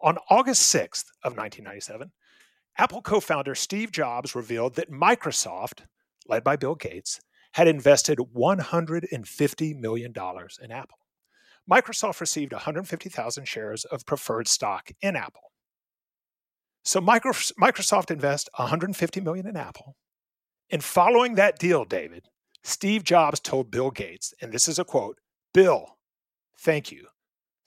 On 0.00 0.18
August 0.28 0.74
6th 0.74 1.04
of 1.22 1.36
1997, 1.36 2.10
Apple 2.78 3.02
co 3.02 3.20
founder 3.20 3.54
Steve 3.54 3.92
Jobs 3.92 4.34
revealed 4.34 4.74
that 4.74 4.90
Microsoft, 4.90 5.82
led 6.26 6.42
by 6.42 6.56
Bill 6.56 6.74
Gates, 6.74 7.20
had 7.52 7.68
invested 7.68 8.18
$150 8.18 9.78
million 9.78 10.12
in 10.62 10.72
Apple. 10.72 10.98
Microsoft 11.70 12.20
received 12.20 12.52
150,000 12.52 13.46
shares 13.46 13.84
of 13.84 14.04
preferred 14.04 14.48
stock 14.48 14.90
in 15.00 15.16
Apple. 15.16 15.52
So 16.84 17.00
Microsoft 17.00 18.10
invests 18.10 18.48
150 18.56 19.20
million 19.20 19.46
in 19.46 19.56
Apple. 19.56 19.96
And 20.70 20.82
following 20.82 21.36
that 21.36 21.58
deal, 21.58 21.84
David, 21.84 22.28
Steve 22.64 23.04
Jobs 23.04 23.40
told 23.40 23.70
Bill 23.70 23.90
Gates, 23.90 24.34
and 24.40 24.52
this 24.52 24.66
is 24.66 24.78
a 24.78 24.84
quote, 24.84 25.18
"Bill, 25.54 25.98
thank 26.58 26.90
you. 26.90 27.08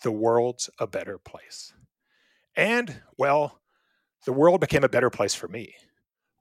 The 0.02 0.12
world's 0.12 0.70
a 0.80 0.88
better 0.88 1.18
place." 1.18 1.74
And 2.56 3.04
well, 3.18 3.62
the 4.26 4.34
world 4.34 4.60
became 4.60 4.84
a 4.84 4.90
better 4.90 5.10
place 5.10 5.36
for 5.36 5.48
me 5.48 5.76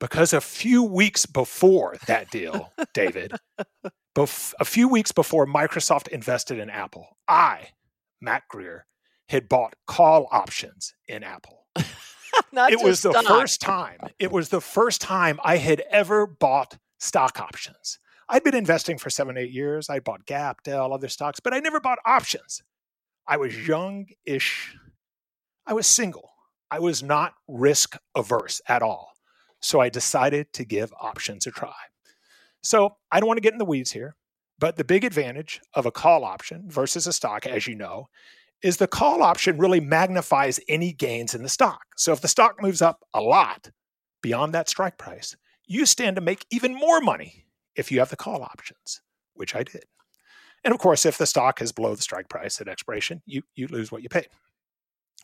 because 0.04 0.34
a 0.34 0.40
few 0.42 0.82
weeks 0.82 1.24
before 1.24 1.96
that 2.06 2.30
deal, 2.30 2.70
David, 2.92 3.32
Bef- 4.14 4.52
a 4.60 4.64
few 4.66 4.86
weeks 4.86 5.12
before 5.12 5.46
Microsoft 5.46 6.08
invested 6.08 6.58
in 6.58 6.68
Apple, 6.68 7.16
I, 7.26 7.68
Mac 8.20 8.46
Greer, 8.50 8.84
had 9.30 9.48
bought 9.48 9.76
call 9.86 10.28
options 10.30 10.94
in 11.08 11.22
Apple. 11.22 11.68
it 11.76 12.84
was 12.84 13.00
the 13.00 13.12
stock. 13.12 13.24
first 13.24 13.62
time. 13.62 13.98
It 14.18 14.30
was 14.30 14.50
the 14.50 14.60
first 14.60 15.00
time 15.00 15.40
I 15.42 15.56
had 15.56 15.80
ever 15.90 16.26
bought 16.26 16.76
stock 16.98 17.40
options. 17.40 17.98
I'd 18.28 18.44
been 18.44 18.54
investing 18.54 18.98
for 18.98 19.08
seven, 19.08 19.38
eight 19.38 19.52
years. 19.52 19.88
I 19.88 20.00
bought 20.00 20.26
Gap, 20.26 20.62
Dell, 20.64 20.92
other 20.92 21.08
stocks, 21.08 21.40
but 21.40 21.54
I 21.54 21.60
never 21.60 21.80
bought 21.80 21.98
options. 22.04 22.62
I 23.26 23.38
was 23.38 23.66
young 23.66 24.08
ish. 24.26 24.76
I 25.66 25.72
was 25.72 25.86
single. 25.86 26.30
I 26.70 26.78
was 26.78 27.02
not 27.02 27.32
risk 27.48 27.96
averse 28.14 28.60
at 28.68 28.82
all. 28.82 29.13
So 29.64 29.80
I 29.80 29.88
decided 29.88 30.52
to 30.52 30.64
give 30.66 30.92
options 31.00 31.46
a 31.46 31.50
try. 31.50 31.72
So 32.62 32.96
I 33.10 33.18
don't 33.18 33.26
want 33.26 33.38
to 33.38 33.42
get 33.42 33.54
in 33.54 33.58
the 33.58 33.64
weeds 33.64 33.92
here, 33.92 34.14
but 34.58 34.76
the 34.76 34.84
big 34.84 35.04
advantage 35.04 35.58
of 35.72 35.86
a 35.86 35.90
call 35.90 36.22
option 36.22 36.64
versus 36.68 37.06
a 37.06 37.14
stock, 37.14 37.46
as 37.46 37.66
you 37.66 37.74
know, 37.74 38.08
is 38.62 38.76
the 38.76 38.86
call 38.86 39.22
option 39.22 39.56
really 39.56 39.80
magnifies 39.80 40.60
any 40.68 40.92
gains 40.92 41.34
in 41.34 41.42
the 41.42 41.48
stock. 41.48 41.80
So 41.96 42.12
if 42.12 42.20
the 42.20 42.28
stock 42.28 42.60
moves 42.60 42.82
up 42.82 43.04
a 43.14 43.22
lot 43.22 43.70
beyond 44.20 44.52
that 44.52 44.68
strike 44.68 44.98
price, 44.98 45.34
you 45.66 45.86
stand 45.86 46.16
to 46.16 46.22
make 46.22 46.44
even 46.50 46.74
more 46.74 47.00
money 47.00 47.46
if 47.74 47.90
you 47.90 48.00
have 48.00 48.10
the 48.10 48.16
call 48.16 48.42
options, 48.42 49.00
which 49.32 49.54
I 49.54 49.62
did. 49.62 49.84
And 50.62 50.74
of 50.74 50.78
course, 50.78 51.06
if 51.06 51.16
the 51.16 51.26
stock 51.26 51.62
is 51.62 51.72
below 51.72 51.94
the 51.94 52.02
strike 52.02 52.28
price 52.28 52.60
at 52.60 52.68
expiration, 52.68 53.22
you, 53.24 53.40
you 53.54 53.68
lose 53.68 53.90
what 53.90 54.02
you 54.02 54.10
paid. 54.10 54.28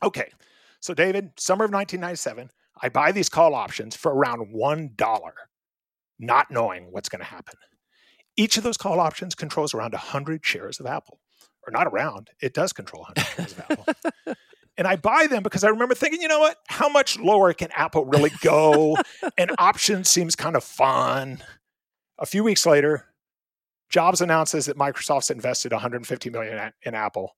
Okay, 0.03 0.33
so 0.81 0.95
David, 0.95 1.33
summer 1.37 1.67
of 1.67 1.73
1997, 1.73 2.51
I 2.83 2.89
buy 2.89 3.13
these 3.13 3.29
call 3.29 3.55
options 3.55 3.95
for 3.95 4.13
around 4.13 4.55
$1, 4.55 5.33
not 6.19 6.51
knowing 6.51 6.89
what's 6.91 7.09
going 7.09 7.21
to 7.21 7.27
happen. 7.27 7.55
Each 8.37 8.57
of 8.57 8.63
those 8.63 8.77
call 8.77 9.01
options 9.01 9.35
controls 9.35 9.75
around 9.75 9.93
100 9.93 10.45
shares 10.45 10.81
of 10.81 10.87
Apple. 10.87 11.21
Or 11.67 11.73
not 11.73 11.87
around, 11.87 12.31
it 12.41 12.55
does 12.55 12.73
control 12.73 13.03
100 13.03 13.27
shares 13.37 13.53
of 13.53 13.61
Apple. 13.71 14.35
And 14.81 14.87
I 14.87 14.97
buy 14.97 15.27
them 15.29 15.43
because 15.43 15.63
I 15.63 15.69
remember 15.69 15.95
thinking, 15.95 16.23
you 16.23 16.29
know 16.29 16.39
what? 16.39 16.57
How 16.69 16.89
much 16.89 17.19
lower 17.19 17.53
can 17.53 17.69
Apple 17.77 18.07
really 18.07 18.31
go? 18.41 18.97
and 19.37 19.51
options 19.59 20.09
seems 20.09 20.35
kind 20.35 20.57
of 20.57 20.65
fun. 20.65 21.43
A 22.19 22.25
few 22.25 22.43
weeks 22.43 22.65
later, 22.65 23.07
Jobs 23.91 24.21
announces 24.21 24.67
that 24.67 24.79
Microsoft's 24.79 25.31
invested 25.31 25.73
150 25.73 26.31
million 26.31 26.73
in 26.83 26.95
Apple. 26.95 27.37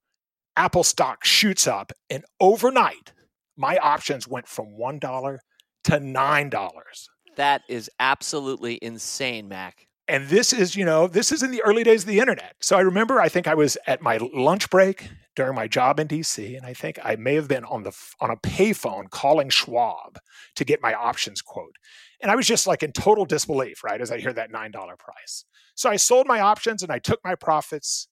Apple 0.55 0.83
stock 0.83 1.25
shoots 1.25 1.65
up, 1.65 1.91
and 2.11 2.23
overnight, 2.39 3.11
my 3.57 3.77
options 3.77 4.27
went 4.27 4.47
from 4.47 4.77
one 4.77 4.99
dollar 4.99 5.41
to 5.85 5.99
nine 5.99 6.49
dollars. 6.49 7.09
That 7.35 7.61
is 7.67 7.89
absolutely 7.99 8.79
insane, 8.81 9.47
Mac. 9.47 9.87
And 10.07 10.27
this 10.27 10.51
is, 10.51 10.75
you 10.75 10.85
know, 10.85 11.07
this 11.07 11.31
is 11.31 11.43
in 11.43 11.51
the 11.51 11.61
early 11.63 11.83
days 11.83 12.03
of 12.03 12.09
the 12.09 12.19
internet. 12.19 12.55
So 12.61 12.77
I 12.77 12.81
remember, 12.81 13.21
I 13.21 13.29
think 13.29 13.47
I 13.47 13.53
was 13.53 13.77
at 13.87 14.01
my 14.01 14.19
lunch 14.33 14.69
break 14.69 15.09
during 15.35 15.55
my 15.55 15.67
job 15.67 15.99
in 15.99 16.07
DC, 16.07 16.55
and 16.57 16.65
I 16.65 16.73
think 16.73 16.99
I 17.03 17.15
may 17.15 17.35
have 17.35 17.47
been 17.47 17.63
on 17.65 17.83
the 17.83 17.97
on 18.19 18.29
a 18.29 18.35
payphone 18.35 19.09
calling 19.09 19.49
Schwab 19.49 20.19
to 20.55 20.65
get 20.65 20.81
my 20.81 20.93
options 20.93 21.41
quote. 21.41 21.75
And 22.21 22.31
I 22.31 22.35
was 22.35 22.47
just 22.47 22.67
like 22.67 22.83
in 22.83 22.91
total 22.91 23.25
disbelief, 23.25 23.83
right, 23.83 24.01
as 24.01 24.11
I 24.11 24.19
hear 24.19 24.33
that 24.33 24.51
nine 24.51 24.71
dollar 24.71 24.95
price. 24.97 25.45
So 25.75 25.89
I 25.89 25.95
sold 25.95 26.27
my 26.27 26.39
options 26.39 26.83
and 26.83 26.91
I 26.91 26.99
took 26.99 27.19
my 27.23 27.35
profits. 27.35 28.07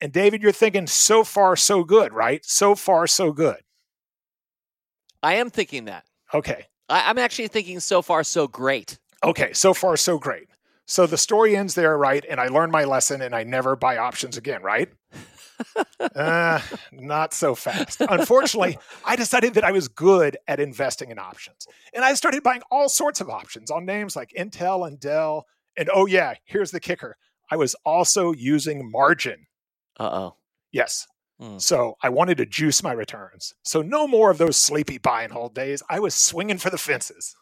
And 0.00 0.12
David, 0.12 0.42
you're 0.42 0.52
thinking 0.52 0.86
so 0.86 1.24
far 1.24 1.56
so 1.56 1.84
good, 1.84 2.12
right? 2.12 2.44
So 2.44 2.74
far 2.74 3.06
so 3.06 3.32
good. 3.32 3.58
I 5.22 5.34
am 5.34 5.50
thinking 5.50 5.86
that. 5.86 6.04
Okay. 6.32 6.66
I, 6.88 7.10
am 7.10 7.18
actually 7.18 7.48
thinking 7.48 7.80
so 7.80 8.02
far 8.02 8.24
so 8.24 8.48
great. 8.48 8.98
Okay, 9.22 9.52
so 9.52 9.74
far 9.74 9.96
so 9.96 10.18
great. 10.18 10.48
So 10.86 11.06
the 11.06 11.18
story 11.18 11.56
ends 11.56 11.74
there, 11.74 11.96
right? 11.96 12.24
And 12.28 12.40
I 12.40 12.48
learned 12.48 12.72
my 12.72 12.84
lesson 12.84 13.22
and 13.22 13.34
I 13.34 13.44
never 13.44 13.76
buy 13.76 13.98
options 13.98 14.36
again, 14.36 14.62
right? 14.62 14.88
uh, 16.16 16.60
not 16.92 17.32
so 17.32 17.54
fast. 17.54 18.00
Unfortunately, 18.00 18.78
I 19.04 19.14
decided 19.14 19.54
that 19.54 19.64
I 19.64 19.70
was 19.70 19.88
good 19.88 20.36
at 20.48 20.58
investing 20.58 21.10
in 21.10 21.18
options. 21.18 21.66
And 21.94 22.04
I 22.04 22.14
started 22.14 22.42
buying 22.42 22.62
all 22.70 22.88
sorts 22.88 23.20
of 23.20 23.28
options 23.28 23.70
on 23.70 23.84
names 23.84 24.16
like 24.16 24.32
Intel 24.36 24.86
and 24.86 24.98
Dell 24.98 25.46
and 25.76 25.88
oh, 25.92 26.06
yeah, 26.06 26.34
here's 26.44 26.70
the 26.70 26.80
kicker 26.80 27.16
I 27.50 27.56
was 27.56 27.74
also 27.84 28.32
using 28.32 28.90
margin. 28.90 29.46
Uh 29.98 30.10
oh. 30.12 30.36
Yes. 30.72 31.06
Mm. 31.40 31.60
So 31.60 31.96
I 32.02 32.10
wanted 32.10 32.36
to 32.38 32.46
juice 32.46 32.82
my 32.82 32.92
returns. 32.92 33.54
So 33.62 33.82
no 33.82 34.06
more 34.06 34.30
of 34.30 34.38
those 34.38 34.56
sleepy 34.56 34.98
buy 34.98 35.22
and 35.22 35.32
hold 35.32 35.54
days. 35.54 35.82
I 35.88 35.98
was 36.00 36.14
swinging 36.14 36.58
for 36.58 36.70
the 36.70 36.78
fences, 36.78 37.34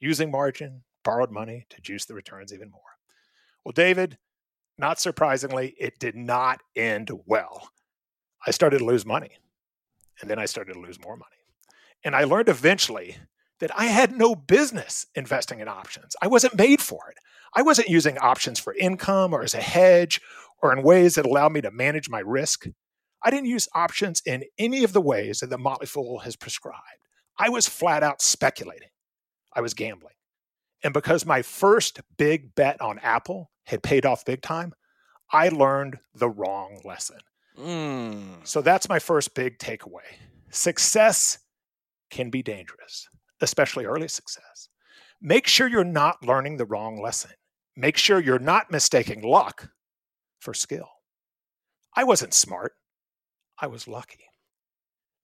using 0.00 0.30
margin, 0.30 0.82
borrowed 1.04 1.30
money 1.30 1.66
to 1.70 1.80
juice 1.80 2.06
the 2.06 2.14
returns 2.14 2.52
even 2.52 2.70
more. 2.70 2.80
Well, 3.64 3.72
David, 3.72 4.18
not 4.78 5.00
surprisingly, 5.00 5.74
it 5.78 5.98
did 5.98 6.16
not 6.16 6.60
end 6.74 7.10
well. 7.26 7.70
I 8.46 8.50
started 8.50 8.78
to 8.78 8.84
lose 8.84 9.04
money. 9.04 9.30
And 10.20 10.30
then 10.30 10.38
I 10.38 10.46
started 10.46 10.74
to 10.74 10.80
lose 10.80 11.00
more 11.02 11.16
money. 11.16 11.30
And 12.04 12.16
I 12.16 12.24
learned 12.24 12.48
eventually 12.48 13.16
that 13.60 13.70
I 13.78 13.86
had 13.86 14.12
no 14.12 14.34
business 14.34 15.06
investing 15.14 15.60
in 15.60 15.68
options. 15.68 16.16
I 16.20 16.26
wasn't 16.26 16.56
made 16.56 16.80
for 16.80 17.10
it. 17.10 17.16
I 17.54 17.62
wasn't 17.62 17.88
using 17.88 18.18
options 18.18 18.58
for 18.58 18.74
income 18.74 19.32
or 19.32 19.42
as 19.42 19.54
a 19.54 19.60
hedge 19.60 20.20
or 20.62 20.72
in 20.72 20.82
ways 20.82 21.16
that 21.16 21.26
allowed 21.26 21.52
me 21.52 21.60
to 21.60 21.70
manage 21.70 22.08
my 22.08 22.20
risk. 22.20 22.66
I 23.24 23.30
didn't 23.30 23.48
use 23.48 23.68
options 23.74 24.22
in 24.26 24.44
any 24.58 24.84
of 24.84 24.92
the 24.92 25.00
ways 25.00 25.40
that 25.40 25.50
the 25.50 25.58
Motley 25.58 25.86
Fool 25.86 26.20
has 26.20 26.36
prescribed. 26.36 26.78
I 27.38 27.48
was 27.48 27.68
flat 27.68 28.02
out 28.02 28.20
speculating. 28.20 28.88
I 29.54 29.60
was 29.60 29.74
gambling. 29.74 30.14
And 30.84 30.92
because 30.92 31.24
my 31.24 31.42
first 31.42 32.00
big 32.16 32.54
bet 32.54 32.80
on 32.80 32.98
Apple 32.98 33.50
had 33.66 33.82
paid 33.82 34.04
off 34.04 34.24
big 34.24 34.42
time, 34.42 34.74
I 35.30 35.48
learned 35.48 35.98
the 36.14 36.28
wrong 36.28 36.80
lesson. 36.84 37.18
Mm. 37.58 38.46
So 38.46 38.60
that's 38.60 38.88
my 38.88 38.98
first 38.98 39.34
big 39.34 39.58
takeaway. 39.58 40.18
Success 40.50 41.38
can 42.10 42.30
be 42.30 42.42
dangerous, 42.42 43.08
especially 43.40 43.84
early 43.84 44.08
success. 44.08 44.68
Make 45.20 45.46
sure 45.46 45.68
you're 45.68 45.84
not 45.84 46.24
learning 46.24 46.56
the 46.56 46.66
wrong 46.66 47.00
lesson. 47.00 47.30
Make 47.76 47.96
sure 47.96 48.20
you're 48.20 48.38
not 48.38 48.70
mistaking 48.70 49.22
luck 49.22 49.70
for 50.40 50.52
skill. 50.52 50.88
I 51.94 52.04
wasn't 52.04 52.34
smart, 52.34 52.72
I 53.62 53.68
was 53.68 53.88
lucky. 53.88 54.26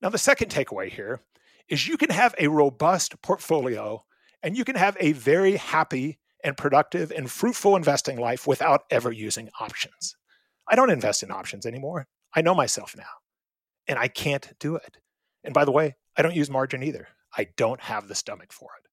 Now, 0.01 0.09
the 0.09 0.17
second 0.17 0.51
takeaway 0.51 0.89
here 0.91 1.21
is 1.69 1.87
you 1.87 1.99
can 1.99 2.09
have 2.09 2.35
a 2.39 2.49
robust 2.49 3.21
portfolio 3.21 4.05
and 4.43 4.57
you 4.57 4.65
can 4.65 4.77
have 4.77 4.97
a 4.99 5.13
very 5.13 5.57
happy 5.57 6.19
and 6.43 6.57
productive 6.57 7.11
and 7.11 7.31
fruitful 7.31 7.77
investing 7.77 8.19
life 8.19 8.47
without 8.47 8.85
ever 8.91 9.13
using 9.13 9.51
options. 9.61 10.17
I 10.67 10.77
don't 10.77 10.91
invest 10.91 11.23
in 11.23 11.31
options 11.31 11.67
anymore. 11.67 12.07
I 12.35 12.41
know 12.41 12.55
myself 12.55 12.95
now, 12.97 13.05
and 13.87 13.99
I 13.99 14.09
can't 14.09 14.53
do 14.61 14.77
it. 14.77 14.97
And 15.45 15.53
by 15.53 15.67
the 15.67 15.73
way, 15.73 15.97
I 16.17 16.23
don't 16.23 16.37
use 16.37 16.49
margin 16.49 16.83
either. 16.83 17.09
I 17.37 17.49
don't 17.59 17.81
have 17.81 18.09
the 18.09 18.15
stomach 18.15 18.53
for 18.53 18.71
it. 18.79 18.89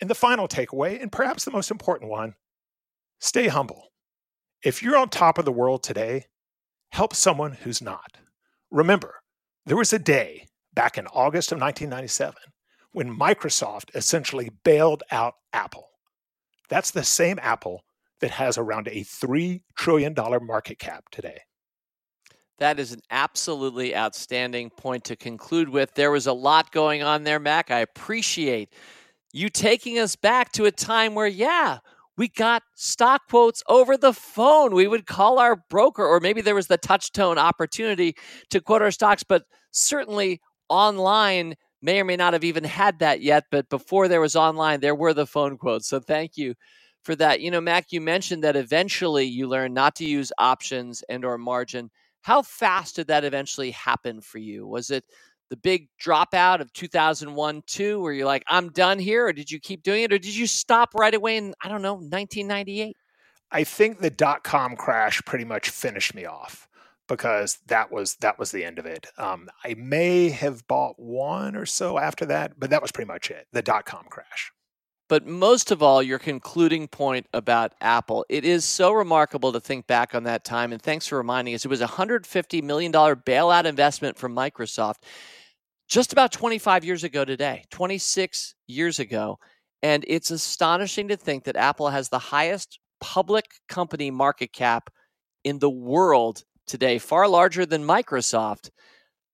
And 0.00 0.10
the 0.10 0.14
final 0.14 0.48
takeaway, 0.48 1.00
and 1.00 1.10
perhaps 1.10 1.44
the 1.44 1.50
most 1.52 1.70
important 1.70 2.10
one, 2.10 2.34
Stay 3.24 3.48
humble. 3.48 3.90
If 4.62 4.82
you're 4.82 4.98
on 4.98 5.08
top 5.08 5.38
of 5.38 5.46
the 5.46 5.52
world 5.52 5.82
today, 5.82 6.26
help 6.90 7.14
someone 7.14 7.52
who's 7.52 7.80
not. 7.80 8.18
Remember, 8.74 9.20
there 9.66 9.76
was 9.76 9.92
a 9.92 10.00
day 10.00 10.48
back 10.74 10.98
in 10.98 11.06
August 11.06 11.52
of 11.52 11.60
1997 11.60 12.34
when 12.90 13.16
Microsoft 13.16 13.94
essentially 13.94 14.50
bailed 14.64 15.04
out 15.12 15.34
Apple. 15.52 15.90
That's 16.68 16.90
the 16.90 17.04
same 17.04 17.38
Apple 17.40 17.84
that 18.20 18.32
has 18.32 18.58
around 18.58 18.88
a 18.88 19.04
$3 19.04 19.62
trillion 19.76 20.12
market 20.42 20.80
cap 20.80 21.04
today. 21.12 21.38
That 22.58 22.80
is 22.80 22.90
an 22.90 23.02
absolutely 23.12 23.94
outstanding 23.94 24.70
point 24.70 25.04
to 25.04 25.14
conclude 25.14 25.68
with. 25.68 25.94
There 25.94 26.10
was 26.10 26.26
a 26.26 26.32
lot 26.32 26.72
going 26.72 27.04
on 27.04 27.22
there, 27.22 27.38
Mac. 27.38 27.70
I 27.70 27.78
appreciate 27.78 28.70
you 29.32 29.50
taking 29.50 30.00
us 30.00 30.16
back 30.16 30.50
to 30.50 30.64
a 30.64 30.72
time 30.72 31.14
where, 31.14 31.28
yeah, 31.28 31.78
we 32.16 32.28
got 32.28 32.62
stock 32.74 33.22
quotes 33.28 33.62
over 33.68 33.96
the 33.96 34.12
phone. 34.12 34.74
We 34.74 34.86
would 34.86 35.06
call 35.06 35.38
our 35.38 35.56
broker, 35.68 36.04
or 36.04 36.20
maybe 36.20 36.40
there 36.40 36.54
was 36.54 36.68
the 36.68 36.78
touch 36.78 37.12
tone 37.12 37.38
opportunity 37.38 38.14
to 38.50 38.60
quote 38.60 38.82
our 38.82 38.90
stocks, 38.90 39.22
but 39.22 39.44
certainly 39.72 40.40
online 40.68 41.54
may 41.82 42.00
or 42.00 42.04
may 42.04 42.16
not 42.16 42.32
have 42.32 42.44
even 42.44 42.64
had 42.64 43.00
that 43.00 43.20
yet. 43.20 43.44
But 43.50 43.68
before 43.68 44.08
there 44.08 44.20
was 44.20 44.36
online, 44.36 44.80
there 44.80 44.94
were 44.94 45.12
the 45.12 45.26
phone 45.26 45.58
quotes. 45.58 45.88
So 45.88 46.00
thank 46.00 46.36
you 46.36 46.54
for 47.02 47.14
that. 47.16 47.40
You 47.40 47.50
know, 47.50 47.60
Mac, 47.60 47.92
you 47.92 48.00
mentioned 48.00 48.44
that 48.44 48.56
eventually 48.56 49.24
you 49.24 49.46
learned 49.46 49.74
not 49.74 49.94
to 49.96 50.04
use 50.04 50.32
options 50.38 51.02
and 51.08 51.24
or 51.24 51.36
margin. 51.36 51.90
How 52.22 52.40
fast 52.42 52.96
did 52.96 53.08
that 53.08 53.24
eventually 53.24 53.72
happen 53.72 54.22
for 54.22 54.38
you? 54.38 54.66
Was 54.66 54.90
it 54.90 55.04
the 55.50 55.56
big 55.56 55.88
dropout 56.02 56.60
of 56.60 56.72
2001 56.72 57.62
2 57.66 58.00
where 58.00 58.12
you're 58.12 58.26
like 58.26 58.44
i'm 58.48 58.70
done 58.70 58.98
here 58.98 59.26
or 59.26 59.32
did 59.32 59.50
you 59.50 59.60
keep 59.60 59.82
doing 59.82 60.02
it? 60.02 60.12
or 60.12 60.18
did 60.18 60.34
you 60.34 60.46
stop 60.46 60.94
right 60.94 61.14
away 61.14 61.36
in 61.36 61.54
i 61.62 61.68
don't 61.68 61.82
know 61.82 61.94
1998 61.94 62.96
i 63.50 63.64
think 63.64 64.00
the 64.00 64.10
dot-com 64.10 64.76
crash 64.76 65.22
pretty 65.24 65.44
much 65.44 65.70
finished 65.70 66.14
me 66.14 66.24
off 66.24 66.68
because 67.06 67.58
that 67.66 67.92
was 67.92 68.16
that 68.16 68.38
was 68.38 68.50
the 68.50 68.64
end 68.64 68.78
of 68.78 68.86
it. 68.86 69.06
Um, 69.18 69.48
i 69.64 69.74
may 69.74 70.30
have 70.30 70.66
bought 70.66 70.98
one 70.98 71.54
or 71.54 71.66
so 71.66 71.98
after 71.98 72.24
that 72.26 72.58
but 72.58 72.70
that 72.70 72.82
was 72.82 72.92
pretty 72.92 73.08
much 73.08 73.30
it 73.30 73.46
the 73.52 73.62
dot-com 73.62 74.06
crash 74.08 74.52
but 75.08 75.26
most 75.26 75.70
of 75.70 75.82
all, 75.82 76.02
your 76.02 76.18
concluding 76.18 76.88
point 76.88 77.26
about 77.32 77.74
Apple. 77.80 78.24
It 78.28 78.44
is 78.44 78.64
so 78.64 78.92
remarkable 78.92 79.52
to 79.52 79.60
think 79.60 79.86
back 79.86 80.14
on 80.14 80.24
that 80.24 80.44
time. 80.44 80.72
And 80.72 80.80
thanks 80.80 81.06
for 81.06 81.18
reminding 81.18 81.54
us. 81.54 81.64
It 81.64 81.68
was 81.68 81.82
a 81.82 81.86
$150 81.86 82.62
million 82.62 82.92
bailout 82.92 83.64
investment 83.66 84.16
from 84.16 84.34
Microsoft 84.34 85.02
just 85.88 86.12
about 86.12 86.32
25 86.32 86.84
years 86.84 87.04
ago 87.04 87.24
today, 87.24 87.64
26 87.70 88.54
years 88.66 88.98
ago. 88.98 89.38
And 89.82 90.04
it's 90.08 90.30
astonishing 90.30 91.08
to 91.08 91.16
think 91.16 91.44
that 91.44 91.56
Apple 91.56 91.90
has 91.90 92.08
the 92.08 92.18
highest 92.18 92.78
public 93.00 93.44
company 93.68 94.10
market 94.10 94.52
cap 94.52 94.88
in 95.44 95.58
the 95.58 95.70
world 95.70 96.42
today, 96.66 96.98
far 96.98 97.28
larger 97.28 97.66
than 97.66 97.84
Microsoft, 97.84 98.70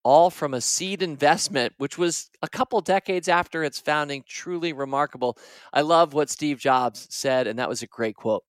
all 0.03 0.29
from 0.29 0.53
a 0.53 0.61
seed 0.61 1.01
investment, 1.01 1.73
which 1.77 1.97
was 1.97 2.29
a 2.41 2.49
couple 2.49 2.81
decades 2.81 3.27
after 3.27 3.63
its 3.63 3.79
founding. 3.79 4.23
Truly 4.27 4.73
remarkable. 4.73 5.37
I 5.73 5.81
love 5.81 6.13
what 6.13 6.29
Steve 6.29 6.59
Jobs 6.59 7.07
said, 7.09 7.47
and 7.47 7.59
that 7.59 7.69
was 7.69 7.81
a 7.81 7.87
great 7.87 8.15
quote. 8.15 8.43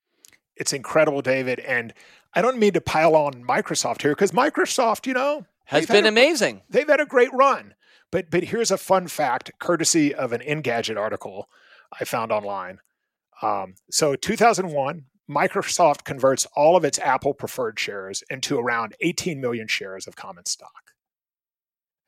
It's 0.56 0.72
incredible, 0.72 1.22
David. 1.22 1.60
And 1.60 1.94
I 2.34 2.42
don't 2.42 2.58
mean 2.58 2.72
to 2.74 2.80
pile 2.80 3.14
on 3.14 3.44
Microsoft 3.44 4.02
here 4.02 4.12
because 4.12 4.32
Microsoft, 4.32 5.06
you 5.06 5.14
know, 5.14 5.46
has 5.66 5.86
been 5.86 6.04
a, 6.04 6.08
amazing. 6.08 6.62
They've 6.68 6.88
had 6.88 7.00
a 7.00 7.06
great 7.06 7.32
run. 7.32 7.74
But 8.10 8.30
but 8.30 8.44
here's 8.44 8.70
a 8.70 8.78
fun 8.78 9.08
fact, 9.08 9.52
courtesy 9.58 10.14
of 10.14 10.32
an 10.32 10.40
Engadget 10.40 10.98
article 10.98 11.48
I 11.98 12.04
found 12.04 12.30
online. 12.30 12.78
Um, 13.40 13.74
so 13.90 14.14
2001, 14.14 15.06
Microsoft 15.28 16.04
converts 16.04 16.46
all 16.54 16.76
of 16.76 16.84
its 16.84 16.98
Apple 16.98 17.34
preferred 17.34 17.78
shares 17.78 18.22
into 18.30 18.58
around 18.58 18.94
18 19.00 19.40
million 19.40 19.66
shares 19.66 20.06
of 20.06 20.14
common 20.14 20.44
stock. 20.44 20.91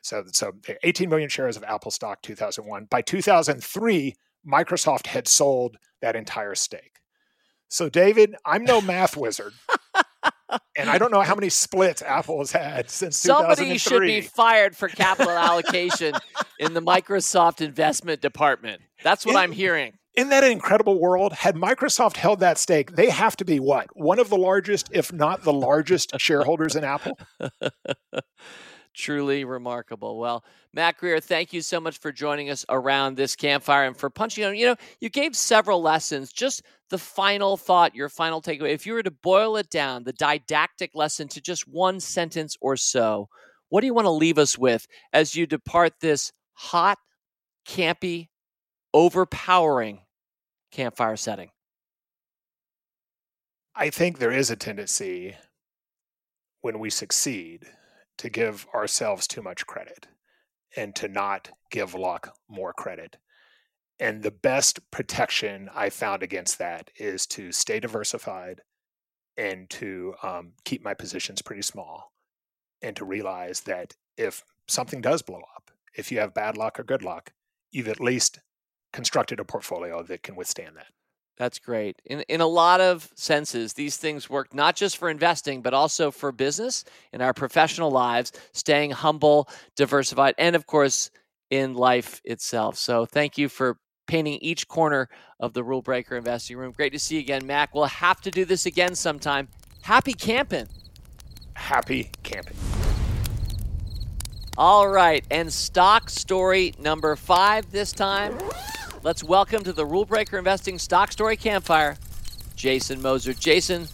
So, 0.05 0.23
so 0.33 0.53
eh, 0.69 0.75
18 0.83 1.09
million 1.09 1.31
shares 1.31 1.57
of 1.57 1.65
Apple 1.65 1.91
stock 1.91 2.21
2001. 2.23 2.87
By 2.91 3.01
2003, 3.01 4.15
Microsoft 4.47 5.07
had 5.07 5.27
sold 5.27 5.79
that 6.03 6.15
entire 6.15 6.55
stake. 6.55 6.99
So, 7.69 7.89
David, 7.89 8.37
I'm 8.45 8.65
no 8.65 8.81
math 8.83 9.17
wizard. 9.17 9.55
and 10.77 10.91
I 10.91 10.99
don't 10.99 11.11
know 11.11 11.23
how 11.23 11.35
many 11.35 11.49
splits 11.49 12.03
Apple 12.03 12.39
has 12.39 12.53
had 12.53 12.91
since 12.91 13.17
Somebody 13.17 13.79
should 13.79 14.03
be 14.03 14.21
fired 14.21 14.77
for 14.77 14.89
capital 14.89 15.33
allocation 15.33 16.15
in 16.61 16.75
the 16.75 16.83
Microsoft 16.83 17.63
investment 17.63 18.21
department. 18.21 18.83
That's 19.03 19.25
what 19.25 19.33
in, 19.33 19.39
I'm 19.39 19.53
hearing. 19.53 19.95
In 20.15 20.29
that 20.29 20.45
incredible 20.45 21.01
world, 21.01 21.33
had 21.33 21.57
Microsoft 21.57 22.17
held 22.17 22.41
that 22.41 22.59
stake, 22.59 22.95
they 22.95 23.09
have 23.09 23.37
to 23.39 23.45
be 23.47 23.59
what? 23.59 23.89
One 23.97 24.19
of 24.19 24.29
the 24.29 24.37
largest, 24.37 24.91
if 24.93 25.15
not 25.15 25.45
the 25.45 25.53
largest, 25.53 26.13
shareholders 26.21 26.77
in 26.77 26.85
Apple? 26.85 27.19
truly 28.95 29.45
remarkable. 29.45 30.19
Well, 30.19 30.45
Mac 30.73 30.99
Greer, 30.99 31.21
thank 31.21 31.53
you 31.53 31.61
so 31.61 31.81
much 31.81 31.99
for 31.99 32.13
joining 32.13 32.51
us 32.51 32.65
around 32.69 33.17
this 33.17 33.37
campfire 33.37 33.87
and 33.87 33.97
for 33.97 34.09
punching 34.09 34.45
on. 34.45 34.57
You 34.57 34.67
know, 34.67 34.77
you 35.01 35.11
gave 35.11 35.37
several 35.37 35.83
lessons. 35.83 36.33
Just 36.33 36.63
the 36.91 36.99
final 36.99 37.57
thought, 37.57 37.95
your 37.95 38.09
final 38.09 38.41
takeaway. 38.41 38.73
If 38.73 38.87
you 38.87 38.95
were 38.95 39.03
to 39.03 39.11
boil 39.11 39.57
it 39.57 39.69
down, 39.71 40.05
the 40.05 40.13
didactic 40.13 40.95
lesson 40.95 41.29
to 41.29 41.41
just 41.41 41.69
one 41.69 42.01
sentence 42.01 42.57
or 42.61 42.77
so, 42.77 43.29
what 43.69 43.81
do 43.81 43.87
you 43.87 43.95
want 43.95 44.07
to 44.07 44.11
leave 44.11 44.39
us 44.39 44.57
with 44.57 44.87
as 45.13 45.35
you 45.35 45.47
depart 45.47 45.95
this 46.01 46.33
hot, 46.55 46.99
campy, 47.67 48.29
overpowering 48.93 50.01
campfire 50.71 51.17
setting? 51.17 51.51
I 53.75 53.91
think 53.91 54.19
there 54.19 54.31
is 54.31 54.51
a 54.51 54.57
tendency 54.57 55.35
when 56.61 56.79
we 56.79 56.91
succeed 56.91 57.67
to 58.19 58.29
give 58.29 58.67
ourselves 58.75 59.27
too 59.27 59.43
much 59.43 59.67
credit 59.67 60.09
and 60.77 60.95
to 60.97 61.09
not 61.09 61.51
give 61.71 61.95
luck 61.95 62.37
more 62.49 62.73
credit. 62.73 63.17
And 64.01 64.23
the 64.23 64.31
best 64.31 64.91
protection 64.91 65.71
I 65.75 65.91
found 65.91 66.23
against 66.23 66.59
that 66.59 66.91
is 66.97 67.27
to 67.29 67.53
stay 67.53 67.81
diversified 67.81 68.63
and 69.37 69.69
to 69.71 70.15
um, 70.23 70.53
keep 70.65 70.83
my 70.85 70.95
positions 70.95 71.43
pretty 71.43 71.63
small 71.63 72.13
and 72.83 72.97
to 72.97 73.05
realize 73.05 73.61
that 73.63 73.95
if 74.17 74.43
something 74.69 75.01
does 75.01 75.23
blow 75.23 75.41
up, 75.57 75.71
if 75.97 76.11
you 76.11 76.19
have 76.19 76.35
bad 76.35 76.57
luck 76.57 76.79
or 76.79 76.85
good 76.85 77.03
luck, 77.03 77.33
you've 77.71 77.89
at 77.89 78.01
least 78.01 78.41
constructed 78.93 79.41
a 79.41 79.45
portfolio 79.45 80.03
that 80.03 80.23
can 80.23 80.37
withstand 80.37 80.77
that. 80.77 80.87
That's 81.37 81.59
great. 81.59 82.01
In 82.05 82.21
in 82.29 82.41
a 82.41 82.47
lot 82.47 82.81
of 82.81 83.11
senses, 83.17 83.73
these 83.73 83.97
things 83.97 84.31
work 84.31 84.55
not 84.55 84.77
just 84.77 84.97
for 84.97 85.11
investing, 85.11 85.63
but 85.63 85.75
also 85.75 86.11
for 86.11 86.31
business 86.31 86.85
in 87.13 87.21
our 87.21 87.35
professional 87.35 87.91
lives, 87.91 88.33
staying 88.53 88.93
humble, 88.93 89.49
diversified, 89.75 90.35
and 90.39 90.55
of 90.55 90.67
course 90.67 91.11
in 91.51 91.75
life 91.75 92.21
itself. 92.25 92.77
So 92.77 93.05
thank 93.05 93.37
you 93.37 93.49
for 93.49 93.79
painting 94.07 94.39
each 94.43 94.69
corner 94.69 95.09
of 95.41 95.55
the 95.55 95.65
rule 95.65 95.83
breaker 95.83 96.17
investing 96.17 96.57
room. 96.57 96.73
Great 96.73 96.93
to 96.93 96.99
see 96.99 97.17
you 97.17 97.21
again, 97.21 97.47
Mac. 97.47 97.75
We'll 97.75 97.87
have 97.87 98.21
to 98.23 98.31
do 98.31 98.45
this 98.45 98.67
again 98.67 98.95
sometime. 98.95 99.49
Happy 99.83 100.13
camping. 100.13 100.69
Happy 101.55 102.11
camping. 102.23 102.57
All 104.57 104.89
right, 104.89 105.25
and 105.33 105.53
stock 105.53 106.09
story 106.09 106.75
number 106.79 107.17
five 107.17 107.73
this 107.73 107.93
time. 107.93 108.39
Let's 109.05 109.23
welcome 109.23 109.63
to 109.65 109.75
the 109.75 109.85
Rule 109.85 110.07
Breaker 110.07 110.39
Investing 110.39 110.79
Stock 110.79 111.13
Story 111.13 111.37
Campfire, 111.37 111.99
Jason 112.57 113.03
Moser. 113.03 113.35
Jason, 113.35 113.87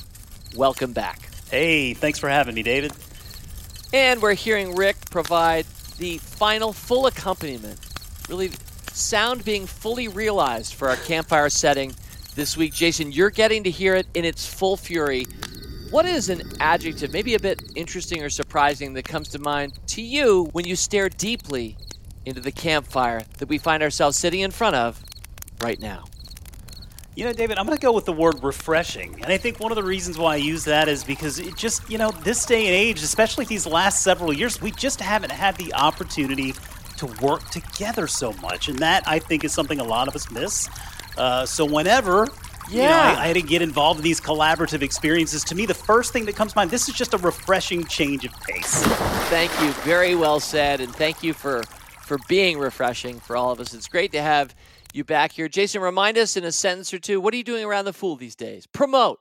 welcome 0.55 0.93
back. 0.93 1.29
Hey, 1.51 1.95
thanks 1.95 2.21
for 2.21 2.29
having 2.29 2.55
me, 2.55 2.63
David. 2.63 2.93
And 3.93 4.23
we're 4.23 4.35
hearing 4.35 4.77
Rick 4.77 5.11
provide 5.11 5.67
the 5.99 6.19
final 6.19 6.73
full 6.73 7.09
accompaniment, 7.09 7.81
really 8.29 8.53
sound 8.93 9.45
being 9.45 9.67
fully 9.67 10.07
realized 10.07 10.75
for 10.75 10.89
our 10.89 10.97
campfire 10.99 11.51
setting 11.51 11.93
this 12.37 12.57
week. 12.57 12.73
Jason, 12.73 13.11
you're 13.11 13.31
getting 13.31 13.65
to 13.65 13.71
hear 13.71 13.97
it 13.97 14.07
in 14.15 14.25
its 14.25 14.47
full 14.47 14.77
fury. 14.77 15.25
What 15.91 16.07
is 16.07 16.29
an 16.29 16.43
adjective, 16.61 17.13
maybe 17.13 17.35
a 17.35 17.41
bit 17.41 17.61
interesting 17.75 18.23
or 18.23 18.31
surprising, 18.31 18.93
that 18.93 19.07
comes 19.07 19.29
to 19.31 19.41
mind 19.41 19.73
to 19.89 20.03
you 20.03 20.49
when 20.53 20.67
you 20.67 20.77
stare 20.77 21.09
deeply 21.09 21.77
into 22.27 22.41
the 22.41 22.53
campfire 22.53 23.23
that 23.39 23.49
we 23.49 23.59
find 23.59 23.83
ourselves 23.83 24.17
sitting 24.17 24.41
in 24.41 24.51
front 24.51 24.77
of 24.77 25.03
right 25.61 25.81
now. 25.81 26.05
You 27.17 27.25
know, 27.25 27.33
David, 27.33 27.59
I'm 27.59 27.67
going 27.67 27.77
to 27.77 27.83
go 27.83 27.93
with 27.93 28.05
the 28.05 28.13
word 28.13 28.43
refreshing. 28.43 29.15
And 29.23 29.33
I 29.33 29.37
think 29.37 29.59
one 29.59 29.73
of 29.73 29.77
the 29.77 29.83
reasons 29.83 30.17
why 30.17 30.35
I 30.35 30.37
use 30.37 30.65
that 30.65 30.89
is 30.89 31.03
because 31.05 31.39
it 31.39 31.57
just, 31.57 31.89
you 31.91 31.99
know, 31.99 32.11
this 32.11 32.47
day 32.47 32.67
and 32.67 32.75
age, 32.75 33.03
especially 33.03 33.45
these 33.45 33.67
last 33.67 34.03
several 34.03 34.33
years, 34.33 34.63
we 34.63 34.71
just 34.71 35.01
haven't 35.01 35.33
had 35.33 35.57
the 35.57 35.75
opportunity 35.75 36.55
to 36.99 37.07
work 37.21 37.49
together 37.51 38.07
so 38.07 38.33
much. 38.35 38.69
And 38.69 38.79
that, 38.79 39.03
I 39.07 39.19
think, 39.19 39.45
is 39.45 39.53
something 39.53 39.81
a 39.81 39.85
lot 39.85 40.07
of 40.09 40.15
us 40.15 40.31
miss. 40.31 40.69
Uh, 41.19 41.45
so 41.45 41.65
whenever 41.65 42.29
yeah. 42.71 42.83
You 42.83 42.89
know, 42.89 43.21
I, 43.21 43.25
I, 43.25 43.27
had 43.27 43.35
to 43.35 43.43
get 43.43 43.63
involved 43.63 43.99
in 43.99 44.05
these 44.05 44.21
collaborative 44.21 44.83
experiences. 44.83 45.43
To 45.45 45.57
me, 45.57 45.67
the 45.67 45.75
first 45.75 46.13
thing 46.13 46.25
that 46.27 46.37
comes 46.37 46.53
to 46.53 46.59
mind, 46.59 46.71
this 46.71 46.89
is 46.89 46.95
just 46.95 47.15
a 47.15 47.19
refreshing 47.19 47.85
change 47.85 48.25
of 48.25 48.33
pace. 48.43 48.85
Thank 49.29 49.51
you. 49.61 49.73
Very 49.83 50.15
well 50.15 50.39
said. 50.39 50.81
And 50.81 50.95
thank 50.95 51.25
you 51.25 51.33
for 51.33 51.63
for 52.11 52.19
being 52.27 52.59
refreshing 52.59 53.21
for 53.21 53.37
all 53.37 53.53
of 53.53 53.61
us. 53.61 53.73
It's 53.73 53.87
great 53.87 54.11
to 54.11 54.21
have 54.21 54.53
you 54.93 55.05
back 55.05 55.31
here. 55.31 55.49
Jason, 55.49 55.81
remind 55.81 56.19
us 56.19 56.37
in 56.37 56.43
a 56.43 56.51
sentence 56.51 56.93
or 56.93 56.99
two 56.99 57.21
what 57.21 57.33
are 57.33 57.37
you 57.37 57.45
doing 57.45 57.65
around 57.65 57.85
the 57.85 57.93
Fool 57.93 58.17
these 58.17 58.35
days? 58.35 58.67
Promote. 58.67 59.21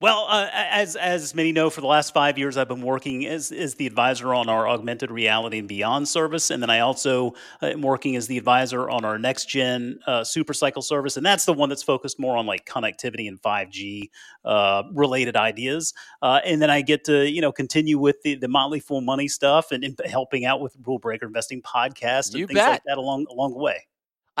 Well, 0.00 0.24
uh, 0.30 0.48
as 0.50 0.96
as 0.96 1.34
many 1.34 1.52
know, 1.52 1.68
for 1.68 1.82
the 1.82 1.86
last 1.86 2.14
five 2.14 2.38
years, 2.38 2.56
I've 2.56 2.68
been 2.68 2.80
working 2.80 3.26
as, 3.26 3.52
as 3.52 3.74
the 3.74 3.86
advisor 3.86 4.32
on 4.32 4.48
our 4.48 4.66
augmented 4.66 5.10
reality 5.10 5.58
and 5.58 5.68
beyond 5.68 6.08
service, 6.08 6.48
and 6.48 6.62
then 6.62 6.70
I 6.70 6.78
also 6.78 7.34
uh, 7.62 7.66
am 7.66 7.82
working 7.82 8.16
as 8.16 8.26
the 8.26 8.38
advisor 8.38 8.88
on 8.88 9.04
our 9.04 9.18
next 9.18 9.50
gen 9.50 9.98
uh, 10.06 10.24
super 10.24 10.54
cycle 10.54 10.80
service, 10.80 11.18
and 11.18 11.26
that's 11.26 11.44
the 11.44 11.52
one 11.52 11.68
that's 11.68 11.82
focused 11.82 12.18
more 12.18 12.38
on 12.38 12.46
like 12.46 12.64
connectivity 12.64 13.28
and 13.28 13.38
five 13.42 13.68
G 13.68 14.10
uh, 14.42 14.84
related 14.90 15.36
ideas. 15.36 15.92
Uh, 16.22 16.40
and 16.46 16.62
then 16.62 16.70
I 16.70 16.80
get 16.80 17.04
to 17.04 17.28
you 17.28 17.42
know 17.42 17.52
continue 17.52 17.98
with 17.98 18.22
the, 18.22 18.36
the 18.36 18.48
Motley 18.48 18.80
Fool 18.80 19.02
Money 19.02 19.28
stuff 19.28 19.70
and, 19.70 19.84
and 19.84 20.00
helping 20.06 20.46
out 20.46 20.62
with 20.62 20.74
Rule 20.86 20.98
Breaker 20.98 21.26
Investing 21.26 21.60
podcast 21.60 22.30
and 22.30 22.38
you 22.38 22.46
things 22.46 22.58
bet. 22.58 22.70
like 22.70 22.82
that 22.86 22.96
along 22.96 23.26
along 23.28 23.52
the 23.52 23.58
way. 23.58 23.86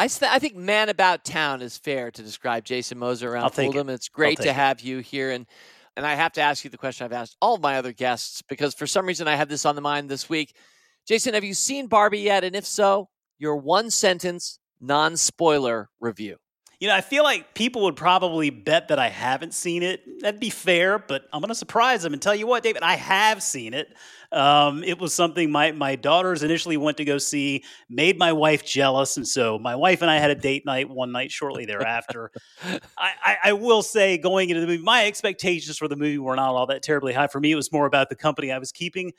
I, 0.00 0.06
th- 0.06 0.32
I 0.32 0.38
think 0.38 0.56
man 0.56 0.88
about 0.88 1.26
town 1.26 1.60
is 1.60 1.76
fair 1.76 2.10
to 2.10 2.22
describe 2.22 2.64
Jason 2.64 2.96
Moser 2.96 3.30
around 3.30 3.50
Fooldom. 3.50 3.90
It. 3.90 3.92
It's 3.92 4.08
great 4.08 4.38
to 4.40 4.50
have 4.50 4.80
you 4.80 5.00
here. 5.00 5.30
And, 5.30 5.44
and 5.94 6.06
I 6.06 6.14
have 6.14 6.32
to 6.32 6.40
ask 6.40 6.64
you 6.64 6.70
the 6.70 6.78
question 6.78 7.04
I've 7.04 7.12
asked 7.12 7.36
all 7.42 7.56
of 7.56 7.60
my 7.60 7.76
other 7.76 7.92
guests 7.92 8.40
because 8.40 8.72
for 8.72 8.86
some 8.86 9.04
reason 9.04 9.28
I 9.28 9.36
have 9.36 9.50
this 9.50 9.66
on 9.66 9.74
the 9.74 9.82
mind 9.82 10.08
this 10.08 10.26
week. 10.26 10.56
Jason, 11.06 11.34
have 11.34 11.44
you 11.44 11.52
seen 11.52 11.86
Barbie 11.86 12.20
yet? 12.20 12.44
And 12.44 12.56
if 12.56 12.64
so, 12.64 13.10
your 13.38 13.56
one 13.56 13.90
sentence, 13.90 14.58
non 14.80 15.18
spoiler 15.18 15.90
review. 16.00 16.38
You 16.78 16.88
know, 16.88 16.94
I 16.94 17.02
feel 17.02 17.22
like 17.22 17.52
people 17.52 17.82
would 17.82 17.96
probably 17.96 18.48
bet 18.48 18.88
that 18.88 18.98
I 18.98 19.10
haven't 19.10 19.52
seen 19.52 19.82
it. 19.82 20.22
That'd 20.22 20.40
be 20.40 20.48
fair, 20.48 20.98
but 20.98 21.28
I'm 21.30 21.42
going 21.42 21.50
to 21.50 21.54
surprise 21.54 22.02
them 22.02 22.14
and 22.14 22.22
tell 22.22 22.34
you 22.34 22.46
what, 22.46 22.62
David, 22.62 22.82
I 22.82 22.94
have 22.94 23.42
seen 23.42 23.74
it. 23.74 23.94
Um, 24.32 24.84
it 24.84 24.98
was 24.98 25.12
something 25.12 25.50
my 25.50 25.72
my 25.72 25.96
daughters 25.96 26.42
initially 26.42 26.76
went 26.76 26.96
to 26.98 27.04
go 27.04 27.18
see, 27.18 27.64
made 27.88 28.18
my 28.18 28.32
wife 28.32 28.64
jealous, 28.64 29.16
and 29.16 29.26
so 29.26 29.58
my 29.58 29.74
wife 29.74 30.02
and 30.02 30.10
I 30.10 30.18
had 30.18 30.30
a 30.30 30.34
date 30.34 30.64
night 30.64 30.88
one 30.88 31.10
night 31.10 31.32
shortly 31.32 31.66
thereafter. 31.66 32.30
I, 32.96 33.10
I, 33.24 33.36
I, 33.44 33.52
will 33.54 33.82
say, 33.82 34.18
going 34.18 34.50
into 34.50 34.60
the 34.60 34.66
movie, 34.66 34.82
my 34.82 35.06
expectations 35.06 35.78
for 35.78 35.88
the 35.88 35.96
movie 35.96 36.18
were 36.18 36.36
not 36.36 36.50
all 36.50 36.66
that 36.66 36.82
terribly 36.82 37.12
high. 37.12 37.26
For 37.26 37.40
me, 37.40 37.52
it 37.52 37.56
was 37.56 37.72
more 37.72 37.86
about 37.86 38.08
the 38.08 38.16
company 38.16 38.52
I 38.52 38.58
was 38.58 38.70
keeping. 38.70 39.12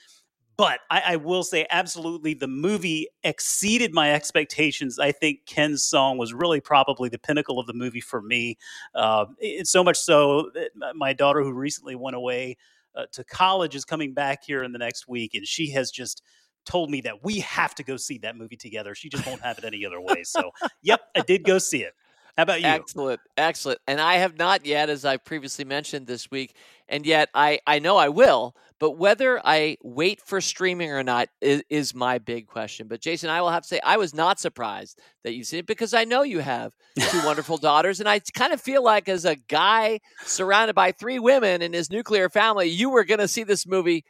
But 0.57 0.81
I, 0.91 1.01
I, 1.07 1.15
will 1.15 1.43
say, 1.43 1.65
absolutely, 1.71 2.35
the 2.35 2.47
movie 2.47 3.07
exceeded 3.23 3.93
my 3.93 4.13
expectations. 4.13 4.99
I 4.99 5.11
think 5.11 5.45
Ken's 5.45 5.83
song 5.83 6.17
was 6.17 6.33
really 6.33 6.61
probably 6.61 7.09
the 7.09 7.17
pinnacle 7.17 7.59
of 7.59 7.67
the 7.67 7.73
movie 7.73 8.01
for 8.01 8.21
me. 8.21 8.57
Uh, 8.93 9.25
it's 9.39 9.71
so 9.71 9.83
much 9.83 9.97
so 9.97 10.51
that 10.53 10.71
my 10.95 11.13
daughter, 11.13 11.41
who 11.41 11.51
recently 11.51 11.95
went 11.95 12.15
away 12.15 12.57
uh, 12.95 13.05
to 13.13 13.23
college, 13.23 13.75
is 13.75 13.85
coming 13.85 14.13
back 14.13 14.43
here 14.45 14.63
in 14.63 14.71
the 14.71 14.79
next 14.79 15.07
week, 15.07 15.33
and 15.33 15.45
she 15.45 15.71
has 15.71 15.91
just 15.91 16.21
told 16.65 16.89
me 16.89 17.01
that 17.01 17.23
we 17.23 17.39
have 17.39 17.73
to 17.75 17.83
go 17.83 17.97
see 17.97 18.17
that 18.19 18.35
movie 18.35 18.55
together. 18.55 18.93
She 18.93 19.09
just 19.09 19.25
won't 19.25 19.41
have 19.41 19.57
it 19.57 19.63
any 19.63 19.85
other 19.85 19.99
way. 19.99 20.23
So, 20.23 20.51
yep, 20.81 21.01
I 21.15 21.21
did 21.21 21.43
go 21.43 21.57
see 21.57 21.83
it. 21.83 21.93
How 22.37 22.43
about 22.43 22.61
you? 22.61 22.67
Excellent, 22.67 23.19
excellent. 23.35 23.79
And 23.87 23.99
I 23.99 24.15
have 24.15 24.37
not 24.37 24.65
yet, 24.65 24.89
as 24.89 25.03
I 25.03 25.17
previously 25.17 25.65
mentioned 25.65 26.07
this 26.07 26.31
week, 26.31 26.55
and 26.87 27.05
yet 27.05 27.29
I 27.33 27.59
I 27.67 27.79
know 27.79 27.97
I 27.97 28.09
will. 28.09 28.55
But 28.81 28.97
whether 28.97 29.39
I 29.45 29.77
wait 29.83 30.21
for 30.25 30.41
streaming 30.41 30.89
or 30.89 31.03
not 31.03 31.29
is, 31.39 31.61
is, 31.69 31.93
my 31.93 32.17
big 32.17 32.47
question. 32.47 32.87
But 32.87 32.99
Jason, 32.99 33.29
I 33.29 33.39
will 33.39 33.51
have 33.51 33.61
to 33.61 33.67
say 33.67 33.79
I 33.83 33.97
was 33.97 34.15
not 34.15 34.39
surprised 34.39 34.99
that 35.23 35.33
you've 35.33 35.45
seen 35.45 35.59
it 35.59 35.67
because 35.67 35.93
I 35.93 36.03
know 36.03 36.23
you 36.23 36.39
have 36.39 36.73
two 36.99 37.21
wonderful 37.25 37.57
daughters, 37.57 37.99
and 37.99 38.09
I 38.09 38.19
kind 38.33 38.51
of 38.51 38.59
feel 38.59 38.83
like 38.83 39.07
as 39.07 39.23
a 39.23 39.35
guy 39.35 39.99
surrounded 40.23 40.73
by 40.73 40.93
three 40.93 41.19
women 41.19 41.61
in 41.61 41.73
his 41.73 41.91
nuclear 41.91 42.27
family, 42.27 42.69
you 42.69 42.89
were 42.89 43.03
going 43.03 43.19
to 43.19 43.27
see 43.27 43.43
this 43.43 43.67
movie 43.67 44.03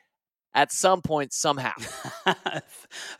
at 0.53 0.71
some 0.71 1.01
point 1.01 1.33
somehow. 1.33 1.73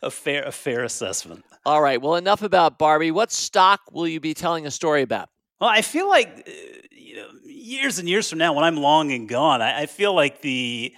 a 0.02 0.10
fair 0.10 0.44
a 0.44 0.52
fair 0.52 0.84
assessment. 0.84 1.44
All 1.66 1.82
right. 1.82 2.00
Well, 2.00 2.16
enough 2.16 2.42
about 2.42 2.78
Barbie. 2.78 3.10
What 3.10 3.30
stock 3.30 3.80
will 3.92 4.08
you 4.08 4.20
be 4.20 4.32
telling 4.32 4.66
a 4.66 4.70
story 4.70 5.02
about? 5.02 5.28
Well, 5.60 5.68
I 5.68 5.82
feel 5.82 6.08
like 6.08 6.48
uh, 6.48 6.50
you 6.90 7.16
know, 7.16 7.28
years 7.44 7.98
and 7.98 8.08
years 8.08 8.30
from 8.30 8.38
now, 8.38 8.54
when 8.54 8.64
I'm 8.64 8.78
long 8.78 9.12
and 9.12 9.28
gone, 9.28 9.60
I, 9.60 9.82
I 9.82 9.86
feel 9.86 10.14
like 10.14 10.40
the 10.40 10.94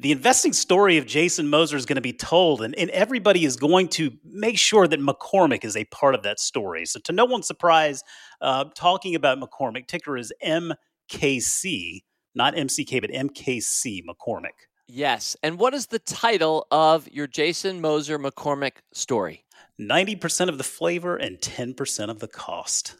the 0.00 0.12
investing 0.12 0.54
story 0.54 0.96
of 0.96 1.06
Jason 1.06 1.48
Moser 1.48 1.76
is 1.76 1.84
going 1.84 1.96
to 1.96 2.00
be 2.00 2.14
told, 2.14 2.62
and, 2.62 2.74
and 2.78 2.88
everybody 2.90 3.44
is 3.44 3.56
going 3.56 3.88
to 3.88 4.10
make 4.24 4.56
sure 4.56 4.88
that 4.88 4.98
McCormick 4.98 5.62
is 5.62 5.76
a 5.76 5.84
part 5.84 6.14
of 6.14 6.22
that 6.22 6.40
story. 6.40 6.86
So, 6.86 7.00
to 7.00 7.12
no 7.12 7.26
one's 7.26 7.46
surprise, 7.46 8.02
uh, 8.40 8.64
talking 8.74 9.14
about 9.14 9.38
McCormick, 9.38 9.86
ticker 9.86 10.16
is 10.16 10.32
MKC, 10.42 12.00
not 12.34 12.54
MCK, 12.54 13.00
but 13.02 13.10
MKC 13.10 14.00
McCormick. 14.06 14.66
Yes. 14.88 15.36
And 15.42 15.58
what 15.58 15.74
is 15.74 15.86
the 15.86 15.98
title 15.98 16.66
of 16.70 17.06
your 17.12 17.26
Jason 17.26 17.80
Moser 17.80 18.18
McCormick 18.18 18.78
story? 18.94 19.44
90% 19.78 20.48
of 20.48 20.58
the 20.58 20.64
flavor 20.64 21.16
and 21.16 21.38
10% 21.38 22.08
of 22.08 22.18
the 22.18 22.26
cost. 22.26 22.96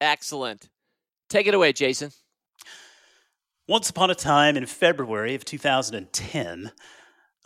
Excellent. 0.00 0.70
Take 1.28 1.46
it 1.46 1.54
away, 1.54 1.72
Jason. 1.72 2.12
Once 3.66 3.88
upon 3.88 4.10
a 4.10 4.14
time 4.14 4.58
in 4.58 4.66
February 4.66 5.34
of 5.34 5.42
2010, 5.42 6.70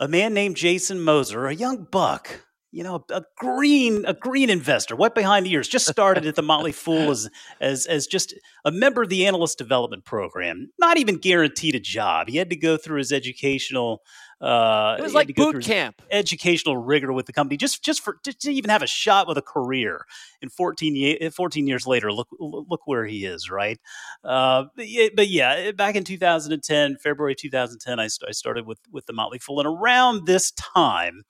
a 0.01 0.07
man 0.09 0.33
named 0.33 0.57
Jason 0.57 0.99
Moser, 0.99 1.47
a 1.47 1.55
young 1.55 1.87
buck, 1.89 2.43
you 2.71 2.83
know, 2.83 3.05
a 3.09 3.23
green 3.37 4.03
a 4.05 4.13
green 4.13 4.49
investor, 4.49 4.97
wet 4.97 5.15
behind 5.15 5.45
the 5.45 5.53
ears, 5.53 5.69
just 5.69 5.87
started 5.87 6.25
at 6.25 6.35
the 6.35 6.41
Motley 6.41 6.71
Fool 6.73 7.09
as 7.09 7.29
as 7.61 7.85
as 7.85 8.05
just 8.05 8.33
a 8.65 8.71
member 8.71 9.03
of 9.03 9.09
the 9.09 9.25
analyst 9.25 9.57
development 9.57 10.03
program. 10.03 10.69
Not 10.77 10.97
even 10.97 11.19
guaranteed 11.19 11.75
a 11.75 11.79
job. 11.79 12.27
He 12.27 12.37
had 12.37 12.49
to 12.49 12.57
go 12.57 12.75
through 12.75 12.97
his 12.97 13.13
educational 13.13 14.01
uh, 14.41 14.95
it 14.97 15.01
was 15.01 15.13
like 15.13 15.35
boot 15.35 15.61
camp, 15.63 16.01
educational 16.11 16.77
rigor 16.77 17.11
with 17.11 17.25
the 17.25 17.33
company, 17.33 17.57
just 17.57 17.83
just 17.83 18.01
for 18.01 18.17
to, 18.23 18.31
to, 18.31 18.51
even 18.51 18.69
have 18.69 18.81
a 18.81 18.87
shot 18.87 19.27
with 19.27 19.37
a 19.37 19.41
career. 19.41 20.05
In 20.41 20.47
14, 20.47 21.29
14 21.31 21.67
years 21.67 21.85
later, 21.85 22.13
look 22.13 22.29
look 22.39 22.81
where 22.85 23.05
he 23.05 23.25
is, 23.25 23.51
right? 23.51 23.79
Uh, 24.23 24.65
but, 24.75 24.87
yeah, 24.87 25.07
but, 25.13 25.27
yeah, 25.27 25.71
back 25.71 25.95
in 25.95 26.05
2010, 26.05 26.97
February 26.97 27.35
2010, 27.35 27.99
I, 27.99 28.03
I 28.03 28.31
started 28.31 28.65
with 28.65 28.79
with 28.91 29.05
the 29.07 29.13
Motley 29.13 29.39
Fool, 29.39 29.59
and 29.59 29.67
around 29.67 30.25
this 30.25 30.51
time, 30.51 31.23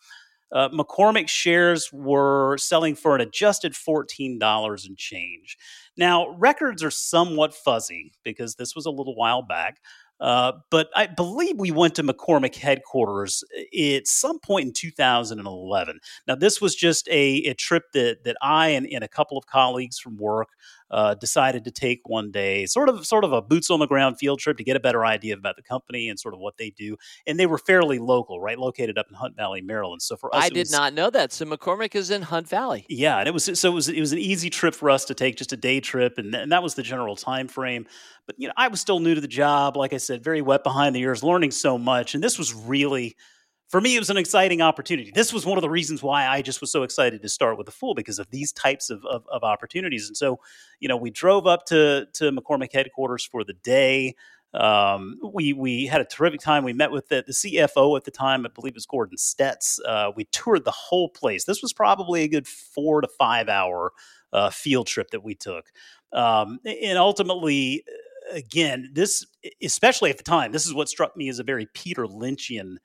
uh, 0.51 0.69
McCormick 0.69 1.29
shares 1.29 1.91
were 1.91 2.57
selling 2.57 2.95
for 2.95 3.15
an 3.15 3.21
adjusted 3.21 3.73
$14 3.73 4.87
and 4.87 4.97
change. 4.97 5.57
Now, 5.97 6.29
records 6.29 6.83
are 6.83 6.91
somewhat 6.91 7.53
fuzzy 7.53 8.13
because 8.23 8.55
this 8.55 8.75
was 8.75 8.85
a 8.85 8.91
little 8.91 9.15
while 9.15 9.41
back. 9.41 9.79
Uh, 10.19 10.53
but 10.69 10.89
I 10.95 11.07
believe 11.07 11.57
we 11.57 11.71
went 11.71 11.95
to 11.95 12.03
McCormick 12.03 12.55
headquarters 12.55 13.43
uh, 13.57 13.95
at 13.95 14.07
some 14.07 14.39
point 14.39 14.67
in 14.67 14.73
2011. 14.73 15.99
Now, 16.27 16.35
this 16.35 16.59
was 16.59 16.75
just 16.75 17.07
a, 17.09 17.37
a 17.45 17.53
trip 17.53 17.83
that 17.93 18.23
that 18.25 18.35
I 18.41 18.69
and, 18.69 18.85
and, 18.87 19.03
a 19.03 19.07
couple 19.07 19.37
of 19.37 19.45
colleagues 19.45 19.97
from 19.97 20.17
work 20.17 20.49
uh, 20.91 21.13
decided 21.15 21.63
to 21.65 21.71
take 21.71 22.01
one 22.05 22.31
day, 22.31 22.65
sort 22.65 22.89
of 22.89 23.05
sort 23.05 23.23
of 23.23 23.31
a 23.31 23.41
boots 23.41 23.69
on 23.69 23.79
the 23.79 23.87
ground 23.87 24.17
field 24.17 24.39
trip 24.39 24.57
to 24.57 24.63
get 24.63 24.75
a 24.75 24.79
better 24.79 25.05
idea 25.05 25.35
about 25.35 25.55
the 25.55 25.61
company 25.61 26.09
and 26.09 26.19
sort 26.19 26.33
of 26.33 26.39
what 26.39 26.57
they 26.57 26.69
do. 26.71 26.97
And 27.27 27.39
they 27.39 27.45
were 27.45 27.57
fairly 27.57 27.99
local, 27.99 28.39
right, 28.39 28.57
located 28.57 28.97
up 28.97 29.07
in 29.09 29.15
Hunt 29.15 29.35
Valley, 29.35 29.61
Maryland. 29.61 30.01
So 30.01 30.15
for 30.15 30.33
us, 30.35 30.45
I 30.45 30.49
did 30.49 30.59
was, 30.59 30.71
not 30.71 30.93
know 30.93 31.09
that. 31.09 31.31
So 31.31 31.45
McCormick 31.45 31.95
is 31.95 32.09
in 32.09 32.23
Hunt 32.23 32.47
Valley. 32.47 32.85
Yeah, 32.89 33.19
and 33.19 33.27
it 33.27 33.31
was 33.31 33.45
so 33.59 33.71
it 33.71 33.73
was 33.73 33.89
it 33.89 33.99
was 33.99 34.11
an 34.11 34.19
easy 34.19 34.49
trip 34.49 34.75
for 34.75 34.89
us 34.89 35.05
to 35.05 35.13
take, 35.13 35.35
just 35.35 35.53
a 35.53 35.57
day 35.57 35.79
trip, 35.79 36.17
and, 36.17 36.33
and 36.33 36.51
that 36.51 36.63
was 36.63 36.75
the 36.75 36.83
general 36.83 37.15
time 37.15 37.47
frame. 37.47 37.85
But 38.25 38.35
you 38.39 38.47
know, 38.47 38.53
I 38.57 38.67
was 38.67 38.79
still 38.79 38.99
new 38.99 39.15
to 39.15 39.21
the 39.21 39.27
job, 39.27 39.77
like 39.77 39.93
I 39.93 39.97
said, 39.97 40.23
very 40.23 40.41
wet 40.41 40.63
behind 40.63 40.95
the 40.95 41.01
ears, 41.01 41.23
learning 41.23 41.51
so 41.51 41.77
much, 41.77 42.15
and 42.15 42.23
this 42.23 42.37
was 42.37 42.53
really 42.53 43.15
for 43.69 43.79
me, 43.79 43.95
it 43.95 43.99
was 43.99 44.09
an 44.09 44.17
exciting 44.17 44.61
opportunity. 44.61 45.11
This 45.13 45.31
was 45.31 45.45
one 45.45 45.57
of 45.57 45.61
the 45.61 45.69
reasons 45.69 46.01
why 46.01 46.27
I 46.27 46.41
just 46.41 46.59
was 46.59 46.71
so 46.71 46.81
excited 46.81 47.21
to 47.21 47.29
start 47.29 47.55
with 47.55 47.65
the 47.65 47.71
Fool 47.71 47.93
because 47.93 48.17
of 48.17 48.29
these 48.31 48.51
types 48.51 48.89
of, 48.89 49.05
of, 49.05 49.25
of 49.31 49.43
opportunities. 49.43 50.07
And 50.07 50.17
so, 50.17 50.39
you 50.79 50.87
know, 50.87 50.97
we 50.97 51.11
drove 51.11 51.45
up 51.45 51.65
to 51.67 52.07
to 52.13 52.31
McCormick 52.31 52.73
headquarters 52.73 53.23
for 53.23 53.43
the 53.43 53.53
day. 53.53 54.15
Um, 54.55 55.19
we 55.33 55.53
we 55.53 55.85
had 55.85 56.01
a 56.01 56.05
terrific 56.05 56.39
time. 56.39 56.63
We 56.63 56.73
met 56.73 56.89
with 56.89 57.09
the, 57.09 57.23
the 57.25 57.33
CFO 57.33 57.95
at 57.95 58.05
the 58.05 58.11
time, 58.11 58.43
I 58.43 58.49
believe 58.49 58.71
it 58.71 58.77
was 58.77 58.87
Gordon 58.87 59.17
Stetz. 59.17 59.77
Uh, 59.85 60.11
we 60.15 60.23
toured 60.25 60.65
the 60.65 60.71
whole 60.71 61.09
place. 61.09 61.45
This 61.45 61.61
was 61.61 61.71
probably 61.71 62.23
a 62.23 62.27
good 62.27 62.47
four 62.47 63.01
to 63.01 63.07
five 63.07 63.49
hour 63.49 63.91
uh, 64.33 64.49
field 64.49 64.87
trip 64.87 65.11
that 65.11 65.23
we 65.23 65.35
took, 65.35 65.65
um, 66.11 66.59
and 66.65 66.97
ultimately, 66.97 67.83
again, 68.31 68.89
this 68.93 69.23
especially 69.61 70.09
at 70.09 70.17
the 70.17 70.23
time, 70.23 70.51
this 70.51 70.65
is 70.65 70.73
what 70.73 70.89
struck 70.89 71.15
me 71.15 71.29
as 71.29 71.37
a 71.37 71.43
very 71.43 71.67
Peter 71.75 72.07
Lynchian 72.07 72.77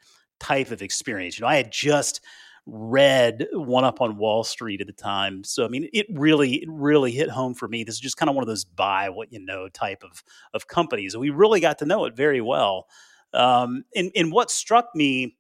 type 0.45 0.71
of 0.71 0.83
experience. 0.83 1.39
You 1.39 1.43
know, 1.43 1.49
I 1.49 1.57
had 1.57 1.73
just 1.73 2.21
read 2.67 3.47
One 3.53 3.85
Up 3.85 4.01
on 4.01 4.17
Wall 4.17 4.45
Street 4.45 4.81
at 4.81 4.87
the 4.87 4.93
time, 4.93 5.45
so 5.45 5.65
I 5.65 5.69
mean, 5.69 5.89
it 5.93 6.07
really, 6.11 6.57
it 6.57 6.69
really 6.71 7.13
hit 7.13 7.31
home 7.31 7.55
for 7.55 7.69
me. 7.69 7.85
This 7.85 7.97
is 7.97 8.01
just 8.01 8.17
kind 8.17 8.29
of 8.29 8.35
one 8.35 8.43
of 8.43 8.49
those 8.49 8.65
buy 8.65 9.09
what 9.09 9.33
you 9.33 9.41
know 9.41 9.69
type 9.69 10.03
of 10.03 10.23
of 10.53 10.67
companies. 10.67 11.17
We 11.17 11.31
really 11.31 11.61
got 11.61 11.79
to 11.79 11.87
know 11.87 12.05
it 12.07 12.17
very 12.17 12.41
well. 12.41 12.87
Um, 13.33 13.85
and 13.95 14.11
and 14.15 14.33
what 14.33 14.51
struck 14.51 14.89
me 14.95 15.37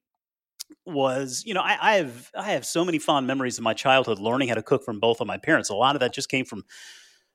was 0.87 1.43
you 1.47 1.55
know 1.55 1.61
I, 1.61 1.79
I, 1.81 1.95
have 1.97 2.31
I 2.37 2.53
have 2.53 2.67
so 2.67 2.85
many 2.85 2.99
fond 2.99 3.27
memories 3.27 3.59
of 3.59 3.65
my 3.65 3.75
childhood 3.75 4.19
learning 4.19 4.49
how 4.49 4.55
to 4.55 4.63
cook 4.63 4.85
from 4.85 5.01
both 5.01 5.21
of 5.21 5.27
my 5.27 5.39
parents. 5.39 5.71
A 5.71 5.75
lot 5.75 5.97
of 5.97 6.01
that 6.01 6.13
just 6.13 6.29
came 6.29 6.45
from 6.45 6.65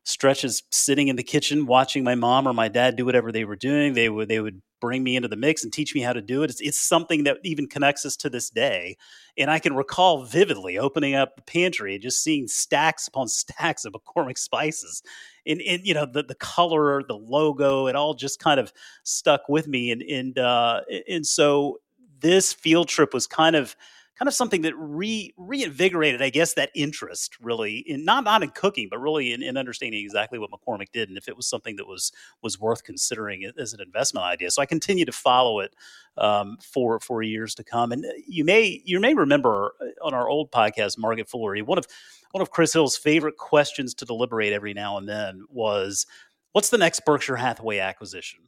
stretches 0.10 0.64
sitting 0.72 1.08
in 1.08 1.16
the 1.16 1.24
kitchen 1.24 1.66
watching 1.66 2.04
my 2.04 2.16
mom 2.16 2.48
or 2.48 2.54
my 2.54 2.68
dad 2.68 2.96
do 2.96 3.06
whatever 3.06 3.32
they 3.32 3.46
were 3.46 3.56
doing. 3.56 3.94
They 3.94 4.10
would 4.10 4.28
they 4.28 4.40
would 4.40 4.62
bring 4.82 5.04
me 5.04 5.16
into 5.16 5.28
the 5.28 5.36
mix 5.36 5.64
and 5.64 5.72
teach 5.72 5.94
me 5.94 6.02
how 6.02 6.14
to 6.14 6.22
do 6.22 6.42
it. 6.42 6.50
It's, 6.50 6.62
it's 6.62 6.80
something 6.80 7.26
that 7.26 7.38
even 7.44 7.68
connects 7.68 8.06
us 8.06 8.16
to 8.18 8.30
this 8.30 8.50
day. 8.50 8.98
And 9.38 9.52
I 9.52 9.60
can 9.60 9.76
recall 9.76 10.24
vividly 10.24 10.78
opening 10.78 11.16
up 11.16 11.36
the 11.36 11.42
pantry 11.42 11.94
and 11.94 12.02
just 12.02 12.24
seeing 12.24 12.48
stacks 12.48 13.08
upon 13.08 13.28
stacks 13.28 13.86
of 13.86 13.94
McCormick 13.94 14.38
spices. 14.38 15.04
And, 15.46 15.62
and 15.62 15.86
you 15.86 15.94
know 15.94 16.06
the 16.06 16.24
the 16.24 16.36
color, 16.36 17.04
the 17.04 17.18
logo, 17.18 17.88
it 17.88 17.96
all 17.96 18.14
just 18.14 18.40
kind 18.40 18.60
of 18.60 18.74
stuck 19.04 19.48
with 19.48 19.68
me. 19.68 19.92
And 19.92 20.02
and 20.02 20.40
uh, 20.40 20.82
and 21.08 21.26
so 21.26 21.80
this 22.20 22.52
field 22.52 22.88
trip 22.90 23.14
was 23.14 23.28
kind 23.28 23.56
of 23.56 23.76
kind 24.20 24.28
of 24.28 24.34
something 24.34 24.62
that 24.64 24.74
re 24.76 25.34
reinvigorated, 25.38 26.22
I 26.22 26.30
guess, 26.30 26.54
that 26.56 26.72
interest 26.76 27.38
really 27.42 27.78
in 27.78 28.04
not 28.04 28.26
not 28.26 28.44
in 28.44 28.50
cooking, 28.50 28.90
but 28.90 29.00
really 29.00 29.32
in, 29.32 29.42
in, 29.42 29.56
understanding 29.56 30.04
exactly 30.04 30.38
what 30.38 30.52
McCormick 30.52 30.92
did 30.92 31.08
and 31.08 31.18
if 31.18 31.30
it 31.30 31.38
was 31.38 31.48
something 31.48 31.78
that 31.78 31.88
was 31.88 32.12
was 32.42 32.60
worth 32.60 32.84
considering 32.84 33.50
as 33.58 33.72
an 33.74 33.80
investment 33.80 34.26
idea. 34.26 34.52
So 34.52 34.62
I 34.62 34.66
continue 34.66 35.06
to 35.06 35.12
follow 35.14 35.62
it 35.62 35.74
um, 36.18 36.58
for 36.62 37.00
for 37.00 37.24
years 37.24 37.56
to 37.56 37.64
come. 37.64 37.94
And 37.94 38.06
uh, 38.06 38.10
you 38.28 38.44
may 38.44 38.82
you 38.84 39.00
may 39.00 39.14
remember 39.14 39.74
uh, 39.82 40.06
on 40.06 40.14
our 40.14 40.28
old 40.28 40.52
podcast, 40.52 40.98
Market 40.98 41.30
Foolery, 41.30 41.62
one 41.62 41.78
of 41.78 41.88
one 42.32 42.42
of 42.42 42.52
Chris 42.52 42.74
Hill's 42.74 42.98
favorite 42.98 43.38
questions 43.38 43.94
to 43.96 44.06
deliberate 44.06 44.52
every 44.52 44.74
now 44.74 44.98
and 44.98 45.08
then 45.08 45.46
was, 45.50 46.06
"What's 46.52 46.70
the 46.70 46.78
next 46.78 47.06
Berkshire 47.06 47.38
Hathaway 47.38 47.80
acquisition?" 47.80 48.42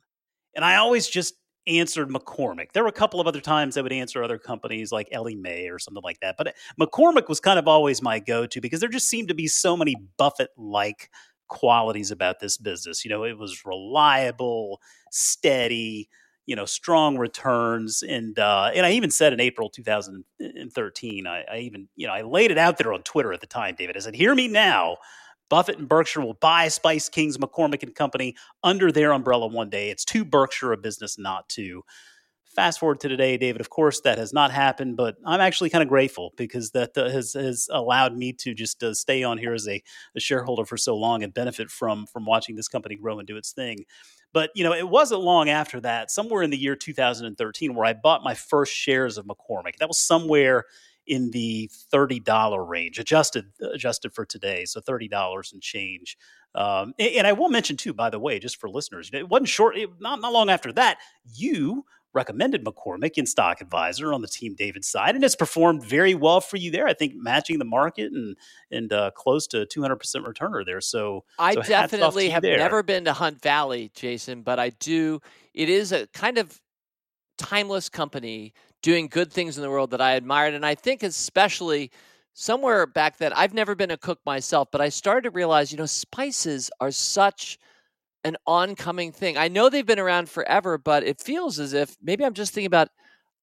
And 0.53 0.65
I 0.65 0.75
always 0.75 1.07
just 1.07 1.35
answered 1.67 2.09
McCormick. 2.09 2.71
There 2.73 2.83
were 2.83 2.89
a 2.89 2.93
couple 2.93 3.19
of 3.19 3.27
other 3.27 3.41
times 3.41 3.77
I 3.77 3.81
would 3.81 3.93
answer 3.93 4.23
other 4.23 4.37
companies 4.37 4.91
like 4.91 5.07
Ellie 5.11 5.35
Mae 5.35 5.69
or 5.69 5.79
something 5.79 6.03
like 6.03 6.19
that. 6.21 6.35
But 6.37 6.55
McCormick 6.79 7.29
was 7.29 7.39
kind 7.39 7.59
of 7.59 7.67
always 7.67 8.01
my 8.01 8.19
go 8.19 8.45
to 8.45 8.61
because 8.61 8.79
there 8.79 8.89
just 8.89 9.09
seemed 9.09 9.27
to 9.27 9.33
be 9.33 9.47
so 9.47 9.77
many 9.77 9.95
Buffett 10.17 10.49
like 10.57 11.09
qualities 11.47 12.11
about 12.11 12.39
this 12.39 12.57
business. 12.57 13.05
You 13.05 13.09
know, 13.09 13.23
it 13.23 13.37
was 13.37 13.65
reliable, 13.65 14.81
steady, 15.11 16.09
you 16.47 16.55
know, 16.55 16.65
strong 16.65 17.17
returns. 17.17 18.01
And 18.01 18.39
uh, 18.39 18.71
and 18.73 18.85
I 18.85 18.91
even 18.91 19.11
said 19.11 19.33
in 19.33 19.39
April 19.39 19.69
2013, 19.69 21.27
I, 21.27 21.43
I 21.51 21.57
even, 21.59 21.87
you 21.95 22.07
know, 22.07 22.13
I 22.13 22.23
laid 22.23 22.51
it 22.51 22.57
out 22.57 22.77
there 22.77 22.93
on 22.93 23.03
Twitter 23.03 23.33
at 23.33 23.41
the 23.41 23.47
time, 23.47 23.75
David. 23.77 23.95
I 23.95 23.99
said, 23.99 24.15
hear 24.15 24.33
me 24.33 24.47
now. 24.47 24.97
Buffett 25.51 25.77
and 25.77 25.89
Berkshire 25.89 26.21
will 26.21 26.35
buy 26.35 26.69
Spice 26.69 27.09
Kings, 27.09 27.37
McCormick 27.37 27.83
and 27.83 27.93
Company 27.93 28.35
under 28.63 28.89
their 28.89 29.11
umbrella 29.11 29.47
one 29.47 29.69
day. 29.69 29.89
It's 29.89 30.05
too 30.05 30.23
Berkshire 30.23 30.71
a 30.71 30.77
business 30.77 31.19
not 31.19 31.49
to. 31.49 31.83
Fast 32.45 32.79
forward 32.79 33.01
to 33.01 33.09
today, 33.09 33.37
David. 33.37 33.59
Of 33.59 33.69
course, 33.69 33.99
that 34.01 34.17
has 34.17 34.31
not 34.31 34.51
happened, 34.51 34.95
but 34.95 35.17
I'm 35.25 35.41
actually 35.41 35.69
kind 35.69 35.81
of 35.81 35.89
grateful 35.89 36.33
because 36.37 36.71
that 36.71 36.95
has, 36.95 37.33
has 37.33 37.67
allowed 37.69 38.15
me 38.15 38.31
to 38.31 38.53
just 38.53 38.81
uh, 38.81 38.93
stay 38.93 39.23
on 39.23 39.37
here 39.37 39.53
as 39.53 39.67
a, 39.67 39.83
a 40.15 40.21
shareholder 40.21 40.63
for 40.63 40.77
so 40.77 40.95
long 40.95 41.21
and 41.21 41.33
benefit 41.33 41.69
from 41.69 42.07
from 42.07 42.25
watching 42.25 42.55
this 42.55 42.69
company 42.69 42.95
grow 42.95 43.19
and 43.19 43.27
do 43.27 43.35
its 43.35 43.51
thing. 43.51 43.83
But 44.31 44.51
you 44.55 44.63
know, 44.63 44.73
it 44.73 44.87
wasn't 44.87 45.19
long 45.19 45.49
after 45.49 45.81
that, 45.81 46.11
somewhere 46.11 46.43
in 46.43 46.49
the 46.49 46.57
year 46.57 46.77
2013, 46.77 47.75
where 47.75 47.85
I 47.85 47.91
bought 47.91 48.23
my 48.23 48.35
first 48.35 48.73
shares 48.73 49.17
of 49.17 49.25
McCormick. 49.25 49.77
That 49.79 49.89
was 49.89 49.99
somewhere 49.99 50.63
in 51.07 51.31
the 51.31 51.69
$30 51.93 52.67
range, 52.67 52.99
adjusted 52.99 53.45
adjusted 53.73 54.13
for 54.13 54.25
today, 54.25 54.65
so 54.65 54.79
$30 54.79 55.53
and 55.53 55.61
change. 55.61 56.17
Um, 56.53 56.93
and, 56.99 57.15
and, 57.15 57.27
I 57.27 57.33
will 57.33 57.49
mention 57.49 57.77
too, 57.77 57.93
by 57.93 58.09
the 58.09 58.19
way, 58.19 58.37
just 58.39 58.59
for 58.59 58.69
listeners, 58.69 59.09
it 59.13 59.29
wasn't 59.29 59.47
short. 59.47 59.77
It, 59.77 59.89
not 59.99 60.19
not 60.19 60.33
long 60.33 60.49
after 60.49 60.71
that, 60.73 60.97
you 61.33 61.85
recommended 62.13 62.65
McCormick 62.65 63.17
in 63.17 63.25
Stock 63.25 63.61
Advisor 63.61 64.13
on 64.13 64.21
the 64.21 64.27
Team 64.27 64.55
David 64.55 64.83
side, 64.83 65.15
and 65.15 65.23
it's 65.23 65.35
performed 65.35 65.83
very 65.83 66.13
well 66.13 66.41
for 66.41 66.57
you 66.57 66.69
there. 66.69 66.87
I 66.87 66.93
think 66.93 67.13
matching 67.15 67.57
the 67.59 67.65
market 67.65 68.11
and 68.11 68.35
and 68.69 68.91
uh, 68.91 69.11
close 69.11 69.47
to 69.47 69.65
200 69.65 69.95
percent 69.95 70.25
returner 70.25 70.65
there. 70.65 70.81
So 70.81 71.23
I 71.39 71.53
so 71.53 71.61
definitely 71.61 72.29
have 72.29 72.41
there. 72.41 72.57
never 72.57 72.83
been 72.83 73.05
to 73.05 73.13
Hunt 73.13 73.41
Valley, 73.41 73.91
Jason, 73.93 74.41
but 74.41 74.59
I 74.59 74.69
do. 74.69 75.21
It 75.53 75.69
is 75.69 75.91
a 75.91 76.07
kind 76.07 76.37
of 76.37 76.59
timeless 77.37 77.89
company 77.89 78.53
doing 78.81 79.07
good 79.07 79.31
things 79.31 79.57
in 79.57 79.63
the 79.63 79.69
world 79.69 79.91
that 79.91 80.01
I 80.01 80.13
admired. 80.13 80.53
And 80.53 80.65
I 80.65 80.75
think, 80.75 81.03
especially 81.03 81.91
somewhere 82.33 82.85
back 82.85 83.17
then, 83.17 83.33
I've 83.33 83.53
never 83.53 83.75
been 83.75 83.91
a 83.91 83.97
cook 83.97 84.19
myself, 84.25 84.69
but 84.71 84.81
I 84.81 84.89
started 84.89 85.23
to 85.23 85.31
realize, 85.31 85.71
you 85.71 85.77
know, 85.77 85.85
spices 85.85 86.69
are 86.79 86.91
such 86.91 87.57
an 88.23 88.37
oncoming 88.45 89.11
thing. 89.11 89.37
I 89.37 89.47
know 89.47 89.69
they've 89.69 89.85
been 89.85 89.99
around 89.99 90.29
forever, 90.29 90.77
but 90.77 91.03
it 91.03 91.21
feels 91.21 91.59
as 91.59 91.73
if 91.73 91.95
maybe 92.01 92.23
I'm 92.23 92.33
just 92.33 92.53
thinking 92.53 92.67
about 92.67 92.89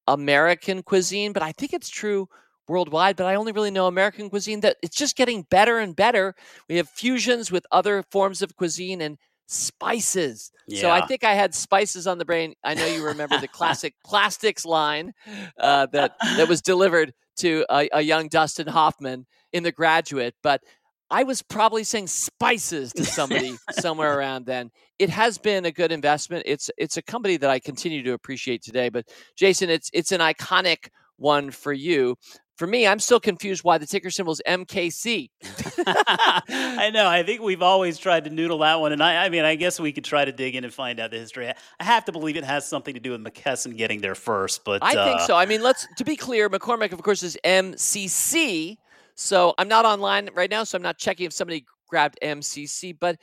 American 0.06 0.82
cuisine, 0.82 1.32
but 1.32 1.42
I 1.42 1.52
think 1.52 1.72
it's 1.72 1.88
true 1.88 2.28
worldwide, 2.68 3.16
but 3.16 3.26
I 3.26 3.34
only 3.34 3.52
really 3.52 3.70
know 3.70 3.86
American 3.86 4.30
cuisine 4.30 4.60
that 4.60 4.76
it's 4.82 4.96
just 4.96 5.16
getting 5.16 5.42
better 5.50 5.78
and 5.78 5.96
better. 5.96 6.34
We 6.68 6.76
have 6.76 6.88
fusions 6.88 7.50
with 7.50 7.66
other 7.72 8.04
forms 8.10 8.42
of 8.42 8.56
cuisine 8.56 9.00
and 9.00 9.18
spices. 9.48 10.52
Yeah. 10.68 10.82
So 10.82 10.90
I 10.90 11.04
think 11.06 11.24
I 11.24 11.34
had 11.34 11.54
spices 11.54 12.06
on 12.06 12.18
the 12.18 12.24
brain. 12.24 12.54
I 12.62 12.74
know 12.74 12.86
you 12.86 13.04
remember 13.04 13.40
the 13.40 13.48
classic 13.52 13.94
plastics 14.04 14.64
line 14.64 15.12
uh, 15.58 15.86
that 15.92 16.14
that 16.36 16.48
was 16.48 16.62
delivered 16.62 17.12
to 17.38 17.64
a, 17.70 17.88
a, 17.92 18.00
young 18.02 18.28
Dustin 18.28 18.66
Hoffman 18.66 19.26
in 19.52 19.62
The 19.62 19.72
Graduate, 19.72 20.34
but 20.42 20.60
I 21.10 21.22
was 21.22 21.40
probably 21.40 21.84
saying 21.84 22.08
spices 22.08 22.92
to 22.92 23.04
somebody 23.04 23.56
somewhere 23.70 24.18
around 24.18 24.44
then. 24.44 24.70
It 24.98 25.08
has 25.08 25.38
been 25.38 25.64
a 25.64 25.72
good 25.72 25.90
investment. 25.90 26.42
It's 26.46 26.70
it's 26.76 26.96
a 26.98 27.02
company 27.02 27.38
that 27.38 27.48
I 27.48 27.58
continue 27.58 28.02
to 28.02 28.12
appreciate 28.12 28.62
today. 28.62 28.90
But 28.90 29.06
Jason, 29.36 29.70
it's 29.70 29.90
it's 29.94 30.12
an 30.12 30.20
iconic 30.20 30.88
one 31.16 31.50
for 31.50 31.72
you 31.72 32.16
for 32.58 32.66
me, 32.66 32.88
I'm 32.88 32.98
still 32.98 33.20
confused 33.20 33.62
why 33.62 33.78
the 33.78 33.86
ticker 33.86 34.10
symbol 34.10 34.32
is 34.32 34.42
MKC. 34.44 35.30
I 35.86 36.90
know. 36.92 37.06
I 37.06 37.22
think 37.22 37.40
we've 37.40 37.62
always 37.62 37.98
tried 37.98 38.24
to 38.24 38.30
noodle 38.30 38.58
that 38.58 38.80
one. 38.80 38.90
And 38.90 39.00
I, 39.00 39.26
I 39.26 39.28
mean, 39.28 39.44
I 39.44 39.54
guess 39.54 39.78
we 39.78 39.92
could 39.92 40.04
try 40.04 40.24
to 40.24 40.32
dig 40.32 40.56
in 40.56 40.64
and 40.64 40.74
find 40.74 40.98
out 40.98 41.12
the 41.12 41.18
history. 41.18 41.48
I 41.48 41.84
have 41.84 42.04
to 42.06 42.12
believe 42.12 42.36
it 42.36 42.42
has 42.42 42.66
something 42.66 42.94
to 42.94 43.00
do 43.00 43.12
with 43.12 43.22
McKesson 43.22 43.76
getting 43.76 44.00
there 44.00 44.16
first. 44.16 44.64
But 44.64 44.82
I 44.82 44.96
uh, 44.96 45.04
think 45.04 45.20
so. 45.20 45.36
I 45.36 45.46
mean, 45.46 45.62
let's, 45.62 45.86
to 45.98 46.04
be 46.04 46.16
clear, 46.16 46.50
McCormick, 46.50 46.90
of 46.90 47.00
course, 47.00 47.22
is 47.22 47.38
MCC. 47.44 48.76
So 49.14 49.54
I'm 49.56 49.68
not 49.68 49.84
online 49.84 50.28
right 50.34 50.50
now, 50.50 50.64
so 50.64 50.76
I'm 50.76 50.82
not 50.82 50.98
checking 50.98 51.26
if 51.26 51.32
somebody 51.32 51.64
grabbed 51.88 52.18
MCC. 52.24 52.96
But 52.98 53.18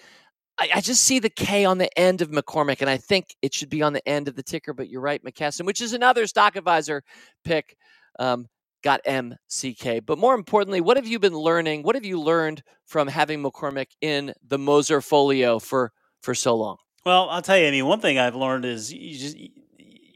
I, 0.57 0.69
I, 0.75 0.81
just 0.81 1.03
see 1.03 1.19
the 1.19 1.29
K 1.29 1.65
on 1.65 1.77
the 1.77 1.99
end 1.99 2.21
of 2.21 2.31
McCormick, 2.31 2.79
and 2.79 2.89
I 2.89 2.95
think 2.95 3.35
it 3.41 3.53
should 3.53 3.69
be 3.69 3.81
on 3.81 3.91
the 3.91 4.07
end 4.07 4.29
of 4.29 4.37
the 4.37 4.43
ticker. 4.43 4.73
But 4.73 4.87
you're 4.87 5.01
right, 5.01 5.21
McKesson, 5.21 5.65
which 5.65 5.81
is 5.81 5.91
another 5.91 6.25
stock 6.25 6.55
advisor 6.55 7.03
pick. 7.43 7.75
Um, 8.17 8.47
got 8.85 9.03
MCK. 9.03 10.05
But 10.05 10.17
more 10.17 10.35
importantly, 10.35 10.79
what 10.79 10.95
have 10.95 11.07
you 11.07 11.19
been 11.19 11.33
learning? 11.33 11.81
What 11.83 11.95
have 11.95 12.05
you 12.05 12.21
learned 12.21 12.63
from 12.85 13.07
having 13.07 13.43
McCormick 13.43 13.87
in 13.99 14.33
the 14.47 14.59
Moser 14.59 15.01
folio 15.01 15.59
for 15.59 15.91
for 16.21 16.33
so 16.33 16.55
long? 16.55 16.77
Well, 17.05 17.27
I'll 17.29 17.41
tell 17.41 17.57
you. 17.57 17.67
I 17.67 17.71
mean, 17.71 17.85
one 17.85 17.99
thing 17.99 18.17
I've 18.17 18.35
learned 18.35 18.63
is 18.63 18.93
you 18.93 19.17
just 19.17 19.35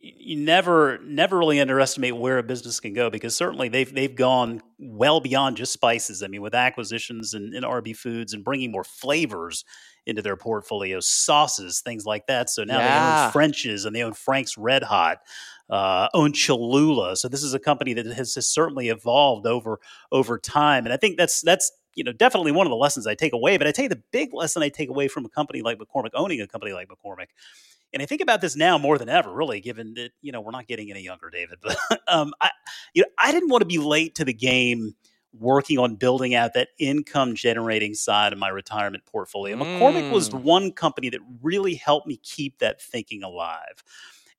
you 0.02 0.36
never 0.38 1.00
never 1.00 1.38
really 1.38 1.60
underestimate 1.60 2.16
where 2.16 2.38
a 2.38 2.44
business 2.44 2.80
can 2.80 2.94
go 2.94 3.10
because 3.10 3.36
certainly 3.36 3.70
they've 3.70 3.94
they've 3.94 4.16
gone 4.16 4.62
well 4.78 5.20
beyond 5.20 5.58
just 5.58 5.74
spices. 5.74 6.22
I 6.22 6.28
mean, 6.28 6.42
with 6.42 6.54
acquisitions 6.54 7.34
and, 7.34 7.54
and 7.56 7.66
RB 7.66 7.98
Foods 7.98 8.34
and 8.34 8.44
bringing 8.44 8.72
more 8.72 8.84
flavors 8.84 9.66
into 10.06 10.22
their 10.22 10.38
portfolio, 10.38 11.00
sauces, 11.00 11.82
things 11.82 12.06
like 12.06 12.28
that. 12.28 12.50
So 12.50 12.64
now 12.64 12.78
yeah. 12.78 12.88
they 12.88 13.26
own 13.26 13.32
French's 13.32 13.86
and 13.86 13.96
they 13.96 14.04
own 14.04 14.14
Frank's 14.14 14.58
Red 14.58 14.84
Hot 14.84 15.20
uh, 15.70 16.10
own 16.14 16.34
Cholula. 16.34 17.16
So 17.16 17.28
this 17.28 17.44
is 17.44 17.54
a 17.54 17.60
company 17.60 17.94
that 17.94 18.06
has, 18.06 18.36
has 18.36 18.48
certainly 18.48 18.90
evolved 18.90 19.46
over 19.46 19.80
over 20.12 20.38
time, 20.38 20.86
and 20.86 20.94
I 20.94 20.98
think 20.98 21.18
that's 21.18 21.42
that's 21.42 21.72
you 21.96 22.04
know 22.04 22.12
definitely 22.12 22.52
one 22.52 22.66
of 22.68 22.72
the 22.72 22.78
lessons 22.78 23.08
I 23.08 23.16
take 23.16 23.34
away. 23.34 23.58
But 23.58 23.68
I 23.68 23.72
tell 23.72 23.84
you, 23.84 23.90
the 23.90 24.04
big 24.12 24.34
lesson 24.34 24.64
I 24.64 24.70
take 24.70 24.90
away 24.90 25.08
from 25.08 25.26
a 25.26 25.30
company 25.30 25.62
like 25.62 25.78
McCormick, 25.78 26.12
owning 26.14 26.42
a 26.42 26.48
company 26.48 26.74
like 26.74 26.88
McCormick, 26.88 27.28
and 27.94 28.02
I 28.02 28.06
think 28.06 28.22
about 28.22 28.42
this 28.42 28.56
now 28.56 28.78
more 28.78 28.98
than 28.98 29.10
ever, 29.10 29.32
really, 29.32 29.60
given 29.62 29.94
that 29.96 30.12
you 30.22 30.32
know 30.32 30.42
we're 30.42 30.52
not 30.52 30.68
getting 30.68 30.92
any 30.92 31.02
younger, 31.02 31.30
David. 31.30 31.60
But 31.64 31.78
um, 32.08 32.34
I, 32.42 32.50
you 32.94 33.04
know, 33.04 33.10
I 33.18 33.32
didn't 33.32 33.50
want 33.50 33.62
to 33.62 33.68
be 33.68 33.78
late 33.78 34.16
to 34.16 34.26
the 34.26 34.34
game 34.34 34.96
working 35.38 35.78
on 35.78 35.96
building 35.96 36.34
out 36.34 36.54
that 36.56 36.70
income 36.80 37.36
generating 37.36 37.94
side 37.94 38.34
of 38.34 38.40
my 38.40 38.50
retirement 38.50 39.06
portfolio. 39.06 39.56
Mm. 39.56 39.80
McCormick 39.80 40.12
was 40.12 40.30
mm. 40.30 40.42
one 40.42 40.72
company 40.72 41.10
that 41.10 41.20
really 41.42 41.76
helped 41.76 42.08
me 42.08 42.18
keep 42.18 42.58
that 42.60 42.82
thinking 42.82 43.24
alive. 43.24 43.84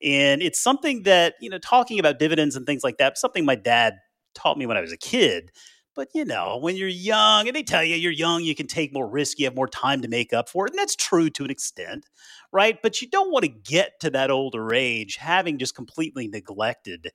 And 0.03 0.41
it's 0.41 0.61
something 0.61 1.03
that, 1.03 1.35
you 1.41 1.49
know, 1.49 1.59
talking 1.59 1.99
about 1.99 2.19
dividends 2.19 2.55
and 2.55 2.65
things 2.65 2.83
like 2.83 2.97
that, 2.97 3.17
something 3.17 3.45
my 3.45 3.55
dad 3.55 3.95
taught 4.33 4.57
me 4.57 4.65
when 4.65 4.77
I 4.77 4.81
was 4.81 4.91
a 4.91 4.97
kid. 4.97 5.51
But, 5.93 6.07
you 6.15 6.23
know, 6.23 6.57
when 6.61 6.77
you're 6.77 6.87
young 6.87 7.47
and 7.47 7.55
they 7.55 7.63
tell 7.63 7.83
you 7.83 7.95
you're 7.95 8.13
young, 8.13 8.43
you 8.43 8.55
can 8.55 8.67
take 8.67 8.93
more 8.93 9.07
risk, 9.07 9.37
you 9.39 9.45
have 9.45 9.55
more 9.55 9.67
time 9.67 10.01
to 10.01 10.07
make 10.07 10.31
up 10.31 10.47
for 10.47 10.65
it. 10.65 10.71
And 10.71 10.79
that's 10.79 10.95
true 10.95 11.29
to 11.31 11.43
an 11.43 11.51
extent, 11.51 12.05
right? 12.53 12.81
But 12.81 13.01
you 13.01 13.09
don't 13.09 13.31
want 13.31 13.43
to 13.43 13.49
get 13.49 13.99
to 13.99 14.09
that 14.11 14.31
older 14.31 14.73
age 14.73 15.17
having 15.17 15.57
just 15.57 15.75
completely 15.75 16.29
neglected 16.29 17.11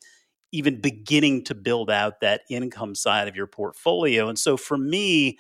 even 0.53 0.81
beginning 0.81 1.45
to 1.45 1.55
build 1.55 1.91
out 1.91 2.21
that 2.21 2.43
income 2.49 2.95
side 2.95 3.29
of 3.29 3.37
your 3.37 3.47
portfolio. 3.47 4.29
And 4.29 4.39
so 4.39 4.57
for 4.57 4.79
me, 4.79 5.39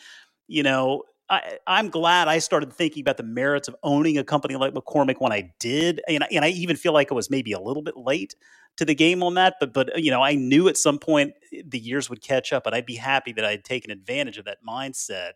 you 0.48 0.62
know, 0.62 1.02
I, 1.28 1.58
am 1.66 1.90
glad 1.90 2.28
I 2.28 2.38
started 2.38 2.72
thinking 2.72 3.00
about 3.00 3.16
the 3.16 3.22
merits 3.22 3.68
of 3.68 3.76
owning 3.82 4.18
a 4.18 4.24
company 4.24 4.56
like 4.56 4.74
McCormick 4.74 5.16
when 5.18 5.32
I 5.32 5.52
did, 5.58 6.00
and, 6.08 6.24
and 6.30 6.44
I 6.44 6.48
even 6.48 6.76
feel 6.76 6.92
like 6.92 7.10
it 7.10 7.14
was 7.14 7.30
maybe 7.30 7.52
a 7.52 7.60
little 7.60 7.82
bit 7.82 7.96
late 7.96 8.36
to 8.76 8.84
the 8.84 8.94
game 8.94 9.22
on 9.22 9.34
that. 9.34 9.54
But 9.58 9.72
but 9.72 10.02
you 10.02 10.10
know, 10.10 10.22
I 10.22 10.34
knew 10.34 10.68
at 10.68 10.76
some 10.76 10.98
point 10.98 11.34
the 11.64 11.78
years 11.78 12.08
would 12.08 12.22
catch 12.22 12.52
up, 12.52 12.66
and 12.66 12.74
I'd 12.74 12.86
be 12.86 12.96
happy 12.96 13.32
that 13.32 13.44
I'd 13.44 13.64
taken 13.64 13.90
advantage 13.90 14.38
of 14.38 14.44
that 14.44 14.58
mindset, 14.66 15.32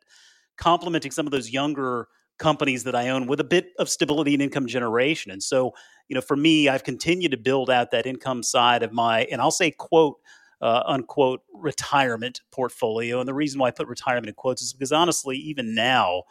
complementing 0.56 1.10
some 1.10 1.26
of 1.26 1.32
those 1.32 1.50
younger 1.50 2.08
companies 2.38 2.84
that 2.84 2.94
I 2.94 3.10
own 3.10 3.26
with 3.26 3.40
a 3.40 3.44
bit 3.44 3.72
of 3.78 3.88
stability 3.88 4.32
and 4.32 4.42
income 4.42 4.66
generation. 4.66 5.30
And 5.30 5.42
so, 5.42 5.74
you 6.08 6.14
know, 6.14 6.22
for 6.22 6.36
me, 6.36 6.68
I've 6.68 6.84
continued 6.84 7.32
to 7.32 7.36
build 7.36 7.68
out 7.68 7.90
that 7.90 8.06
income 8.06 8.42
side 8.42 8.82
of 8.82 8.92
my, 8.92 9.24
and 9.24 9.40
I'll 9.42 9.50
say 9.50 9.70
quote 9.70 10.16
uh, 10.60 10.82
unquote 10.86 11.42
retirement 11.52 12.40
portfolio. 12.50 13.20
And 13.20 13.28
the 13.28 13.34
reason 13.34 13.60
why 13.60 13.68
I 13.68 13.70
put 13.70 13.88
retirement 13.88 14.28
in 14.28 14.34
quotes 14.34 14.62
is 14.62 14.72
because 14.72 14.92
honestly, 14.92 15.36
even 15.36 15.74
now, 15.74 16.24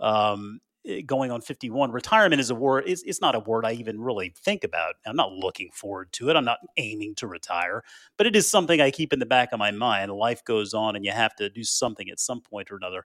um, 0.00 0.60
eh, 0.86 1.00
going 1.00 1.30
on 1.30 1.40
51, 1.40 1.90
retirement 1.90 2.40
is 2.40 2.50
a 2.50 2.54
word, 2.54 2.84
it's, 2.86 3.02
it's 3.02 3.20
not 3.20 3.34
a 3.34 3.40
word 3.40 3.64
I 3.64 3.72
even 3.72 4.00
really 4.00 4.34
think 4.36 4.64
about. 4.64 4.96
I'm 5.06 5.16
not 5.16 5.32
looking 5.32 5.70
forward 5.72 6.12
to 6.14 6.30
it. 6.30 6.36
I'm 6.36 6.44
not 6.44 6.58
aiming 6.76 7.14
to 7.16 7.26
retire, 7.26 7.82
but 8.16 8.26
it 8.26 8.36
is 8.36 8.50
something 8.50 8.80
I 8.80 8.90
keep 8.90 9.12
in 9.12 9.18
the 9.18 9.26
back 9.26 9.52
of 9.52 9.58
my 9.58 9.70
mind. 9.70 10.12
Life 10.12 10.44
goes 10.44 10.74
on 10.74 10.96
and 10.96 11.04
you 11.04 11.12
have 11.12 11.34
to 11.36 11.48
do 11.48 11.64
something 11.64 12.10
at 12.10 12.20
some 12.20 12.40
point 12.40 12.70
or 12.70 12.76
another. 12.76 13.04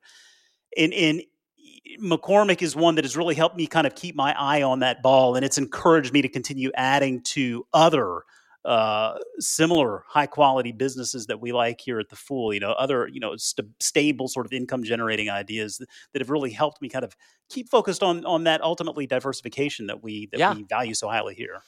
And, 0.77 0.93
and 0.93 1.21
McCormick 2.01 2.61
is 2.61 2.75
one 2.75 2.95
that 2.95 3.05
has 3.05 3.15
really 3.15 3.35
helped 3.35 3.55
me 3.55 3.67
kind 3.67 3.87
of 3.87 3.95
keep 3.95 4.15
my 4.15 4.35
eye 4.37 4.61
on 4.61 4.79
that 4.79 5.01
ball, 5.01 5.35
and 5.35 5.45
it's 5.45 5.57
encouraged 5.57 6.13
me 6.13 6.21
to 6.21 6.29
continue 6.29 6.71
adding 6.75 7.21
to 7.21 7.65
other 7.73 8.23
uh, 8.65 9.17
similar 9.37 10.03
high 10.07 10.25
quality 10.25 10.71
businesses 10.71 11.27
that 11.27 11.39
we 11.39 11.51
like 11.51 11.79
here 11.79 11.99
at 11.99 12.09
the 12.09 12.15
Fool. 12.15 12.53
You 12.53 12.59
know, 12.59 12.71
other 12.71 13.07
you 13.07 13.19
know 13.19 13.35
st- 13.37 13.69
stable 13.79 14.27
sort 14.27 14.45
of 14.45 14.53
income 14.53 14.83
generating 14.83 15.29
ideas 15.29 15.77
that, 15.77 15.87
that, 16.13 16.21
have 16.21 16.29
really 16.29 16.51
helped 16.51 16.81
me 16.81 16.89
kind 16.89 17.05
of 17.05 17.15
keep 17.49 17.69
focused 17.69 18.01
on 18.01 18.25
on 18.25 18.43
that 18.45 18.61
ultimately 18.61 19.05
diversification 19.05 19.87
that 19.87 20.01
we 20.01 20.27
that 20.31 20.39
yeah. 20.39 20.53
we 20.53 20.63
value 20.63 20.93
so 20.93 21.07
highly 21.07 21.35
here. 21.35 21.61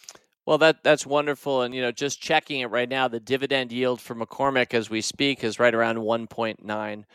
Well, 0.48 0.58
that 0.60 0.84
that's 0.84 1.06
wonderful, 1.06 1.62
and 1.62 1.76
you 1.76 1.82
know, 1.82 1.92
just 1.92 2.22
checking 2.22 2.62
it 2.62 2.72
right 2.72 2.90
now, 2.90 3.08
the 3.08 3.20
dividend 3.20 3.72
yield 3.72 4.02
for 4.02 4.16
McCormick 4.16 4.74
as 4.74 4.90
we 4.90 5.02
speak 5.02 5.44
is 5.44 5.60
right 5.60 5.76
around 5.76 6.02
one 6.02 6.26
point 6.26 6.66
nine 6.66 7.06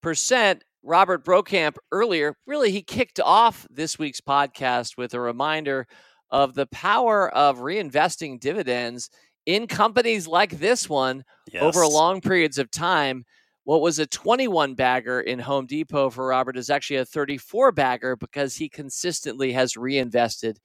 percent. 0.00 0.62
Robert 0.86 1.24
Brokamp 1.24 1.76
earlier, 1.92 2.36
really, 2.46 2.70
he 2.70 2.82
kicked 2.82 3.18
off 3.18 3.66
this 3.70 3.98
week's 3.98 4.20
podcast 4.20 4.98
with 4.98 5.14
a 5.14 5.20
reminder 5.20 5.86
of 6.34 6.52
the 6.52 6.66
power 6.66 7.32
of 7.32 7.58
reinvesting 7.58 8.40
dividends 8.40 9.08
in 9.46 9.68
companies 9.68 10.26
like 10.26 10.58
this 10.58 10.88
one 10.88 11.24
yes. 11.52 11.62
over 11.62 11.86
long 11.86 12.20
periods 12.20 12.58
of 12.58 12.72
time. 12.72 13.24
What 13.62 13.80
was 13.80 14.00
a 14.00 14.06
21 14.06 14.74
bagger 14.74 15.20
in 15.20 15.38
Home 15.38 15.64
Depot 15.64 16.10
for 16.10 16.26
Robert 16.26 16.56
is 16.56 16.70
actually 16.70 16.96
a 16.96 17.04
34 17.04 17.70
bagger 17.70 18.16
because 18.16 18.56
he 18.56 18.68
consistently 18.68 19.52
has 19.52 19.76
reinvested 19.76 20.58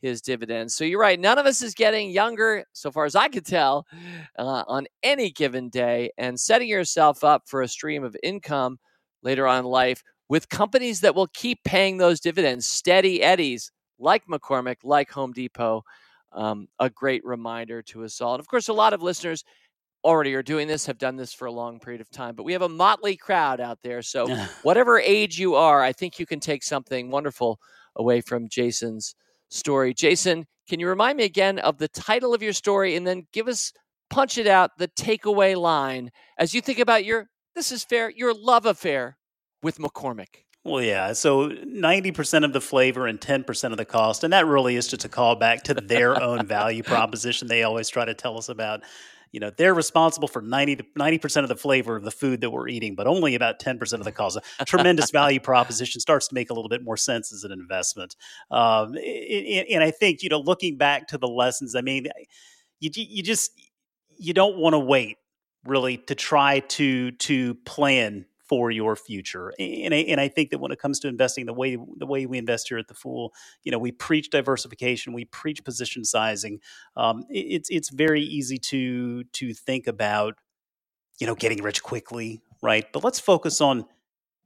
his 0.00 0.22
dividends. 0.22 0.74
So 0.74 0.84
you're 0.84 0.98
right. 0.98 1.20
None 1.20 1.36
of 1.36 1.44
us 1.44 1.60
is 1.60 1.74
getting 1.74 2.08
younger, 2.08 2.64
so 2.72 2.90
far 2.90 3.04
as 3.04 3.14
I 3.14 3.28
could 3.28 3.44
tell, 3.44 3.86
uh, 4.38 4.64
on 4.66 4.86
any 5.02 5.30
given 5.30 5.68
day. 5.68 6.12
And 6.16 6.40
setting 6.40 6.68
yourself 6.68 7.22
up 7.22 7.42
for 7.46 7.60
a 7.60 7.68
stream 7.68 8.04
of 8.04 8.16
income 8.22 8.78
later 9.22 9.46
on 9.46 9.58
in 9.58 9.64
life 9.66 10.02
with 10.30 10.48
companies 10.48 11.02
that 11.02 11.14
will 11.14 11.28
keep 11.34 11.62
paying 11.62 11.98
those 11.98 12.20
dividends, 12.20 12.66
steady 12.66 13.22
eddies 13.22 13.70
like 14.00 14.26
McCormick, 14.26 14.78
like 14.82 15.10
Home 15.12 15.32
Depot, 15.32 15.84
um, 16.32 16.68
a 16.78 16.90
great 16.90 17.24
reminder 17.24 17.82
to 17.82 18.04
us 18.04 18.20
all. 18.20 18.34
And 18.34 18.40
of 18.40 18.48
course, 18.48 18.68
a 18.68 18.72
lot 18.72 18.92
of 18.92 19.02
listeners 19.02 19.44
already 20.02 20.34
are 20.34 20.42
doing 20.42 20.66
this, 20.66 20.86
have 20.86 20.98
done 20.98 21.16
this 21.16 21.32
for 21.32 21.46
a 21.46 21.52
long 21.52 21.78
period 21.78 22.00
of 22.00 22.10
time, 22.10 22.34
but 22.34 22.44
we 22.44 22.52
have 22.52 22.62
a 22.62 22.68
motley 22.68 23.16
crowd 23.16 23.60
out 23.60 23.78
there. 23.82 24.02
So, 24.02 24.34
whatever 24.62 24.98
age 24.98 25.38
you 25.38 25.54
are, 25.54 25.82
I 25.82 25.92
think 25.92 26.18
you 26.18 26.26
can 26.26 26.40
take 26.40 26.62
something 26.62 27.10
wonderful 27.10 27.60
away 27.96 28.20
from 28.20 28.48
Jason's 28.48 29.14
story. 29.50 29.92
Jason, 29.92 30.46
can 30.68 30.80
you 30.80 30.88
remind 30.88 31.18
me 31.18 31.24
again 31.24 31.58
of 31.58 31.78
the 31.78 31.88
title 31.88 32.32
of 32.32 32.42
your 32.42 32.52
story 32.52 32.96
and 32.96 33.06
then 33.06 33.26
give 33.32 33.48
us, 33.48 33.72
punch 34.08 34.38
it 34.38 34.46
out, 34.46 34.70
the 34.78 34.88
takeaway 34.88 35.56
line 35.56 36.10
as 36.38 36.54
you 36.54 36.60
think 36.60 36.78
about 36.78 37.04
your, 37.04 37.28
this 37.54 37.72
is 37.72 37.84
fair, 37.84 38.10
your 38.10 38.32
love 38.32 38.66
affair 38.66 39.18
with 39.62 39.78
McCormick? 39.78 40.44
Well, 40.64 40.82
yeah. 40.82 41.14
So 41.14 41.48
90% 41.48 42.44
of 42.44 42.52
the 42.52 42.60
flavor 42.60 43.06
and 43.06 43.18
10% 43.18 43.70
of 43.70 43.78
the 43.78 43.84
cost. 43.86 44.24
And 44.24 44.32
that 44.32 44.46
really 44.46 44.76
is 44.76 44.86
just 44.88 45.04
a 45.04 45.08
callback 45.08 45.62
to 45.62 45.74
their 45.74 46.22
own 46.22 46.46
value 46.46 46.82
proposition 46.82 47.48
they 47.48 47.62
always 47.62 47.88
try 47.88 48.04
to 48.04 48.14
tell 48.14 48.36
us 48.36 48.48
about. 48.48 48.82
you 49.32 49.40
know 49.40 49.50
they're 49.56 49.74
responsible 49.74 50.28
for 50.28 50.42
90 50.42 50.76
to 50.76 50.84
90% 50.98 51.42
of 51.42 51.48
the 51.48 51.56
flavor 51.56 51.96
of 51.96 52.02
the 52.02 52.10
food 52.10 52.40
that 52.40 52.50
we're 52.50 52.68
eating 52.68 52.94
but 52.94 53.06
only 53.06 53.34
about 53.34 53.60
10% 53.60 53.92
of 53.94 54.04
the 54.04 54.12
cost 54.12 54.38
a 54.58 54.64
tremendous 54.64 55.10
value 55.10 55.40
proposition 55.40 56.00
starts 56.00 56.28
to 56.28 56.34
make 56.34 56.50
a 56.50 56.54
little 56.54 56.68
bit 56.68 56.82
more 56.82 56.96
sense 56.96 57.32
as 57.32 57.44
an 57.44 57.52
investment 57.52 58.16
um, 58.50 58.94
and, 58.96 59.66
and 59.70 59.82
i 59.84 59.90
think 59.90 60.22
you 60.22 60.28
know 60.28 60.40
looking 60.40 60.76
back 60.76 61.06
to 61.08 61.18
the 61.18 61.28
lessons 61.28 61.74
i 61.74 61.80
mean 61.80 62.06
you, 62.80 62.90
you 62.94 63.22
just 63.22 63.52
you 64.18 64.34
don't 64.34 64.56
want 64.56 64.74
to 64.74 64.78
wait 64.78 65.16
really 65.64 65.96
to 65.96 66.14
try 66.14 66.60
to 66.60 67.10
to 67.12 67.54
plan 67.66 68.24
for 68.50 68.72
your 68.72 68.96
future. 68.96 69.52
And 69.60 69.94
I, 69.94 69.98
and 69.98 70.20
I 70.20 70.26
think 70.26 70.50
that 70.50 70.58
when 70.58 70.72
it 70.72 70.80
comes 70.80 70.98
to 71.00 71.08
investing, 71.08 71.46
the 71.46 71.54
way 71.54 71.78
the 71.96 72.04
way 72.04 72.26
we 72.26 72.36
invest 72.36 72.68
here 72.68 72.78
at 72.78 72.88
the 72.88 72.94
Fool, 72.94 73.32
you 73.62 73.70
know, 73.70 73.78
we 73.78 73.92
preach 73.92 74.28
diversification, 74.28 75.12
we 75.12 75.26
preach 75.26 75.62
position 75.64 76.04
sizing. 76.04 76.58
Um, 76.96 77.24
it's 77.30 77.70
it's 77.70 77.90
very 77.90 78.22
easy 78.22 78.58
to 78.58 79.22
to 79.22 79.54
think 79.54 79.86
about, 79.86 80.34
you 81.20 81.28
know, 81.28 81.36
getting 81.36 81.62
rich 81.62 81.80
quickly, 81.80 82.42
right? 82.60 82.92
But 82.92 83.04
let's 83.04 83.20
focus 83.20 83.60
on 83.60 83.84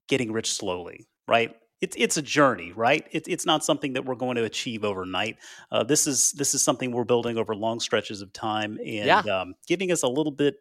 getting 0.06 0.32
rich 0.32 0.52
slowly, 0.52 1.08
right? 1.26 1.56
It's 1.80 1.96
it's 1.98 2.18
a 2.18 2.22
journey, 2.22 2.72
right? 2.72 3.06
It, 3.10 3.26
it's 3.26 3.46
not 3.46 3.64
something 3.64 3.94
that 3.94 4.04
we're 4.04 4.16
going 4.16 4.36
to 4.36 4.44
achieve 4.44 4.84
overnight. 4.84 5.38
Uh, 5.72 5.82
this 5.82 6.06
is 6.06 6.32
this 6.32 6.54
is 6.54 6.62
something 6.62 6.92
we're 6.92 7.04
building 7.04 7.38
over 7.38 7.54
long 7.54 7.80
stretches 7.80 8.20
of 8.20 8.34
time, 8.34 8.76
and 8.84 9.06
yeah. 9.06 9.20
um, 9.20 9.54
giving 9.66 9.90
us 9.92 10.02
a 10.02 10.08
little 10.08 10.32
bit 10.32 10.56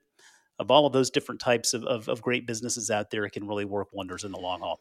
of 0.60 0.72
all 0.72 0.86
of 0.86 0.94
those 0.94 1.10
different 1.10 1.42
types 1.42 1.74
of, 1.74 1.84
of, 1.84 2.08
of 2.08 2.22
great 2.22 2.46
businesses 2.46 2.92
out 2.92 3.10
there, 3.12 3.26
it 3.26 3.32
can 3.32 3.48
really 3.48 3.66
work 3.66 3.88
wonders 3.92 4.24
in 4.24 4.32
the 4.32 4.40
long 4.40 4.60
haul. 4.60 4.80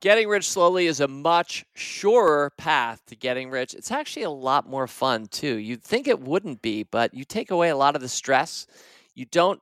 Getting 0.00 0.28
rich 0.28 0.50
slowly 0.50 0.86
is 0.86 0.98
a 0.98 1.06
much 1.06 1.64
surer 1.76 2.50
path 2.58 3.00
to 3.06 3.14
getting 3.14 3.50
rich. 3.50 3.72
It's 3.72 3.92
actually 3.92 4.24
a 4.24 4.30
lot 4.30 4.68
more 4.68 4.88
fun, 4.88 5.26
too. 5.26 5.58
You'd 5.58 5.84
think 5.84 6.08
it 6.08 6.20
wouldn't 6.20 6.60
be, 6.60 6.82
but 6.82 7.14
you 7.14 7.24
take 7.24 7.52
away 7.52 7.68
a 7.68 7.76
lot 7.76 7.94
of 7.94 8.02
the 8.02 8.08
stress. 8.08 8.66
You 9.14 9.26
don't 9.26 9.60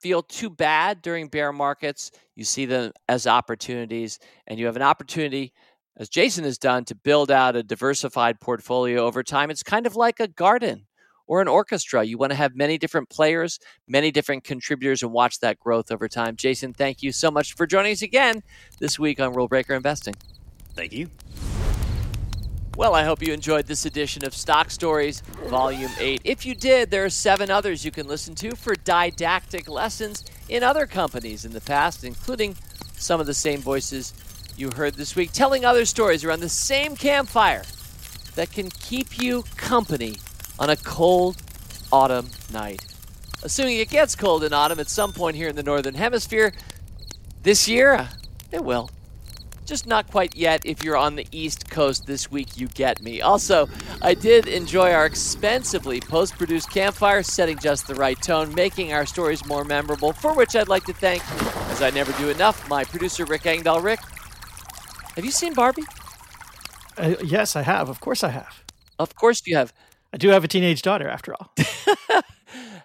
feel 0.00 0.22
too 0.22 0.50
bad 0.50 1.00
during 1.00 1.28
bear 1.28 1.52
markets. 1.52 2.10
You 2.34 2.42
see 2.42 2.66
them 2.66 2.90
as 3.08 3.28
opportunities, 3.28 4.18
and 4.48 4.58
you 4.58 4.66
have 4.66 4.74
an 4.74 4.82
opportunity, 4.82 5.52
as 5.96 6.08
Jason 6.08 6.42
has 6.42 6.58
done, 6.58 6.84
to 6.86 6.96
build 6.96 7.30
out 7.30 7.54
a 7.54 7.62
diversified 7.62 8.40
portfolio 8.40 9.02
over 9.04 9.22
time. 9.22 9.48
It's 9.48 9.62
kind 9.62 9.86
of 9.86 9.94
like 9.94 10.18
a 10.18 10.26
garden 10.26 10.87
or 11.28 11.40
an 11.40 11.46
orchestra. 11.46 12.02
You 12.02 12.18
want 12.18 12.32
to 12.32 12.36
have 12.36 12.56
many 12.56 12.78
different 12.78 13.08
players, 13.08 13.60
many 13.86 14.10
different 14.10 14.42
contributors, 14.42 15.02
and 15.04 15.12
watch 15.12 15.38
that 15.40 15.60
growth 15.60 15.92
over 15.92 16.08
time. 16.08 16.34
Jason, 16.34 16.72
thank 16.72 17.02
you 17.02 17.12
so 17.12 17.30
much 17.30 17.54
for 17.54 17.66
joining 17.66 17.92
us 17.92 18.02
again 18.02 18.42
this 18.80 18.98
week 18.98 19.20
on 19.20 19.32
Rule 19.32 19.46
Breaker 19.46 19.74
Investing. 19.74 20.14
Thank 20.74 20.92
you. 20.92 21.08
Well, 22.76 22.94
I 22.94 23.02
hope 23.02 23.26
you 23.26 23.32
enjoyed 23.32 23.66
this 23.66 23.86
edition 23.86 24.24
of 24.24 24.32
Stock 24.34 24.70
Stories, 24.70 25.20
Volume 25.48 25.90
8. 25.98 26.20
If 26.24 26.46
you 26.46 26.54
did, 26.54 26.90
there 26.90 27.04
are 27.04 27.10
seven 27.10 27.50
others 27.50 27.84
you 27.84 27.90
can 27.90 28.06
listen 28.06 28.36
to 28.36 28.54
for 28.54 28.74
didactic 28.76 29.68
lessons 29.68 30.24
in 30.48 30.62
other 30.62 30.86
companies 30.86 31.44
in 31.44 31.52
the 31.52 31.60
past, 31.60 32.04
including 32.04 32.56
some 32.96 33.20
of 33.20 33.26
the 33.26 33.34
same 33.34 33.60
voices 33.60 34.14
you 34.56 34.70
heard 34.70 34.94
this 34.94 35.16
week, 35.16 35.32
telling 35.32 35.64
other 35.64 35.84
stories 35.84 36.24
around 36.24 36.38
the 36.38 36.48
same 36.48 36.94
campfire 36.94 37.64
that 38.36 38.52
can 38.52 38.70
keep 38.70 39.18
you 39.18 39.42
company 39.56 40.14
on 40.58 40.70
a 40.70 40.76
cold 40.76 41.36
autumn 41.92 42.28
night. 42.52 42.84
Assuming 43.42 43.78
it 43.78 43.88
gets 43.88 44.16
cold 44.16 44.42
in 44.42 44.52
autumn 44.52 44.80
at 44.80 44.88
some 44.88 45.12
point 45.12 45.36
here 45.36 45.48
in 45.48 45.56
the 45.56 45.62
Northern 45.62 45.94
Hemisphere, 45.94 46.52
this 47.42 47.68
year, 47.68 47.94
uh, 47.94 48.08
it 48.50 48.64
will. 48.64 48.90
Just 49.64 49.86
not 49.86 50.10
quite 50.10 50.34
yet. 50.34 50.62
If 50.64 50.82
you're 50.82 50.96
on 50.96 51.14
the 51.14 51.26
East 51.30 51.70
Coast 51.70 52.06
this 52.06 52.30
week, 52.30 52.56
you 52.56 52.68
get 52.68 53.02
me. 53.02 53.20
Also, 53.20 53.68
I 54.00 54.14
did 54.14 54.48
enjoy 54.48 54.92
our 54.92 55.04
expensively 55.04 56.00
post 56.00 56.36
produced 56.38 56.70
campfire, 56.70 57.22
setting 57.22 57.58
just 57.58 57.86
the 57.86 57.94
right 57.94 58.20
tone, 58.20 58.54
making 58.54 58.92
our 58.94 59.04
stories 59.04 59.44
more 59.46 59.64
memorable, 59.64 60.12
for 60.12 60.34
which 60.34 60.56
I'd 60.56 60.68
like 60.68 60.84
to 60.84 60.94
thank, 60.94 61.22
as 61.70 61.82
I 61.82 61.90
never 61.90 62.12
do 62.12 62.30
enough, 62.30 62.68
my 62.68 62.82
producer, 62.84 63.26
Rick 63.26 63.44
Engdahl. 63.44 63.80
Rick, 63.82 64.00
have 65.14 65.24
you 65.24 65.30
seen 65.30 65.52
Barbie? 65.52 65.84
Uh, 66.96 67.14
yes, 67.22 67.54
I 67.54 67.62
have. 67.62 67.88
Of 67.88 68.00
course, 68.00 68.24
I 68.24 68.30
have. 68.30 68.64
Of 68.98 69.14
course, 69.14 69.42
you 69.46 69.54
have. 69.56 69.72
I 70.12 70.16
do 70.16 70.28
have 70.30 70.44
a 70.44 70.48
teenage 70.48 70.82
daughter, 70.82 71.08
after 71.08 71.34
all. 71.34 71.52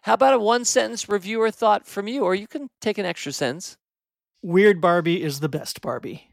How 0.01 0.13
about 0.13 0.33
a 0.33 0.39
one 0.39 0.65
sentence 0.65 1.07
review 1.07 1.41
or 1.41 1.51
thought 1.51 1.87
from 1.87 2.07
you? 2.07 2.23
Or 2.23 2.35
you 2.35 2.47
can 2.47 2.69
take 2.81 2.97
an 2.97 3.05
extra 3.05 3.31
sentence. 3.31 3.77
Weird 4.41 4.81
Barbie 4.81 5.23
is 5.23 5.39
the 5.39 5.47
best 5.47 5.81
Barbie. 5.81 6.29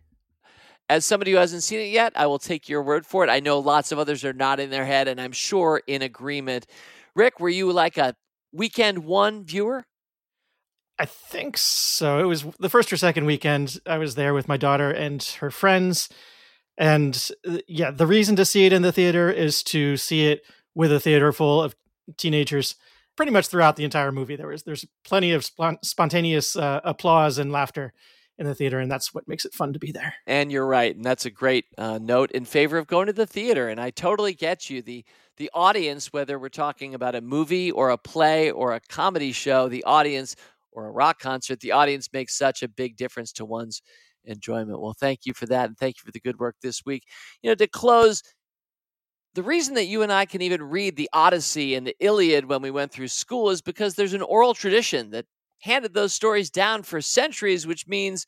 As 0.89 1.05
somebody 1.05 1.31
who 1.31 1.37
hasn't 1.37 1.63
seen 1.63 1.79
it 1.79 1.91
yet, 1.91 2.13
I 2.17 2.27
will 2.27 2.41
take 2.41 2.69
your 2.69 2.83
word 2.83 3.07
for 3.07 3.23
it. 3.23 3.31
I 3.31 3.39
know 3.39 3.61
lots 3.61 3.93
of 3.93 4.01
others 4.01 4.25
are 4.25 4.33
not 4.33 4.59
in 4.59 4.71
their 4.71 4.85
head, 4.85 5.07
and 5.07 5.21
I'm 5.21 5.31
sure 5.31 5.81
in 5.87 6.03
agreement. 6.03 6.67
Rick, 7.15 7.39
were 7.39 7.49
you 7.49 7.71
like 7.71 7.97
a 7.97 8.17
weekend 8.53 9.05
one 9.05 9.45
viewer? 9.45 9.85
I 10.99 11.07
think 11.07 11.57
so. 11.57 12.19
It 12.19 12.25
was 12.25 12.45
the 12.59 12.69
first 12.69 12.93
or 12.93 12.97
second 12.97 13.25
weekend. 13.25 13.79
I 13.87 13.99
was 13.99 14.17
there 14.17 14.35
with 14.35 14.49
my 14.49 14.57
daughter 14.57 14.91
and 14.91 15.23
her 15.39 15.53
friends. 15.53 16.09
And 16.77 17.31
uh, 17.49 17.59
yeah, 17.69 17.91
the 17.91 18.07
reason 18.07 18.37
to 18.37 18.45
see 18.45 18.67
it 18.67 18.73
in 18.73 18.83
the 18.83 18.93
theater 18.93 19.31
is 19.31 19.63
to 19.65 19.97
see 19.97 20.27
it 20.27 20.43
with 20.75 20.93
a 20.93 21.01
theater 21.01 21.33
full 21.33 21.63
of 21.63 21.75
teenagers 22.17 22.77
pretty 23.17 23.33
much 23.33 23.49
throughout 23.49 23.77
the 23.77 23.85
entire 23.85 24.13
movie. 24.13 24.37
There 24.37 24.49
was 24.49 24.63
there's 24.63 24.87
plenty 25.05 25.33
of 25.33 25.49
spontaneous 25.83 26.57
uh, 26.57 26.81
applause 26.85 27.39
and 27.39 27.53
laughter 27.53 27.93
in 28.39 28.47
the 28.47 28.55
theater 28.55 28.79
and 28.79 28.91
that's 28.91 29.13
what 29.13 29.29
makes 29.29 29.45
it 29.45 29.53
fun 29.53 29.75
to 29.75 29.79
be 29.79 29.93
there. 29.93 30.15
And 30.27 30.51
you're 30.51 30.67
right 30.67 30.97
and 30.97 31.05
that's 31.05 31.27
a 31.27 31.31
great 31.31 31.67
uh, 31.77 31.99
note 32.01 32.31
in 32.31 32.47
favor 32.47 32.79
of 32.79 32.87
going 32.87 33.07
to 33.09 33.13
the 33.13 33.27
theater 33.27 33.69
and 33.69 33.79
i 33.79 33.91
totally 33.91 34.33
get 34.33 34.71
you. 34.71 34.81
The 34.81 35.05
the 35.37 35.51
audience 35.53 36.13
whether 36.13 36.39
we're 36.39 36.49
talking 36.49 36.95
about 36.95 37.15
a 37.15 37.21
movie 37.21 37.71
or 37.71 37.91
a 37.91 37.99
play 37.99 38.51
or 38.51 38.73
a 38.73 38.81
comedy 38.89 39.33
show 39.33 39.69
the 39.69 39.85
audience 39.85 40.37
or 40.73 40.87
a 40.87 40.91
rock 40.91 41.19
concert 41.19 41.61
the 41.61 41.73
audience 41.73 42.09
makes 42.15 42.39
such 42.39 42.63
a 42.63 42.69
big 42.69 42.97
difference 42.97 43.33
to 43.33 43.45
one's 43.45 43.83
enjoyment. 44.25 44.81
Well 44.81 44.97
thank 44.99 45.27
you 45.27 45.35
for 45.35 45.45
that 45.47 45.67
and 45.69 45.77
thank 45.77 45.97
you 45.99 46.07
for 46.07 46.13
the 46.13 46.21
good 46.21 46.39
work 46.39 46.57
this 46.63 46.87
week. 46.87 47.05
You 47.43 47.51
know 47.51 47.55
to 47.57 47.67
close 47.67 48.23
the 49.35 49.43
reason 49.43 49.75
that 49.75 49.87
you 49.87 50.03
and 50.03 50.13
I 50.13 50.25
can 50.27 50.43
even 50.43 50.63
read 50.63 50.97
the 50.97 51.09
Odyssey 51.13 51.75
and 51.75 51.87
the 51.87 51.97
Iliad 52.01 52.47
when 52.47 52.63
we 52.63 52.71
went 52.71 52.93
through 52.93 53.09
school 53.09 53.51
is 53.51 53.63
because 53.63 53.95
there's 53.95 54.15
an 54.15 54.23
oral 54.23 54.55
tradition 54.55 55.11
that 55.11 55.27
handed 55.61 55.95
those 55.95 56.15
stories 56.15 56.51
down 56.51 56.83
for 56.83 57.01
centuries, 57.01 57.67
which 57.67 57.87
means 57.87 58.27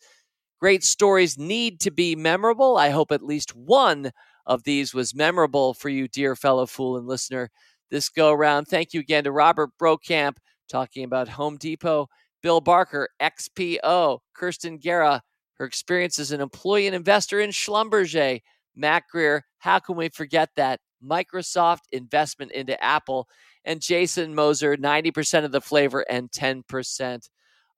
great 0.60 0.84
stories 0.84 1.38
need 1.38 1.80
to 1.80 1.90
be 1.90 2.14
memorable. 2.14 2.76
I 2.76 2.90
hope 2.90 3.10
at 3.12 3.22
least 3.22 3.54
one 3.56 4.12
of 4.46 4.64
these 4.64 4.94
was 4.94 5.14
memorable 5.14 5.74
for 5.74 5.88
you, 5.88 6.08
dear 6.08 6.36
fellow 6.36 6.66
fool 6.66 6.96
and 6.96 7.06
listener, 7.06 7.50
this 7.90 8.08
go 8.08 8.30
around. 8.32 8.66
Thank 8.66 8.92
you 8.94 9.00
again 9.00 9.24
to 9.24 9.32
Robert 9.32 9.70
Brokamp 9.80 10.36
talking 10.68 11.04
about 11.04 11.28
Home 11.30 11.56
Depot, 11.56 12.08
Bill 12.42 12.60
Barker, 12.60 13.08
XPO, 13.20 14.20
Kirsten 14.34 14.78
Guerra, 14.78 15.22
her 15.54 15.64
experience 15.64 16.18
as 16.18 16.32
an 16.32 16.40
employee 16.40 16.86
and 16.86 16.96
investor 16.96 17.40
in 17.40 17.50
Schlumberger, 17.50 18.40
Mac 18.74 19.08
Greer, 19.08 19.44
how 19.58 19.78
can 19.78 19.96
we 19.96 20.08
forget 20.08 20.50
that? 20.56 20.80
Microsoft 21.04 21.80
investment 21.90 22.52
into 22.52 22.82
Apple, 22.82 23.28
and 23.64 23.80
Jason 23.80 24.34
Moser, 24.34 24.76
90% 24.76 25.44
of 25.44 25.52
the 25.52 25.60
flavor 25.60 26.04
and 26.08 26.30
10% 26.30 27.28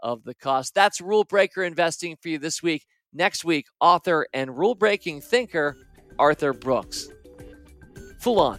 of 0.00 0.24
the 0.24 0.34
cost. 0.34 0.74
That's 0.74 1.00
rule 1.00 1.24
breaker 1.24 1.62
investing 1.62 2.16
for 2.20 2.28
you 2.28 2.38
this 2.38 2.62
week. 2.62 2.84
Next 3.12 3.44
week, 3.44 3.66
author 3.80 4.26
and 4.32 4.58
rule 4.58 4.74
breaking 4.74 5.22
thinker 5.22 5.76
Arthur 6.18 6.52
Brooks. 6.52 7.08
Full 8.20 8.40
on. 8.40 8.58